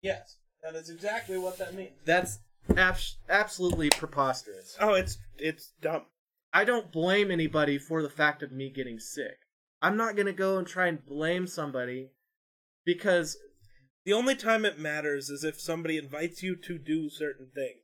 [0.02, 1.92] yes, that is exactly what that means.
[2.04, 2.38] That's
[2.76, 4.76] abs- absolutely preposterous.
[4.80, 6.06] Oh, it's it's dumb.
[6.52, 9.36] I don't blame anybody for the fact of me getting sick.
[9.82, 12.10] I'm not gonna go and try and blame somebody
[12.84, 13.36] because
[14.06, 17.83] The only time it matters is if somebody invites you to do certain things.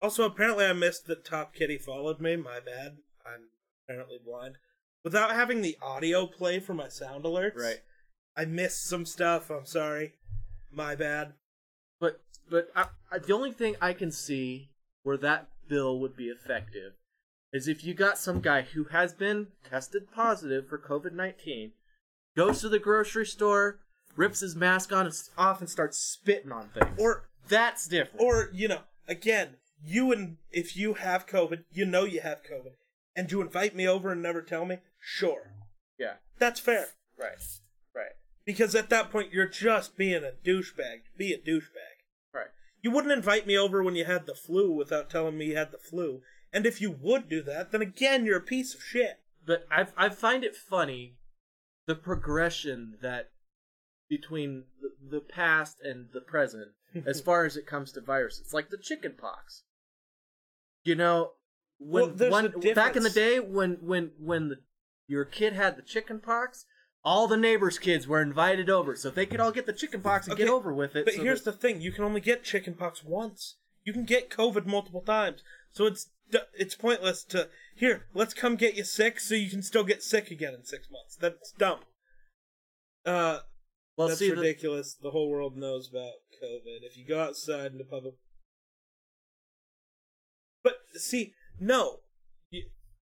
[0.00, 2.36] Also, apparently, I missed that Top Kitty followed me.
[2.36, 2.98] My bad.
[3.26, 3.48] I'm
[3.84, 4.56] apparently blind.
[5.04, 7.80] Without having the audio play for my sound alerts, Right.
[8.36, 9.50] I missed some stuff.
[9.50, 10.14] I'm sorry.
[10.72, 11.34] My bad.
[12.00, 14.70] But but I, I, the only thing I can see
[15.02, 16.92] where that bill would be effective
[17.52, 21.72] is if you got some guy who has been tested positive for COVID nineteen,
[22.36, 23.80] goes to the grocery store,
[24.14, 26.96] rips his mask on and off, and starts spitting on things.
[26.98, 28.24] Or, that's different.
[28.24, 32.72] or you know, again, you and if you have COVID, you know you have COVID,
[33.16, 34.78] and you invite me over and never tell me.
[35.00, 35.52] Sure,
[35.98, 36.86] yeah, that's fair.
[37.18, 37.38] right,
[37.94, 38.12] right,
[38.44, 41.02] Because at that point, you're just being a douchebag.
[41.16, 42.02] Be a douchebag.
[42.34, 42.48] right.
[42.82, 45.72] You wouldn't invite me over when you had the flu without telling me you had
[45.72, 46.22] the flu.
[46.52, 49.18] And if you would do that, then again, you're a piece of shit.
[49.46, 51.16] But I I find it funny
[51.86, 53.30] the progression that
[54.08, 56.68] between the, the past and the present
[57.06, 59.62] as far as it comes to viruses, like the chicken pox.
[60.84, 61.32] You know,
[61.78, 64.56] when Well, one back in the day when when when the,
[65.06, 66.64] your kid had the chicken pox,
[67.04, 70.26] all the neighbors' kids were invited over so they could all get the chicken pox
[70.26, 71.04] and get over with it.
[71.04, 73.56] But so here's that- the thing: you can only get chickenpox once.
[73.84, 75.42] You can get COVID multiple times,
[75.72, 76.10] so it's
[76.54, 78.06] it's pointless to here.
[78.12, 81.16] Let's come get you sick, so you can still get sick again in six months.
[81.16, 81.80] That's dumb.
[83.06, 83.40] Uh,
[83.96, 84.94] well, that's see, ridiculous.
[84.94, 86.82] The whole world knows about COVID.
[86.82, 88.14] If you go outside into public,
[90.98, 92.00] see, no,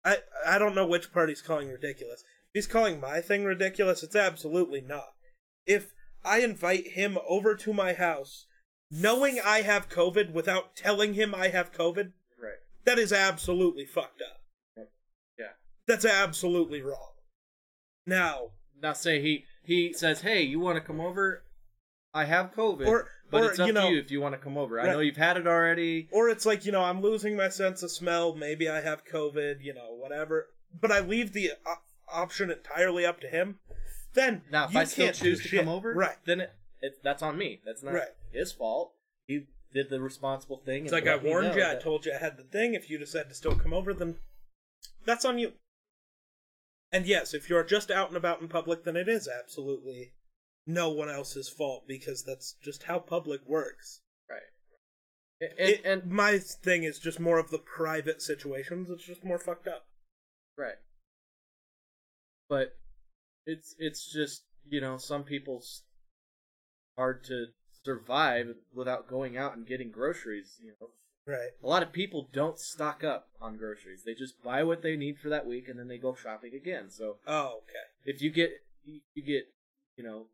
[0.04, 2.22] I I don't know which part he's calling ridiculous.
[2.22, 5.14] If he's calling my thing ridiculous, it's absolutely not.
[5.66, 5.94] If
[6.24, 8.48] I invite him over to my house,
[8.90, 12.12] knowing I have COVID without telling him I have COVID,
[12.42, 12.60] right.
[12.86, 14.88] that is absolutely fucked up.
[15.38, 15.54] Yeah.
[15.88, 17.14] That's absolutely wrong.
[18.06, 18.52] Now,
[18.82, 21.44] Now say he he says, "Hey, you want to come over?
[22.14, 24.34] I have COVID, Or- but or, it's up you know- to you if you want
[24.36, 24.80] to come over.
[24.80, 26.08] I know you've had it already.
[26.12, 28.36] Or it's like, you know, I'm losing my sense of smell.
[28.36, 30.50] Maybe I have COVID, you know, whatever.
[30.80, 33.60] But I leave the op- option entirely up to him.
[34.14, 35.60] Then Now, if you I still choose to shit.
[35.62, 36.18] come over, right?
[36.26, 36.52] then it,
[36.82, 37.62] it that's on me.
[37.66, 38.10] That's not Right.
[38.32, 38.94] his fault.
[39.28, 40.84] He did the responsible thing.
[40.84, 41.64] It's like I warned you.
[41.66, 42.74] I told you I had the thing.
[42.74, 44.18] If you decide to still come over, then
[45.06, 45.54] that's on you.
[46.92, 50.12] And yes, if you're just out and about in public, then it is absolutely
[50.68, 54.02] no one else's fault because that's just how public works.
[54.30, 54.42] right.
[55.42, 58.90] And, It- and my thing is just more of the private situations.
[58.90, 59.88] It's just more fucked up.
[60.58, 60.76] right,
[62.50, 62.76] but
[63.46, 65.84] it's it's just you know some people's
[66.98, 67.48] hard to
[67.84, 70.58] survive without going out and getting groceries.
[70.62, 70.90] You know,
[71.26, 71.52] Right.
[71.64, 74.04] a lot of people don't stock up on groceries.
[74.06, 76.90] They just buy what they need for that week and then they go shopping again.
[76.90, 77.86] So Oh, okay.
[78.06, 78.52] if you get
[78.86, 79.46] you get
[79.96, 80.28] you know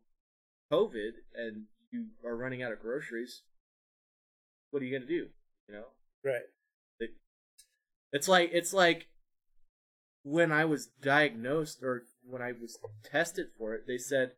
[0.70, 3.42] COVID and you are running out of groceries,
[4.70, 5.28] what are you gonna do?
[5.68, 5.84] You know,
[6.24, 6.42] Right.
[7.00, 7.10] it,
[8.12, 9.08] it's like it's like
[10.22, 14.32] when I was diagnosed or when I was tested for it, they said,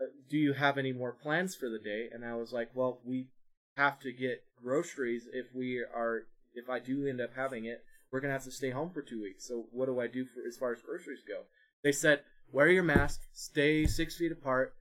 [0.00, 3.00] uh, "Do you have any more plans for the day?" And I was like, "Well,
[3.04, 3.28] we
[3.76, 8.20] have to get groceries if we are if I do end up having it, we're
[8.20, 9.44] gonna have to stay home for two weeks.
[9.46, 11.44] So what do I do for as far as groceries go?"
[11.82, 14.74] They said, "Wear your mask, stay six feet apart,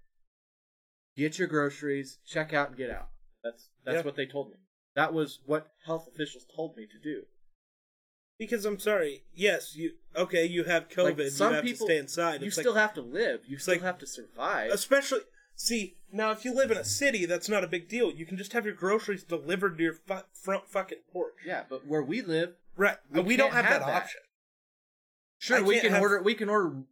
[1.17, 3.09] get your groceries, check out, and get out."
[3.43, 4.01] That's that's Yeah.
[4.03, 4.57] what they told me.
[4.95, 7.25] That was what health officials told me to do.
[8.39, 9.23] Because I'm sorry.
[9.33, 10.45] Yes, you okay?
[10.45, 11.17] You have COVID.
[11.17, 12.41] Like, some you have people, to stay inside.
[12.41, 13.41] You It's still like, have to live.
[13.47, 14.71] You still like- have to survive.
[14.71, 15.21] especially
[15.55, 18.11] see now if you live in a city, that's not a big deal.
[18.11, 21.33] You can just have your groceries delivered to your fu- front fucking porch.
[21.45, 22.97] yeah, but where we live, Right.
[23.09, 24.03] We We, don't have, have that, that.
[24.03, 24.21] option.
[25.39, 26.21] sure I we can have- order.
[26.21, 26.83] We can order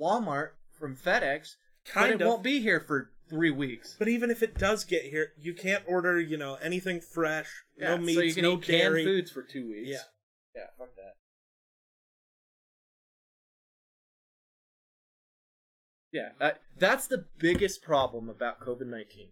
[0.00, 2.28] Walmart from FedEx, Kind but it of.
[2.28, 3.96] won't be here for three weeks.
[3.98, 7.96] But even if it does get here, you can't order, you know, anything fresh, Yeah,
[7.96, 9.88] no meats, so you can no eat canned foods for two weeks.
[9.88, 9.98] Yeah.
[10.54, 11.14] yeah, fuck that.
[16.12, 19.30] Yeah, that, that's the biggest problem about COVID nineteen,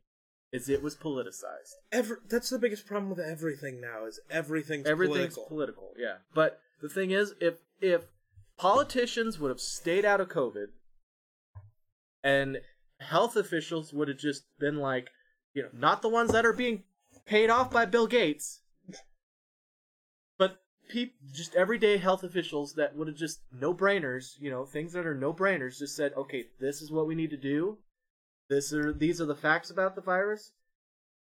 [0.50, 1.74] is it was politicized.
[1.92, 5.46] Every, that's the biggest problem with everything now is everything's, Everything's political.
[5.46, 6.14] political, yeah.
[6.34, 8.04] But the thing is, if if
[8.56, 10.68] politicians would have stayed out of COVID,
[12.24, 12.62] and
[13.00, 15.10] health officials would have just been like,
[15.54, 16.84] you know, not the ones that are being
[17.26, 18.60] paid off by Bill Gates,
[20.38, 24.92] but peop- just everyday health officials that would have just no brainers, you know, things
[24.92, 27.78] that are no brainers, just said, okay, this is what we need to do.
[28.48, 30.52] This are these are the facts about the virus.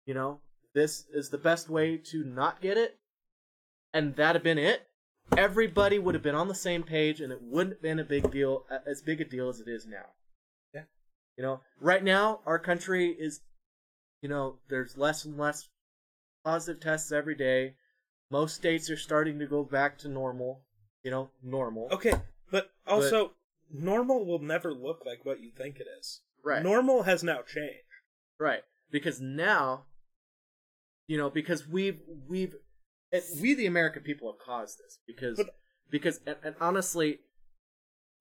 [0.06, 0.42] You know,
[0.74, 3.00] this is the best way to not get it,
[3.94, 4.88] and that'd have been it.
[5.36, 8.30] Everybody would have been on the same page, and it wouldn't have been a big
[8.32, 10.06] deal, as big a deal as it is now.
[11.38, 13.42] You know, right now our country is,
[14.22, 15.68] you know, there's less and less
[16.44, 17.76] positive tests every day.
[18.32, 20.62] Most states are starting to go back to normal.
[21.04, 21.90] You know, normal.
[21.92, 22.14] Okay,
[22.52, 23.34] but also,
[23.72, 26.22] normal will never look like what you think it is.
[26.44, 26.64] Right.
[26.64, 27.84] Normal has now changed.
[28.40, 28.62] Right.
[28.92, 29.86] Because now,
[31.08, 32.56] you know, because we've we've
[33.40, 35.56] we the American people have caused this because But-
[35.92, 37.20] because and, and honestly,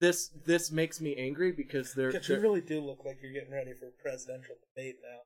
[0.00, 3.72] this this makes me angry because they're, you really do look like you're getting ready
[3.72, 5.20] for a presidential debate now.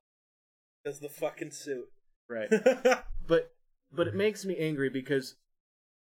[0.82, 1.88] Because the fucking suit.
[2.28, 2.48] right.
[3.26, 3.52] but
[3.92, 5.36] but it makes me angry because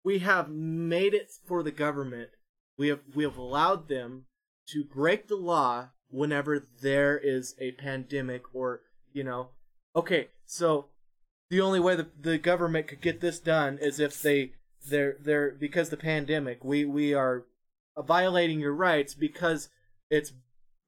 [0.05, 2.31] we have made it for the government.
[2.79, 4.27] We have we have allowed them
[4.69, 8.83] to break the law whenever there is a pandemic or
[9.13, 9.51] you know.
[9.95, 10.87] Okay, so
[11.49, 14.53] the only way the, the government could get this done is if they
[14.89, 17.45] they're they're because the pandemic we we are
[18.03, 19.69] violating your rights because
[20.11, 20.33] it's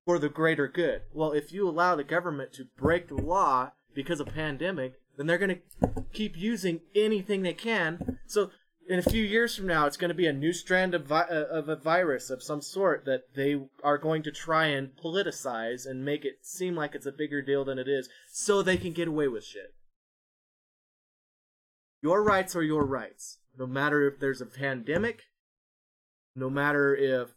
[0.05, 1.02] for the greater good.
[1.12, 5.39] Well, if you allow the government to break the law because of pandemic, then they're
[5.39, 8.18] going to keep using anything they can.
[8.26, 8.51] So
[8.89, 11.26] in a few years from now, it's going to be a new strand of, vi-
[11.30, 15.86] uh, of a virus of some sort that they are going to try and politicize
[15.86, 18.93] and make it seem like it's a bigger deal than it is, so they can
[18.93, 19.74] get away with shit.
[22.01, 25.24] Your rights are your rights, no matter if there's a pandemic,
[26.39, 27.31] no matter if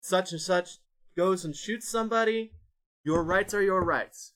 [0.00, 0.78] such and such
[1.16, 2.52] goes and shoots somebody.
[3.04, 4.32] Your rights are your rights.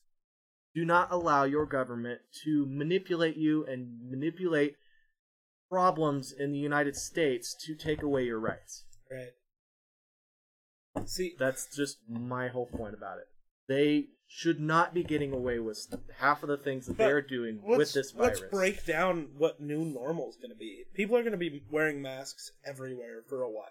[0.75, 4.75] Do not allow your government to manipulate you and manipulate
[5.69, 8.85] problems in the United States to take away your rights.
[9.11, 9.33] Right.
[11.07, 13.27] See, That's just my whole point about it.
[13.67, 15.87] They should not be getting away with
[16.19, 18.39] half of the things that But they're doing with this virus.
[18.41, 20.83] let's break down what new normal is going to be.
[20.93, 23.65] People are going to be wearing masks everywhere for a while.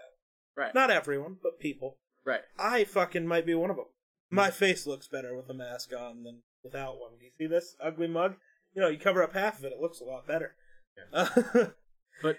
[0.56, 0.74] Right.
[0.74, 1.98] Not everyone, but people.
[2.24, 2.40] right.
[2.58, 3.86] I fucking might be one of them.
[4.30, 7.12] My face looks better with a mask on than without one.
[7.18, 8.34] Do you see this ugly mug?
[8.74, 10.54] You know, you cover up half of it, it looks a lot better.
[12.22, 12.36] But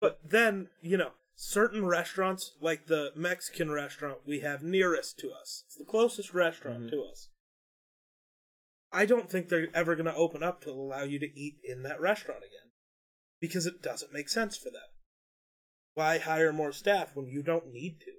[0.00, 5.64] but then, you know, certain restaurants, like the Mexican restaurant we have nearest to us,
[5.66, 6.90] it's the closest restaurant Mhm.
[6.90, 7.28] to us.
[8.92, 11.82] I don't think they're ever going to open up to allow you to eat in
[11.84, 12.70] that restaurant again.
[13.40, 14.80] Because it doesn't make sense for them.
[15.94, 18.12] Why hire more staff when you don't need to?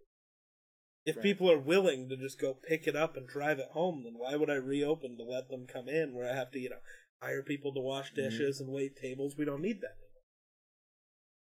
[1.05, 1.23] If Right.
[1.23, 4.35] people are willing to just go pick it up and drive it home, then why
[4.35, 6.79] would I reopen to let them come in where I have to, you know,
[7.21, 8.21] hire people to wash Mm-hmm.
[8.21, 9.35] dishes and wait tables?
[9.37, 10.23] We don't need that anymore.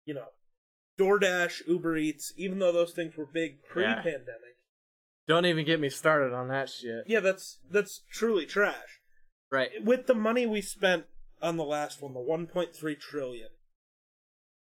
[0.06, 0.28] You know,
[0.98, 4.58] DoorDash, Uber Eats, even though those things were big pre-pandemic,
[5.28, 7.04] don't even get me started on that shit.
[7.08, 8.99] yeah, that's that's truly trash.
[9.52, 9.70] Right.
[9.84, 11.06] With the money we spent
[11.42, 13.50] on the last one, the 1.3 trillion.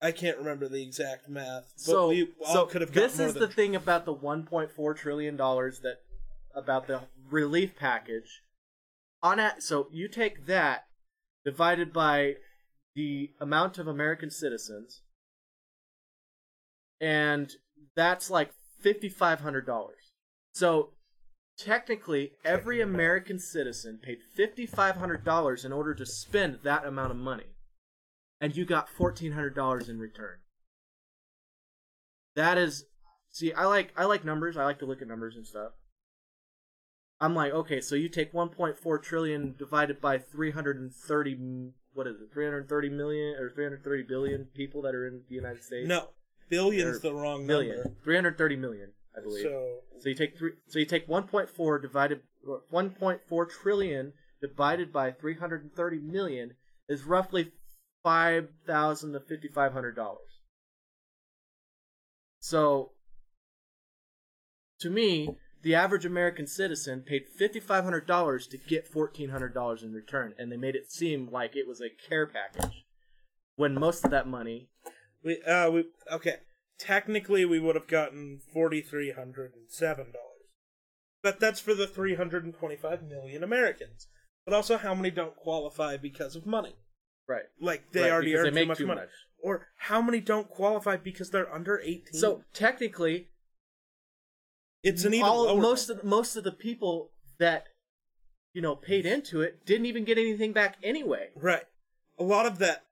[0.02, 3.20] I can't remember the exact math, but so we all so could have got this
[3.20, 6.00] is the thing about the 1.4 trillion dollars that
[6.54, 8.44] about the relief package
[9.24, 10.86] on a, so you take that
[11.46, 12.36] divided by
[12.96, 15.02] the amount of American citizens
[17.00, 17.54] and
[17.96, 18.52] that's like
[18.84, 19.88] $5500
[20.54, 20.90] so
[21.58, 27.56] technically every American citizen paid $5500 in order to spend that amount of money.
[28.42, 30.38] And you got $1400 in return.
[32.36, 32.86] That is
[33.30, 34.58] see i like i like numbers.
[34.58, 35.74] I like to look at numbers and stuff.
[37.22, 42.90] I'm like okay so you take 1.4 trillion divided by 330 what is it 330
[42.90, 45.88] million or 330 billion people that are in the united states?
[45.88, 46.10] No,
[46.50, 47.96] billion's the wrong million number.
[48.04, 50.52] 330 million i believe So so you take three.
[50.68, 52.22] So you take 1.4 divided
[52.72, 56.56] 1.4 trillion divided by 330 million
[56.90, 57.52] is roughly
[58.04, 60.42] five thousand to fifty five hundred dollars.
[62.40, 62.92] So,
[64.82, 69.54] to me, the average American citizen paid fifty five hundred dollars to get fourteen hundred
[69.54, 72.84] dollars in return, and they made it seem like it was a care package,
[73.56, 74.70] when most of that money
[75.24, 76.36] we uh we okay.
[76.80, 80.50] Technically, we would have gotten forty three hundred and seven dollars,
[81.22, 84.08] but that's for the three hundred and twenty five million Americans.
[84.46, 86.76] But also, how many don't qualify because of money?
[87.26, 89.10] right Like they Right, already earn too much too money, much.
[89.42, 92.20] or how many don't qualify because they're under eighteen?
[92.20, 93.30] So technically,
[94.84, 97.68] it's an even all most of most of the people that
[98.54, 101.30] you know paid into it didn't even get anything back anyway.
[101.36, 101.64] Right.
[102.20, 102.84] A lot of that.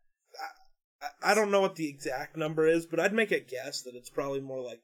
[1.24, 4.10] I, don't know what the exact number is, but I'd make a guess that it's
[4.10, 4.82] probably more like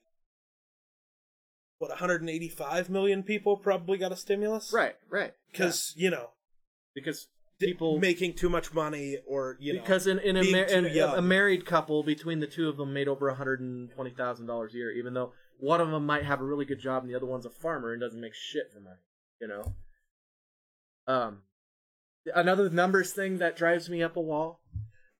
[1.78, 4.72] what 185 million people probably got a stimulus.
[4.72, 5.32] Right, right.
[5.50, 6.30] Because you know
[6.94, 7.28] because
[7.60, 11.22] people making too much money, or you know, because in, in, a, mar- in a
[11.22, 14.76] married couple between the two of them made over hundred and twenty thousand dollars a
[14.76, 17.26] year, even though one of them might have a really good job and the other
[17.26, 18.96] one's a farmer and doesn't make shit for money.
[19.40, 19.74] You know.
[21.06, 21.42] Um,
[22.34, 24.60] another numbers thing that drives me up a wall.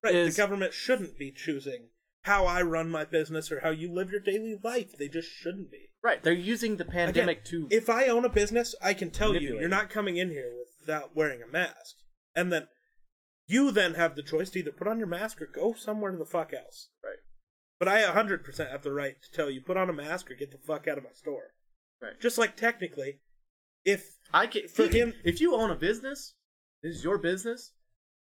[0.03, 0.15] Right?
[0.15, 1.89] is- the government shouldn't be choosing
[2.23, 4.97] how I run my business or how you live your daily life.
[4.97, 5.89] They just shouldn't be.
[6.01, 9.59] Right, they're using the pandemic to If I own a business, I can tell you
[9.59, 11.97] you're not coming in here without wearing a mask.
[12.35, 12.67] And then
[13.47, 16.17] you then have the choice to either put on your mask or go somewhere to
[16.17, 16.89] the fuck else.
[17.03, 17.17] Right.
[17.79, 20.51] But I 100% have the right to tell you put on a mask or get
[20.51, 21.53] the fuck out of my store.
[22.01, 22.19] Right.
[22.21, 23.19] Just like technically,
[23.83, 26.35] if I can For him- If you own a business,
[26.83, 27.71] this is your business.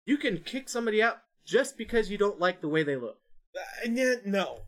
[0.06, 3.18] You can kick somebody out just because you don't like the way they look.
[3.84, 4.62] and yet no,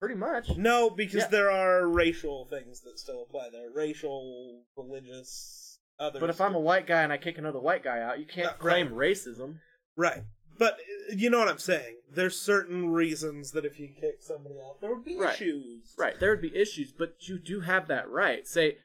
[0.00, 0.56] Pretty much.
[0.56, 1.26] no, because Yeah.
[1.28, 6.20] there are racial things that still apply there, racial, religious, other.
[6.20, 8.48] But if I'm a white guy and I kick another white guy out, you can't
[8.48, 9.10] Uh, claim right.
[9.12, 9.60] racism.
[9.96, 10.22] right,
[10.58, 11.98] but uh, you know what I'm saying.
[12.10, 15.34] There's certain reasons that if you kick somebody out, there would be Right.
[15.34, 15.94] issues.
[15.98, 18.46] Right, there would be issues, but you do have that right.
[18.46, 18.78] Say,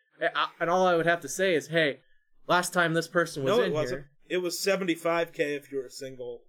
[0.60, 2.02] and all I would have to say is, hey,
[2.48, 4.02] last time this person was No, in it wasn't.
[4.02, 6.44] here, It was 75k if you were single,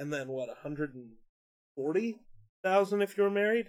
[0.00, 3.66] and then what 140,000 if you were married.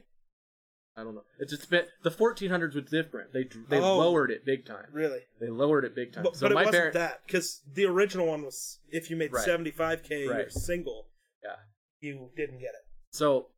[0.98, 1.24] I don't know.
[1.40, 3.32] It just been the 1400s was different.
[3.34, 3.98] They they Oh.
[4.00, 4.88] lowered it big time.
[4.92, 6.24] Really, They lowered it big time.
[6.24, 9.32] but, so but it wasn't parent, that because the original one was if you made
[9.32, 9.48] Right.
[9.48, 11.08] 75k, you're single,
[11.44, 11.56] yeah.
[12.02, 12.86] you didn't get it.
[13.12, 13.52] So,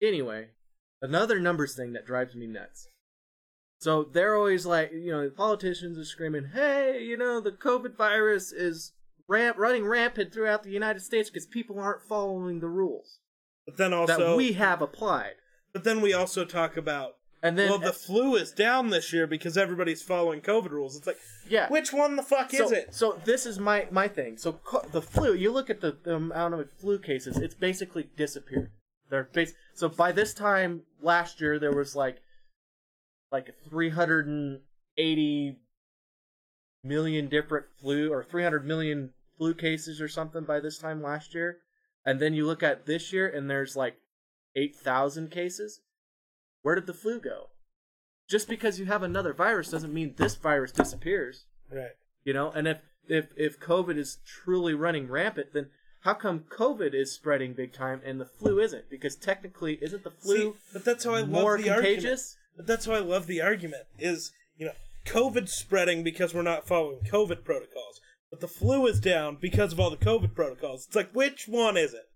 [0.00, 0.50] anyway,
[1.00, 2.86] another numbers thing that drives me nuts.
[3.80, 8.52] So they're always like, you know, politicians are screaming, "Hey, you know, the COVID virus
[8.52, 8.92] is
[9.28, 13.18] ramp running rampant throughout the United States because people aren't following the rules
[13.66, 15.34] But then also, that we have applied."
[15.72, 19.26] but then we also talk about And then, well, the flu is down this year
[19.26, 20.96] because everybody's following COVID rules.
[20.96, 21.18] It's like,
[21.48, 22.94] yeah, which one the fuck so, is it?
[22.94, 24.36] So this is my my thing.
[24.36, 28.08] So co- the flu, you look at the, the amount of flu cases, it's basically
[28.16, 28.70] disappeared.
[29.10, 32.18] They're bas- so by this time last year there was like
[33.32, 35.58] like 380
[36.84, 41.58] million different flu or 300 million flu cases or something by this time last year.
[42.04, 43.96] And then you look at this year and there's like
[44.56, 45.80] 8,000 cases.
[46.62, 47.50] Where did the flu go?
[48.28, 51.90] Just because you have another virus doesn't mean this virus disappears Right.
[52.24, 52.78] you know and if
[53.08, 58.00] if if covid is truly running rampant then how come covid is spreading big time
[58.04, 61.28] and the flu isn't because technically isn't the flu See, but that's how I love
[61.30, 62.20] more the argument.
[62.56, 64.72] But that's why I love the argument is, you know,
[65.04, 68.00] COVID's spreading because we're not following COVID protocols.
[68.30, 70.86] But the flu is down because of all the COVID protocols.
[70.86, 72.06] It's like, which one is it?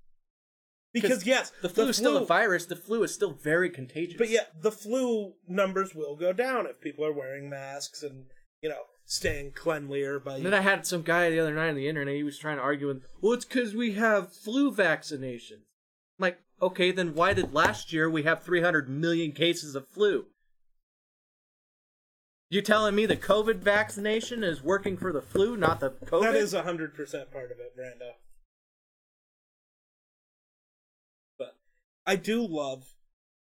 [0.92, 4.30] Because yes, the flu is still a virus the flu is still very contagious But
[4.30, 8.24] yeah, the flu numbers will go down if people are wearing masks and,
[8.62, 11.76] you know, staying cleanlier by and then i had some guy the other night on
[11.76, 15.62] the internet he was trying to argue with well it's because we have flu vaccinations
[16.18, 20.26] I'm like okay then why did last year we have 300 million cases of flu
[22.48, 26.36] you telling me the covid vaccination is working for the flu not the covid That
[26.36, 28.12] is a hundred percent part of it, Brando.
[31.38, 31.56] But
[32.06, 32.94] I do love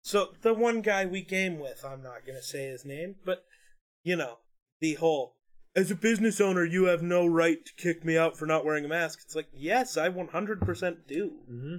[0.04, 3.46] so the one guy we game with, I'm not gonna say his name, but
[4.04, 4.40] you know,
[4.80, 5.36] the whole
[5.76, 8.84] as a business owner you have no right to kick me out for not wearing
[8.84, 9.20] a mask.
[9.24, 11.32] It's like, yes, I one hundred percent do.
[11.48, 11.76] hmm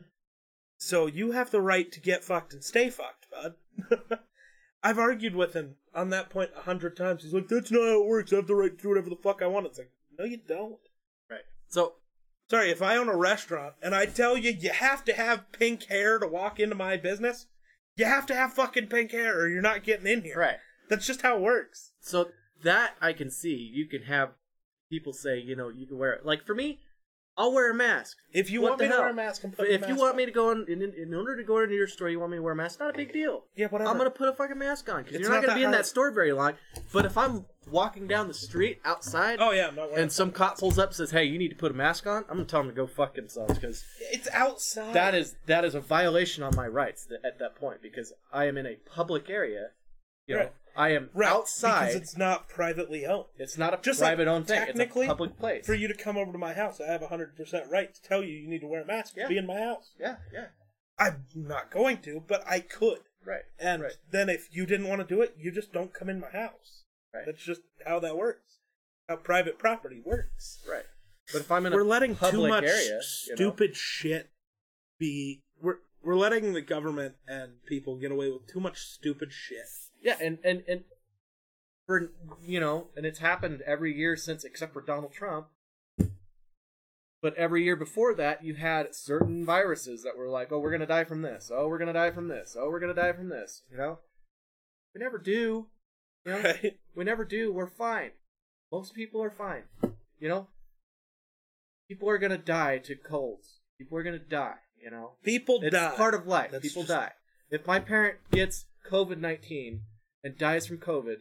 [0.78, 3.54] So you have the right to get fucked and stay fucked, bud.
[4.82, 7.22] I've argued with him on that point a hundred times.
[7.22, 9.16] He's like, That's not how it works, I have the right to do whatever the
[9.16, 9.66] fuck I want.
[9.66, 10.78] It's like, No you don't.
[11.30, 11.94] right so
[12.52, 15.84] Sorry, if I own a restaurant and I tell you you have to have pink
[15.84, 17.46] hair to walk into my business,
[17.96, 20.38] you have to have fucking pink hair or you're not getting in here.
[20.38, 20.56] right
[20.90, 21.92] That's just how it works.
[22.00, 22.28] So
[22.62, 23.70] that I can see.
[23.72, 24.32] You can have
[24.90, 26.26] people say, you know, you can wear it.
[26.26, 26.80] Like for me,
[27.36, 28.18] I'll wear a mask.
[28.32, 30.16] If you What want me to wear a mask, I'm putting if you want on.
[30.18, 32.36] me to go in, in, in order to go into your store, you want me
[32.36, 32.78] to wear a mask.
[32.80, 33.44] Not a big deal.
[33.56, 33.88] Yeah, whatever.
[33.90, 35.86] I'm gonna put a fucking mask on because you're not, not gonna be in that
[35.86, 36.54] store very long.
[36.92, 40.90] But if I'm walking down the street outside Oh yeah, and some cop pulls up
[40.90, 42.74] and says, "Hey, you need to put a mask on," I'm gonna tell him to
[42.74, 44.92] go fuck themselves because It's outside.
[44.94, 48.44] that is that is a violation on my rights th- at that point because I
[48.44, 49.68] am in a public area.
[50.26, 50.52] You know, Right.
[50.76, 51.88] I am right, outside.
[51.88, 53.26] because it's not privately owned.
[53.36, 54.64] It's not a Just like private owned thing.
[54.68, 55.66] It's a public place.
[55.66, 58.02] For you to come over to my house, I have a hundred percent right to
[58.02, 59.24] tell you you need to wear a mask Yeah.
[59.24, 59.92] to be in my house.
[59.98, 60.46] Yeah, yeah.
[60.98, 63.00] I'm not going to, but I could.
[63.24, 63.42] Right.
[63.58, 63.96] And right.
[64.10, 66.84] then if you didn't want to do it, you just don't come in my house.
[67.14, 67.24] Right.
[67.26, 68.58] That's just how that works.
[69.08, 70.60] How private property works.
[70.68, 70.84] Right.
[71.32, 73.00] But if I'm in we're letting public too much area, you know?
[73.02, 74.30] stupid shit
[74.98, 75.42] be.
[75.60, 79.66] We're we're letting the government and people get away with too much stupid shit.
[80.02, 80.84] Yeah, and and and
[81.86, 82.10] for
[82.42, 85.46] you know, and it's happened every year since except for Donald Trump.
[87.22, 90.86] But every year before that, you had certain viruses that were like, "Oh, we're gonna
[90.86, 91.52] die from this.
[91.54, 92.56] Oh, we're gonna die from this.
[92.58, 93.98] Oh, we're gonna die from this." You know,
[94.94, 95.68] we never do.
[96.24, 96.78] You know, Right?
[96.96, 97.52] we never do.
[97.52, 98.10] We're fine.
[98.72, 99.64] Most people are fine.
[100.18, 100.48] You know,
[101.88, 103.60] people are gonna die to colds.
[103.78, 104.56] People are gonna die.
[104.82, 105.94] You know, People it's die.
[105.96, 106.50] part of life.
[106.50, 107.12] That's People just- die.
[107.50, 109.82] If my parent gets COVID nineteen
[110.22, 111.16] and dies from COVID,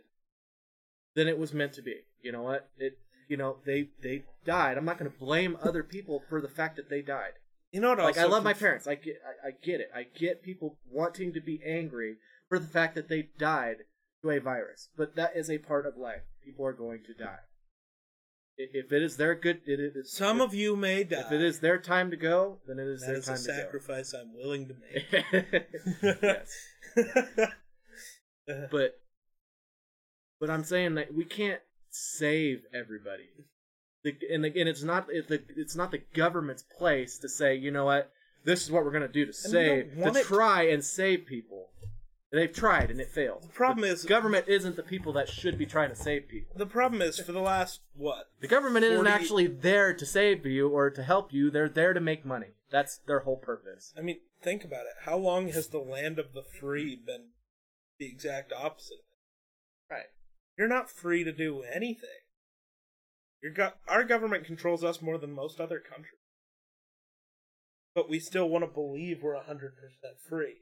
[1.15, 2.01] then it was meant to be.
[2.21, 2.69] You know what?
[2.77, 2.97] It
[3.27, 4.77] you know they they died.
[4.77, 7.33] I'm not going to blame other people for the fact that they died.
[7.71, 7.99] You know what?
[7.99, 8.87] Like I love my parents.
[8.87, 9.89] I get I, I get it.
[9.95, 12.17] I get people wanting to be angry
[12.49, 13.77] for the fact that they died
[14.21, 16.23] to a virus, but that is a part of life.
[16.43, 17.39] People are going to die.
[18.57, 21.21] If it is their good, it is Some if, of you may die.
[21.21, 23.41] if it is their time to go, then it is that their is a time
[23.41, 23.53] to go.
[23.55, 24.75] sacrifice I'm willing to
[26.03, 26.17] make.
[26.21, 26.51] yes.
[28.71, 28.99] but
[30.39, 33.29] but I'm saying that we can't save everybody.
[34.03, 37.69] The, and again, it's not it's the it's not the government's place to say, you
[37.71, 38.11] know what,
[38.43, 41.69] this is what we're gonna do to And save to it- try and save people.
[42.31, 43.43] They've tried and it failed.
[43.43, 46.55] The problem is Government isn't the people that should be trying to save people.
[46.57, 50.69] the problem is for the last what The government isn't actually there to save you
[50.69, 51.51] or to help you.
[51.51, 52.53] They're there to make money.
[52.69, 53.93] That's their whole purpose.
[53.97, 54.93] I mean, think about it.
[55.03, 57.31] How long has the land of the free been
[58.01, 58.95] the exact opposite?
[58.95, 59.93] of it?
[59.93, 60.05] Right.
[60.57, 62.09] You're not free to do anything.
[63.41, 66.19] Your go- our government controls us more than most other countries.
[67.93, 69.71] But we still want to believe we're 100%
[70.27, 70.61] free.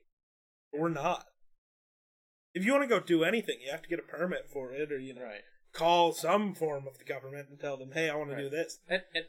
[0.72, 1.26] But we're not.
[2.54, 4.92] If you want to go do anything, you have to get a permit for it
[4.92, 5.44] or, you know, Right.
[5.72, 8.80] call some form of the government and tell them, hey, I want to do this.
[8.88, 9.26] And, and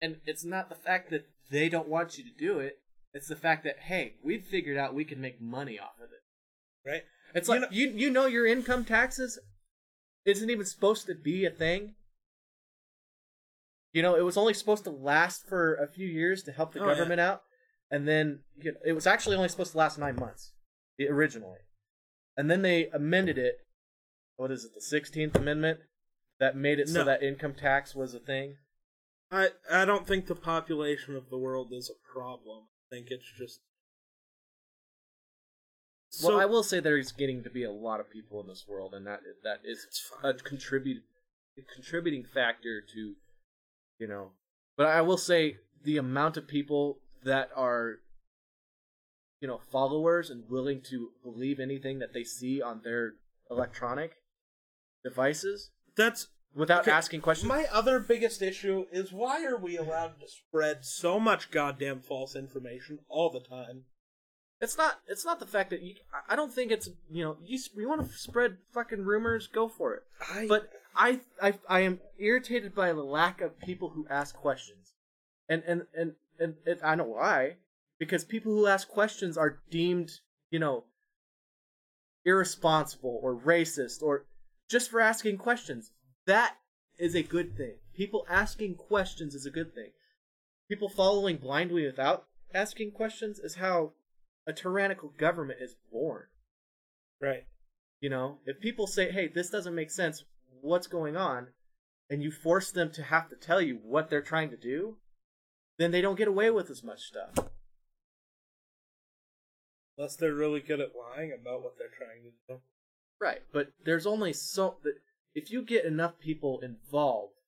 [0.00, 2.80] and it's not the fact that they don't want you to do it.
[3.14, 6.88] It's the fact that hey, we've figured out we can make money off of it.
[6.88, 7.02] Right?
[7.34, 9.38] It's You like know- you you know your income taxes
[10.24, 11.94] isn't even supposed to be a thing.
[13.92, 16.80] You know, it was only supposed to last for a few years to help the
[16.80, 16.94] Oh, yeah.
[16.94, 17.42] government out,
[17.90, 20.52] and then you know, it was actually only supposed to last nine months
[21.00, 21.58] originally,
[22.36, 23.56] and then they amended it.
[24.36, 24.72] What is it?
[24.74, 25.80] The Sixteenth Amendment
[26.38, 28.56] that made it so that income tax was a thing.
[29.30, 32.68] I I don't think the population of the world is a problem.
[32.90, 33.60] I think it's just
[36.22, 38.94] well, I will say there's getting to be a lot of people in this world,
[38.94, 39.86] and that that is
[40.22, 41.02] a contribute
[41.74, 43.14] contributing factor to,
[43.98, 44.32] you know.
[44.76, 47.96] But I will say the amount of people that are,
[49.40, 53.14] you know, followers and willing to believe anything that they see on their
[53.50, 54.16] electronic
[55.04, 57.48] devices that's without Okay, asking questions.
[57.48, 62.34] my other biggest issue is why are we allowed to spread so much goddamn false
[62.36, 63.84] information all the time?
[64.62, 65.00] It's not.
[65.08, 65.96] It's not the fact that you.
[66.28, 66.88] I- don't think it's.
[67.10, 70.04] You know, you you want to spread fucking rumors, go for it.
[70.32, 74.92] I But I, I, I am irritated by the lack of people who ask questions,
[75.48, 77.56] and and and and it, I know why.
[77.98, 80.12] Because people who ask questions are deemed,
[80.50, 80.84] you know,
[82.24, 84.26] irresponsible or racist or
[84.68, 85.90] just for asking questions.
[86.26, 86.56] That
[86.98, 87.74] is a good thing.
[87.96, 89.90] People asking questions is a good thing.
[90.68, 93.92] People following blindly without asking questions is how
[94.46, 96.26] a tyrannical government is born.
[97.20, 97.46] right.
[98.00, 100.24] You know, if people say, "Hey, this doesn't make sense.
[100.60, 101.52] What's going on?"
[102.12, 104.98] and you force them to have to tell you what they're trying to do,
[105.78, 107.48] then they don't get away with as much stuff.
[109.96, 112.60] Unless they're really good at lying about what they're trying to do.
[113.18, 114.96] Right, but there's only so that
[115.34, 117.40] if you get enough people involved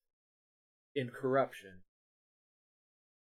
[0.94, 1.82] in corruption,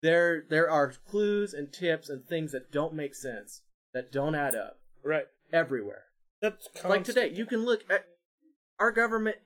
[0.02, 3.62] there there are clues and tips and things that don't make sense,
[3.94, 5.26] that don't add up Right.
[5.52, 6.04] everywhere.
[6.40, 8.06] That's like today you can look at
[8.78, 9.36] our government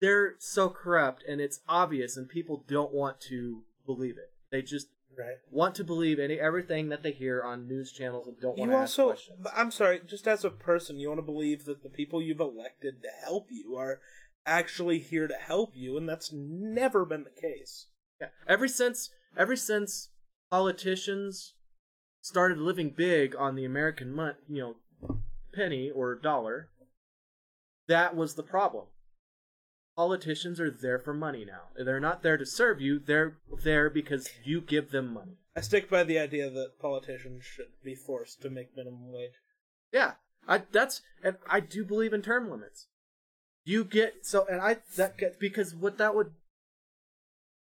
[0.00, 4.86] they're so corrupt and it's obvious and people don't want to believe it they just
[5.18, 5.36] Right.
[5.50, 8.76] want to believe any everything that they hear on news channels and don't want You
[8.76, 11.64] to ask also, questions but I'm sorry, just as a person, you want to believe
[11.64, 14.00] that the people you've elected to help you are
[14.46, 17.86] actually here to help you, and that's never been the case.
[18.20, 18.28] yeah.
[18.46, 20.10] ever since ever since
[20.50, 21.54] politicians
[22.20, 25.16] started living big on the american mon- you know
[25.54, 26.68] penny or dollar
[27.88, 28.86] that was the problem
[29.96, 34.28] politicians are there for money now they're not there to serve you they're there because
[34.44, 38.50] you give them money I stick by the idea that politicians should be forced to
[38.50, 39.32] make minimum wage.
[39.92, 40.12] Yeah,
[40.46, 42.86] I that's and I do believe in term limits.
[43.64, 46.32] You get so and I that get because what that would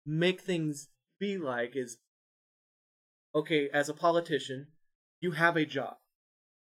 [0.07, 0.89] make things
[1.23, 1.99] be like is
[3.33, 4.67] okay as a politician
[5.21, 5.95] you have a job.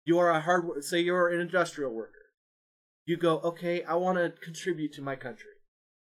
[0.03, 2.25] You are a hard say you're an industrial worker.
[3.05, 5.55] You go okay i want to contribute to my country.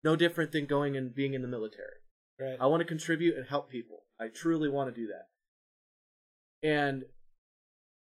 [0.03, 1.99] No different than going and being in the military.
[2.39, 2.57] Right.
[2.59, 3.99] I want to contribute and help people.
[4.19, 6.67] I truly want to do that.
[6.67, 7.03] And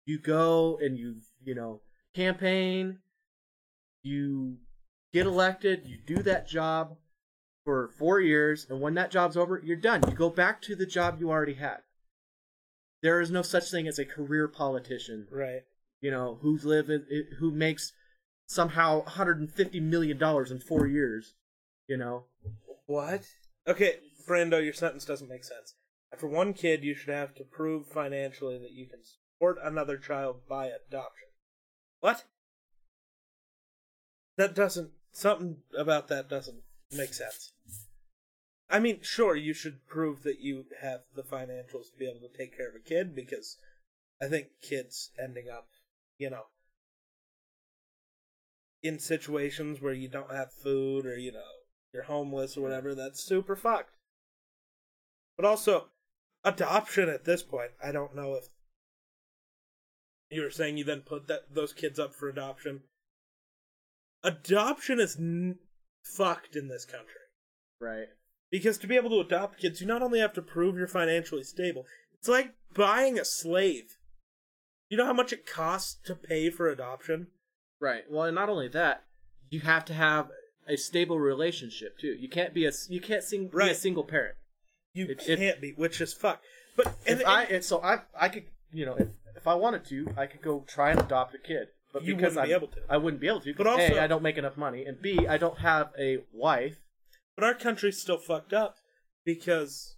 [0.06, 1.82] you go and you, you know,
[2.16, 3.00] campaign,
[4.04, 4.58] you
[5.14, 6.96] get elected, you do that job
[7.72, 10.02] for four years, and when that job's over, you're done.
[10.06, 11.78] You go back to the job you already had.
[13.02, 15.62] There is no such thing as a career politician, Right.
[16.02, 17.06] you know, who's live in,
[17.40, 17.94] who makes
[18.46, 21.36] somehow 150 million dollars in four years,
[21.88, 22.26] you know.
[22.88, 23.24] What?
[23.66, 25.74] Okay, Brando, your sentence doesn't make sense.
[26.18, 30.42] For one kid, you should have to prove financially that you can support another child
[30.50, 31.30] by adoption.
[32.02, 32.26] What?
[34.36, 34.92] That doesn't.
[35.14, 37.54] Something about that doesn't make sense.
[38.70, 42.38] I mean, sure, you should prove that you have the financials to be able to
[42.38, 43.58] take care of a kid because
[44.22, 45.68] I think kids ending up,
[46.18, 46.46] you know,
[48.82, 51.42] in situations where you don't have food or, you know,
[51.94, 53.98] you're homeless or whatever, that's super fucked.
[55.36, 55.88] But also,
[56.44, 58.48] adoption at this point, I don't know if
[60.30, 62.82] you were saying you then put that those kids up for adoption.
[64.24, 65.18] Adoption is
[66.04, 67.22] fucked in this country.
[67.80, 68.08] Right.
[68.50, 71.44] Because to be able to adopt kids, you not only have to prove you're financially
[71.44, 73.98] stable, it's like buying a slave.
[74.90, 77.28] You know how much it costs to pay for adoption?
[77.80, 78.04] Right.
[78.10, 79.04] Well, and not only that,
[79.50, 80.30] you have to have
[80.68, 82.16] a stable relationship too.
[82.20, 84.36] You can't be a you can't sing, be a single parent.
[84.94, 86.42] You It- it- can't be, which is fuck.
[86.76, 89.86] But and, if I and so I I could you know if, if I wanted
[89.86, 92.58] to I could go try and adopt a kid, but You because wouldn't be I
[92.58, 92.80] able to.
[92.90, 93.54] I wouldn't be able to.
[93.54, 96.78] But also- a I don't make enough money, and b I don't have a wife.
[97.36, 98.78] but our country's still fucked up
[99.26, 99.96] because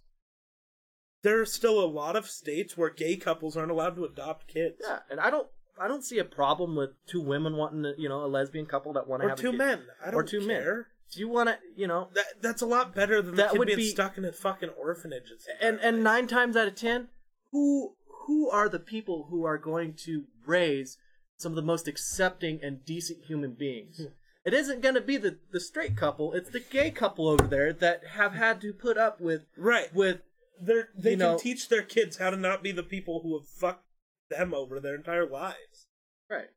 [1.22, 4.76] there are still a lot of states where gay couples aren't allowed to adopt kids.
[4.80, 5.48] Yeah, and I don't
[5.80, 8.92] I don't see a problem with two women wanting to, you know a lesbian couple
[8.94, 9.82] that want to Or have a two men.
[10.02, 10.74] I don't or two care.
[10.76, 10.84] men.
[11.10, 13.58] If you want to, you know, That that's a lot better than That the kid
[13.58, 15.30] would being be- stuck in a fucking orphanage.
[15.60, 17.08] and and nine times out of ten,
[17.52, 17.94] who
[18.26, 20.96] who are the people who are going to raise
[21.38, 23.98] some of the most accepting and decent human beings?
[23.98, 24.04] Hmm.
[24.44, 26.32] It isn't going to be the the straight couple.
[26.34, 29.92] It's the gay couple over there that have had to put up with right.
[29.94, 30.20] with
[30.60, 33.38] They're, they you can know- teach their kids how to not be the people who
[33.38, 33.84] have fucked
[34.30, 35.86] them over their entire lives.
[36.30, 36.48] right.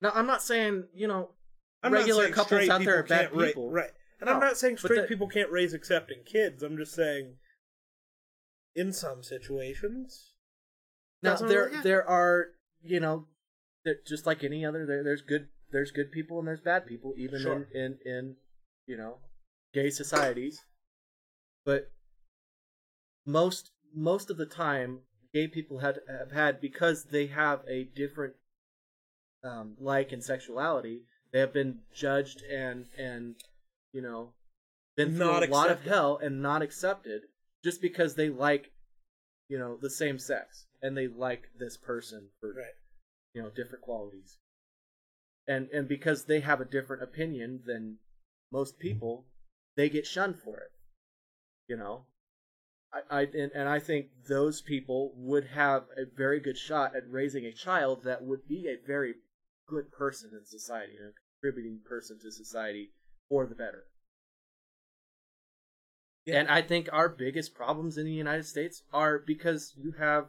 [0.00, 1.32] Now I'm not saying you know
[1.82, 3.70] I'm not regular saying couples straight out there are people bad can't ra- people.
[3.70, 3.90] right?
[4.20, 6.62] And I'm No, not saying but straight people can't raise accepting kids.
[6.62, 7.36] I'm just saying,
[8.74, 10.32] in some situations,
[11.22, 12.48] Now there there are
[12.82, 13.26] you know
[14.06, 17.40] just like any other there, there's good there's good people and there's bad people even
[17.40, 17.66] Sure.
[17.74, 18.36] in, in in
[18.86, 19.18] you know
[19.72, 20.64] gay societies
[21.64, 21.90] but
[23.26, 25.00] most most of the time
[25.32, 28.34] gay people had have had because they have a different
[29.44, 31.02] um, like in sexuality
[31.32, 33.36] they have been judged and and
[33.92, 34.32] you know
[34.96, 37.22] been through Not a lot of hell and not accepted
[37.64, 38.70] just because they like
[39.48, 42.74] you know the same sex and they like this person for right?
[43.34, 44.38] You know different qualities.
[45.46, 47.98] And and because they have a different opinion than
[48.52, 48.88] most mm-hmm.
[48.88, 49.26] people
[49.76, 50.72] they get shunned for it
[51.70, 52.04] you know?
[52.92, 57.08] I i and, and i think those people would have a very good shot at
[57.08, 59.14] raising a child that would be a very
[59.68, 62.90] good person in society and a contributing person to society
[63.28, 63.84] for the better.
[66.26, 66.40] Yeah.
[66.40, 70.26] and i think our biggest problems in the united states are because you have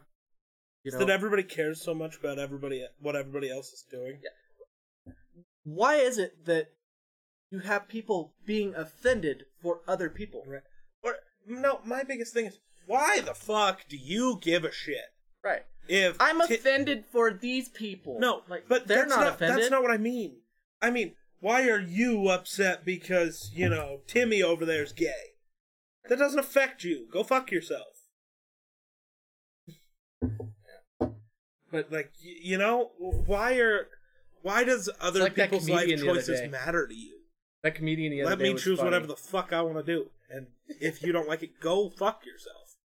[0.84, 4.20] you know that everybody cares so much about everybody, what everybody else is doing.
[5.64, 6.68] why is it that
[7.50, 10.42] you have people being offended for other people?
[10.46, 10.62] Right.
[11.02, 14.96] Or no, my biggest thing is why the fuck do you give a shit
[15.44, 15.62] Right.
[15.88, 18.18] if I'm ti- offended for these people.
[18.18, 19.58] No, like, but they're that's not, offended.
[19.58, 20.36] That's not what I mean.
[20.80, 25.34] I mean, why are you upset because you know Timmy over there is gay?
[26.08, 27.06] That doesn't affect you.
[27.12, 27.91] Go fuck yourself.
[31.72, 33.88] But like, you know, why are
[34.42, 37.18] why does other like people's life comedian the other choices matter to you?
[37.62, 38.88] that comedian the other Let me choose funny.
[38.88, 40.48] whatever the fuck I want to do, and
[40.80, 42.76] if you don't like it, go fuck yourself.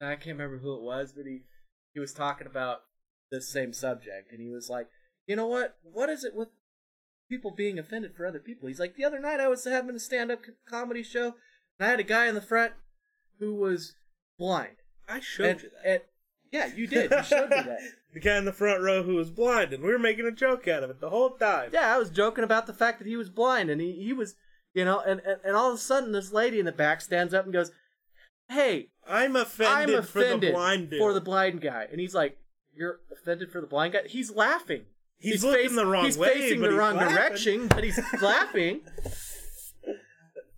[0.00, 1.42] I can't remember who it was, but he
[1.92, 2.80] he was talking about
[3.30, 4.88] the same subject, and he was like,
[5.26, 5.76] you know what?
[5.82, 6.48] What is it with
[7.28, 8.68] people being offended for other people?
[8.68, 11.34] He's like, the other night I was having a stand-up comedy show,
[11.78, 12.72] and I had a guy in the front
[13.38, 13.94] who was
[14.38, 14.76] blind.
[15.08, 15.90] I showed and, you that.
[15.90, 16.02] and-
[16.50, 17.10] yeah, you did.
[17.10, 17.78] You showed me that.
[18.12, 20.68] the guy in the front row who was blind, and we were making a joke
[20.68, 21.70] out of it the whole time.
[21.72, 24.34] Yeah, I was joking about the fact that he was blind and he, he was,
[24.74, 27.32] you know, and, and, and all of a sudden this lady in the back stands
[27.32, 27.70] up and goes,
[28.48, 30.98] Hey, I'm offended, I'm offended for the blind dude.
[30.98, 31.86] for the blind guy.
[31.90, 32.36] And he's like,
[32.74, 34.00] You're offended for the blind guy?
[34.06, 34.82] He's laughing.
[35.18, 37.14] He's looking the wrong he's way, facing the he's wrong laughing.
[37.14, 38.80] direction, but he's laughing.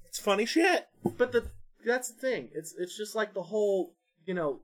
[0.06, 0.86] It's funny shit.
[1.18, 1.50] But the
[1.84, 2.48] that's the thing.
[2.54, 3.94] It's it's just like the whole,
[4.24, 4.60] you know,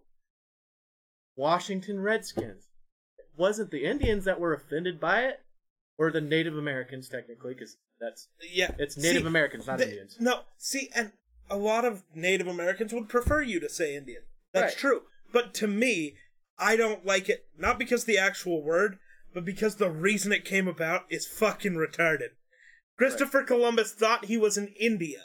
[1.37, 2.70] Washington Redskins.
[3.41, 5.41] Wasn't the Indians that were offended by it,
[5.99, 10.17] or the Native Americans technically, because that's Yeah, It's Native See, Americans, not the- Indians.
[10.21, 11.12] No, see, and
[11.49, 14.23] a lot of Native Americans would prefer you to say Indian.
[14.53, 14.79] That's Right.
[14.81, 15.07] true.
[15.33, 16.17] But to me,
[16.59, 18.99] I don't like it not because the actual word,
[19.33, 22.31] but because the reason it came about is fucking retarded.
[22.99, 25.25] Christopher Columbus thought he was in India.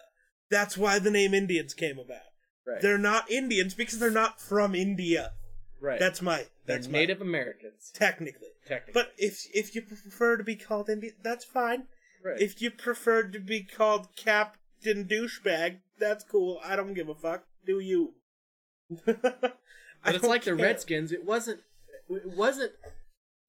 [0.49, 2.21] That's why the name Indians came about.
[2.65, 2.81] right.
[2.81, 5.33] They're not Indians because they're not from India.
[5.81, 5.99] Right.
[5.99, 7.91] That's my They're that's my- Native Americans.
[7.93, 8.49] technically.
[8.65, 8.93] Technically.
[8.93, 11.87] But if if you prefer to be called Indian, that's fine.
[12.23, 12.39] Right.
[12.41, 16.59] If you prefer to be called Captain Douchebag, that's cool.
[16.63, 17.43] I don't give a fuck.
[17.65, 18.13] Do you?
[20.03, 21.11] But it's like the Redskins.
[21.11, 21.61] It wasn't.
[22.09, 22.73] It wasn't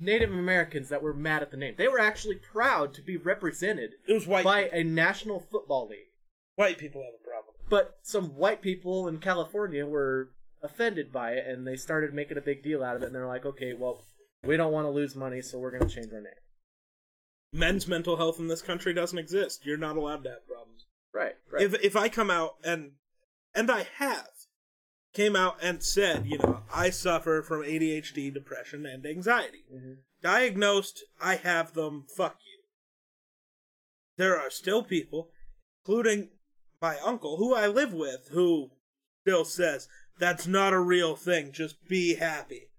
[0.00, 1.74] Native Americans that were mad at the name.
[1.76, 4.44] They were actually proud to be represented It was white.
[4.44, 6.08] by a national football league.
[6.54, 7.54] White people have a problem.
[7.68, 10.30] But some white people in California were
[10.66, 13.06] offended by it, and they started making a big deal out of it.
[13.06, 14.04] And they're like, "Okay, well,
[14.44, 16.32] we don't want to lose money, so we're going to change our name."
[17.52, 19.64] Men's mental health in this country doesn't exist.
[19.64, 20.86] You're not allowed to have problems.
[21.12, 21.36] Right.
[21.50, 21.62] Right.
[21.62, 22.92] If if I come out and
[23.54, 24.28] and I have
[25.14, 29.64] came out and said, you know, I suffer from ADHD, depression, and anxiety.
[29.72, 29.98] Mhm.
[30.20, 32.06] Diagnosed, I have them.
[32.14, 32.64] Fuck you.
[34.16, 35.30] There are still people,
[35.80, 36.30] including
[36.82, 38.72] my uncle, who I live with, who
[39.22, 39.88] still says
[40.18, 41.52] that's not a real thing.
[41.52, 42.70] Just be happy,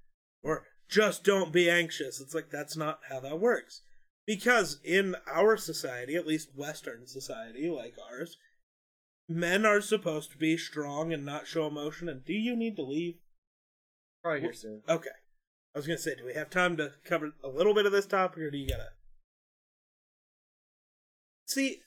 [0.43, 2.19] or just don't be anxious.
[2.19, 3.81] It's like that's not how that works.
[4.25, 8.37] Because in our society, at least Western society like ours,
[9.29, 12.09] men are supposed to be strong and not show emotion.
[12.09, 13.15] And do you need to leave?
[14.23, 14.81] Probably here soon.
[14.89, 15.09] Okay.
[15.73, 18.07] I was gonna say, do we have time to cover a little bit of this
[18.07, 18.89] topic, or do you gotta?
[21.45, 21.81] See,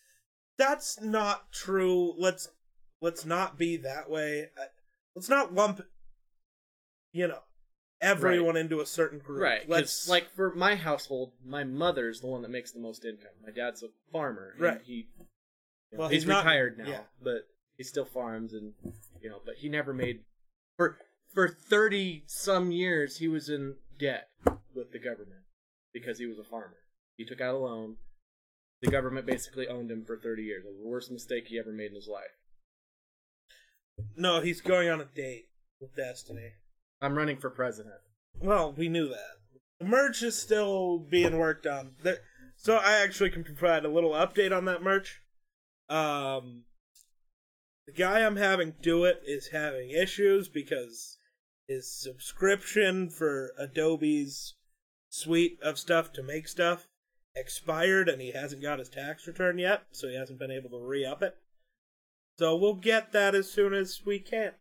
[0.57, 2.15] that's not true.
[2.17, 2.49] Let's
[3.01, 4.51] let's not be that way.
[5.15, 5.81] Let's not lump,
[7.13, 7.41] you know,
[8.01, 9.43] everyone into a certain group.
[9.43, 9.69] Right.
[9.69, 13.33] Let's like for my household, my mother's the one that makes the most income.
[13.45, 14.53] My dad's a farmer.
[14.55, 14.81] and Right.
[14.85, 15.27] He, you
[15.93, 17.01] know, Well, he's, he's not- retired now, yeah.
[17.23, 17.47] but
[17.77, 18.73] he still farms and
[19.21, 20.21] you know, but he never made
[20.77, 20.99] for
[21.35, 24.29] for thirty some years he was in debt
[24.75, 25.43] with the government
[25.93, 26.77] because he was a farmer.
[27.17, 27.97] He took out a loan.
[28.83, 30.65] The government basically owned him for thirty years.
[30.65, 32.31] It was the worst mistake he ever made in his life.
[34.17, 34.41] No.
[34.41, 35.49] He's going on a date
[35.81, 36.53] with Destiny.
[37.01, 37.95] I'm running for president.
[38.41, 39.39] Well, we knew that.
[39.79, 41.93] The merch is still being worked on.
[42.03, 42.19] There,
[42.57, 45.23] so I actually can provide a little update on that merch.
[45.89, 46.65] Um,
[47.87, 51.19] the guy I'm having do it is having issues because
[51.67, 54.55] his subscription for Adobe's
[55.09, 56.87] suite of stuff to make stuff
[57.35, 60.85] expired and he hasn't got his tax return yet, so he hasn't been able to
[60.85, 61.37] re up it.
[62.41, 64.53] So we'll get that as soon as we can.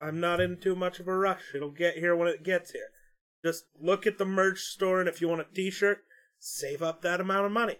[0.00, 1.52] I'm not in too much of a rush.
[1.54, 2.88] It'll get here when it gets here.
[3.44, 6.04] Just look at the merch store, and if you want a t shirt,
[6.38, 7.76] save up that amount of money.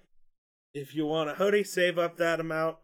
[0.74, 2.76] If you want a hoodie, save up that amount.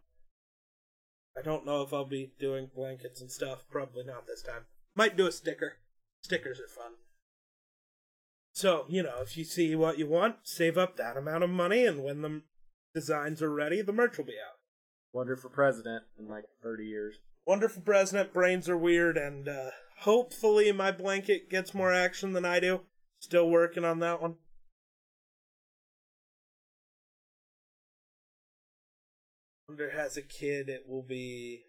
[1.36, 3.66] I don't know if I'll be doing blankets and stuff.
[3.70, 4.64] Probably not this time.
[4.94, 5.74] Might do a sticker.
[6.22, 6.92] Stickers are fun.
[8.54, 11.84] So, you know, if you see what you want, save up that amount of money,
[11.84, 12.40] and when the
[12.94, 14.55] designs are ready, the merch will be out.
[15.16, 17.20] Wonder for president in like thirty years.
[17.46, 19.70] Wonderful President, brains are weird, and uh,
[20.00, 22.82] hopefully my blanket gets more action than I do.
[23.18, 24.34] Still working on that one.
[29.66, 31.62] Wonder has a kid it will be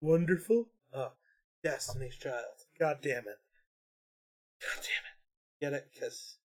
[0.00, 0.70] wonderful.
[0.92, 1.12] Oh,
[1.62, 2.64] Destiny's Child.
[2.80, 3.38] God damn it.
[4.60, 5.60] God damn it.
[5.60, 5.88] Get it?
[5.94, 6.38] Because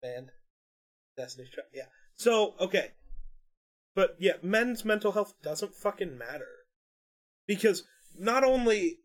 [0.00, 0.30] band.
[1.18, 1.68] Destiny's Child.
[1.74, 1.88] Yeah.
[2.16, 2.92] So okay.
[3.98, 6.46] But yeah, men's mental health doesn't fucking matter.
[7.48, 7.82] Because
[8.16, 9.00] not only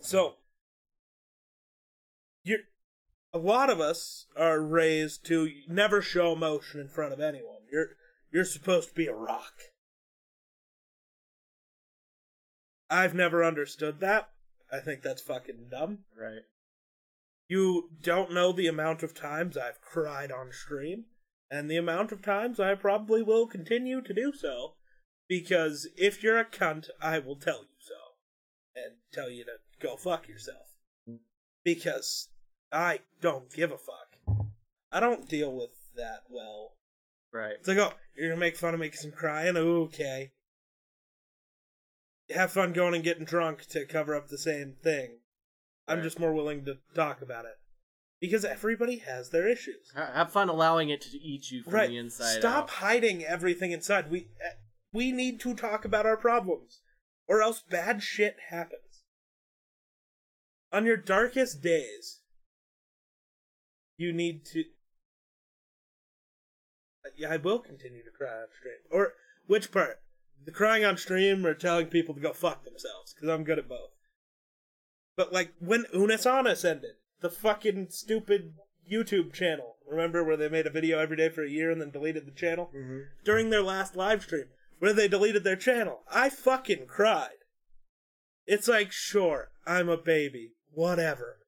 [0.00, 0.38] so
[2.42, 2.58] you're
[3.32, 7.60] a lot of us are raised to never show emotion in front of anyone.
[7.70, 7.90] You're
[8.32, 9.54] you're supposed to be a rock.
[12.90, 14.30] I've never understood that.
[14.72, 15.98] I think that's fucking dumb.
[16.20, 16.42] Right.
[17.46, 21.04] You don't know the amount of times I've cried on stream,
[21.50, 24.74] and the amount of times I probably will continue to do so,
[25.28, 27.94] because if you're a cunt, I will tell you so,
[28.74, 30.66] and tell you to go fuck yourself.
[31.64, 32.28] Because
[32.72, 34.44] I don't give a fuck.
[34.90, 36.72] I don't deal with that well.
[37.32, 37.56] Right.
[37.58, 39.56] It's like, oh, you're gonna make fun of me because I'm crying?
[39.56, 40.32] Okay.
[42.34, 45.18] Have fun going and getting drunk to cover up the same thing.
[45.86, 47.56] I'm just more willing to talk about it.
[48.20, 49.92] Because everybody has their issues.
[49.94, 51.88] Have fun allowing it to eat you from right.
[51.88, 52.70] the inside Stop out.
[52.70, 54.10] hiding everything inside.
[54.10, 54.54] We eh,
[54.92, 56.80] we need to talk about our problems.
[57.28, 59.02] Or else bad shit happens.
[60.72, 62.20] On your darkest days,
[63.96, 64.64] you need to
[67.16, 68.74] yeah, I will continue to cry on stream.
[68.90, 69.14] Or
[69.46, 70.00] which part?
[70.44, 73.14] The crying on stream or telling people to go fuck themselves?
[73.14, 73.90] Because I'm good at both.
[75.16, 78.54] But like when Unus Annus ended, the fucking stupid
[78.90, 79.76] YouTube channel.
[79.86, 82.32] Remember where they made a video every day for a year and then deleted the
[82.32, 82.70] channel?
[82.74, 83.06] Mhm.
[83.24, 84.46] During their last live stream,
[84.78, 87.36] where they deleted their channel, I fucking cried.
[88.46, 90.52] It's like, sure, I'm a baby.
[90.70, 91.38] Whatever.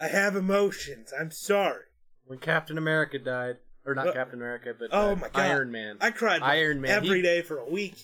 [0.00, 1.12] I have emotions.
[1.18, 1.84] I'm sorry.
[2.24, 5.36] When Captain America died, or not Uh, Captain America, but oh uh, my God.
[5.40, 5.96] Iron Man.
[6.00, 7.96] I cried Iron Man, every he- day for a week.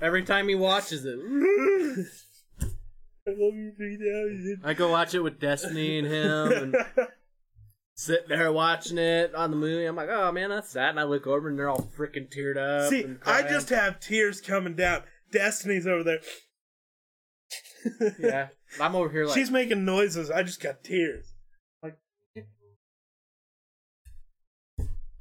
[0.00, 1.18] Every time he watches it,
[3.30, 4.60] I love you 3000.
[4.64, 6.76] I go watch it with Destiny and him, and
[7.94, 9.84] sitting there watching it on the movie.
[9.84, 10.90] I'm like, oh man, that's sad.
[10.90, 12.90] And I look over and they're all freaking teared up.
[12.90, 15.02] See, I just have tears coming down.
[15.30, 16.20] Destiny's over there.
[18.18, 18.48] yeah.
[18.80, 20.30] I'm over here like She's making noises.
[20.30, 21.34] I just got tears.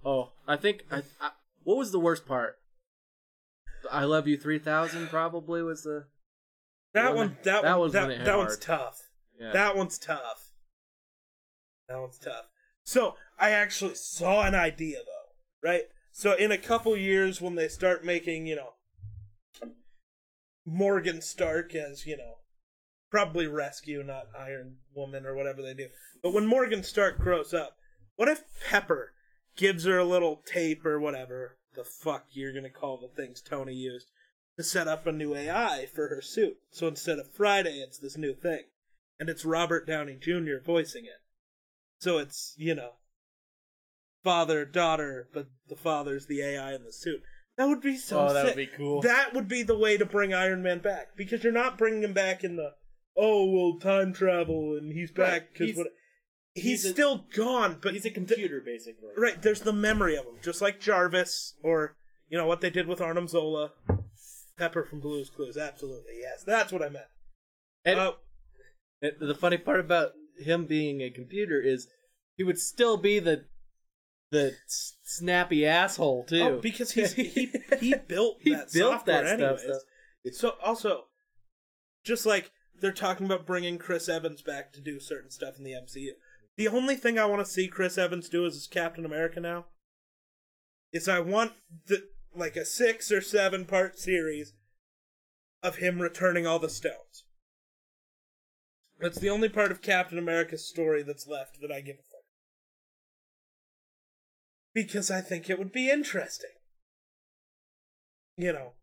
[0.04, 1.32] Oh, I think I, I
[1.64, 2.58] what was the worst part?
[3.92, 6.06] I love you three thousand probably was the
[6.94, 9.10] That one, that, that one, that, when it hit that one's tough.
[9.40, 9.52] yeah.
[9.52, 10.52] That one's tough.
[11.88, 12.46] That one's tough.
[12.84, 15.84] So I actually saw an idea though, right?
[16.12, 18.74] So in a couple years when they start making, you know,
[20.66, 22.36] Morgan Stark as, you know,
[23.12, 25.88] probably rescue, not Iron Woman or whatever they do.
[26.22, 27.78] But when Morgan Stark grows up,
[28.16, 29.14] what if Pepper
[29.56, 33.74] gives her a little tape or whatever the fuck you're gonna call the things Tony
[33.74, 34.10] used
[34.60, 36.58] to set up a new AI for her suit?
[36.70, 38.64] So instead of Friday, it's this new thing.
[39.20, 40.62] And it's Robert Downey Jr.
[40.64, 41.22] voicing it.
[42.00, 42.92] So it's, you know,
[44.24, 47.22] father, daughter, but the father's the AI in the suit.
[47.58, 49.02] That would be so Oh, that would be cool.
[49.02, 52.14] That would be the way to bring Iron Man back because you're not bringing him
[52.14, 52.72] back in the
[53.18, 55.88] oh well time travel and he's back because He's- what
[56.54, 59.10] he's, he's a- still gone but He's a computer basically.
[59.18, 61.98] right there's the memory of him just like Jarvis or
[62.30, 63.72] you know what they did with Arnim Zola
[64.60, 65.58] Pepper from Blue's Clues.
[65.58, 66.44] Absolutely yes.
[66.44, 67.06] That's what I meant.
[67.86, 68.14] And Uh,
[69.02, 71.88] the funny part about him being a computer is
[72.36, 73.46] he would still be the
[74.32, 74.54] the
[75.04, 76.42] snappy asshole too.
[76.42, 79.62] oh, because he's he he built He that built software that anyways.
[79.62, 79.82] stuff,
[80.34, 81.06] So also,
[82.06, 85.72] just like they're talking about bringing Chris Evans back to do certain stuff in the
[85.72, 86.12] MCU,
[86.58, 89.66] the only thing I want to see Chris Evans do as his Captain America now.
[90.94, 91.54] Is I want
[91.88, 94.54] the like a six or seven part series
[95.62, 97.24] of him returning all the stones.
[99.00, 102.26] That's the only part of Captain America's story that's left that I give a fuck.
[104.74, 106.52] Because I think it would be interesting.
[108.38, 108.74] You know,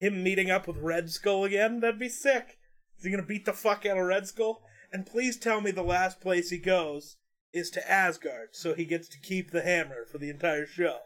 [0.00, 2.58] him meeting up with Red Skull again, that'd be sick.
[2.98, 4.62] Is he gonna beat the fuck out of Red Skull?
[4.92, 7.16] And please tell me the last place he goes
[7.52, 10.98] is to Asgard, so he gets to keep the hammer for the entire show.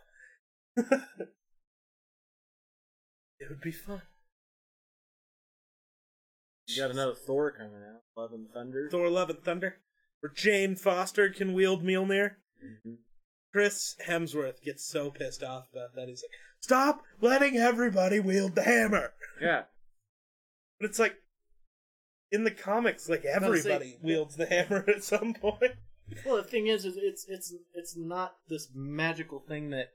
[3.42, 4.02] it would be fun.
[6.68, 8.88] You got another Thor coming out, Love and Thunder.
[8.90, 9.76] Thor Love and Thunder,
[10.20, 12.36] where Jane Foster can wield Mjolnir.
[12.64, 12.98] Mhm.
[13.52, 16.08] Chris Hemsworth gets so pissed off about that.
[16.08, 19.64] He's like, "Stop letting everybody wield the hammer." Yeah,
[20.78, 21.16] But it's like,
[22.30, 25.76] in the comics, like gonna say- everybody wields the hammer at some point.
[26.24, 29.94] Well, the thing is, is it's it's it's not this magical thing that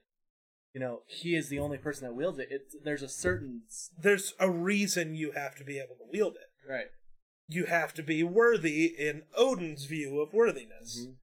[0.73, 2.47] you know he is the only person that wields it.
[2.51, 3.63] It's there's a certain
[3.97, 6.69] There's a reason you have to be able to wield it.
[6.69, 6.87] right.
[7.49, 11.05] You have to be worthy in Odin's view of worthiness.
[11.07, 11.15] Mhm.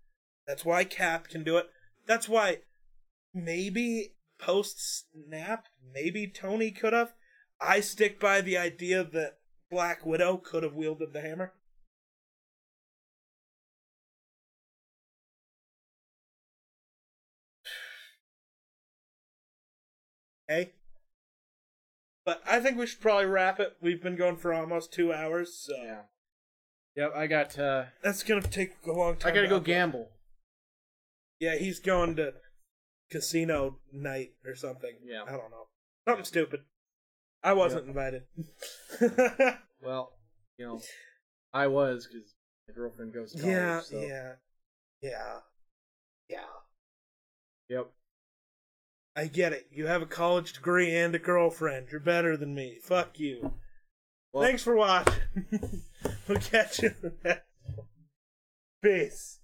[0.47, 1.69] That's why Cap can do it.
[2.07, 2.63] That's why
[3.35, 7.13] maybe post snap, maybe Tony could have.
[7.61, 9.39] I stick by the idea that
[9.71, 11.55] Black Widow could have wielded the hammer.
[20.49, 20.73] Hey.
[22.25, 23.77] But I think we should probably wrap it.
[23.81, 26.03] We've been going for almost two hours, so Yeah.
[26.97, 27.59] Yep, I got.
[27.59, 29.33] uh that's gonna take a long time.
[29.33, 29.65] I gotta go upload.
[29.65, 30.11] gamble.
[31.41, 32.35] Yeah, he's going to
[33.11, 34.97] casino night or something.
[35.05, 35.25] Yeah.
[35.27, 35.67] I don't know.
[36.09, 36.61] Something stupid.
[37.43, 38.23] I wasn't invited.
[39.83, 40.15] Well,
[40.57, 40.81] you know,
[41.53, 42.35] I was because
[42.67, 43.55] my girlfriend goes to college.
[43.55, 44.01] yeah, so.
[44.01, 44.33] yeah,
[45.03, 45.39] yeah,
[46.27, 46.39] yeah.
[47.69, 47.91] Yep.
[49.17, 49.69] I get it.
[49.71, 51.89] You have a college degree and a girlfriend.
[51.91, 52.79] You're better than me.
[52.83, 53.55] Fuck you.
[54.33, 55.15] Well- Thanks for watching.
[56.29, 57.45] we'll catch you in the next
[57.77, 57.87] one.
[58.83, 59.39] Peace.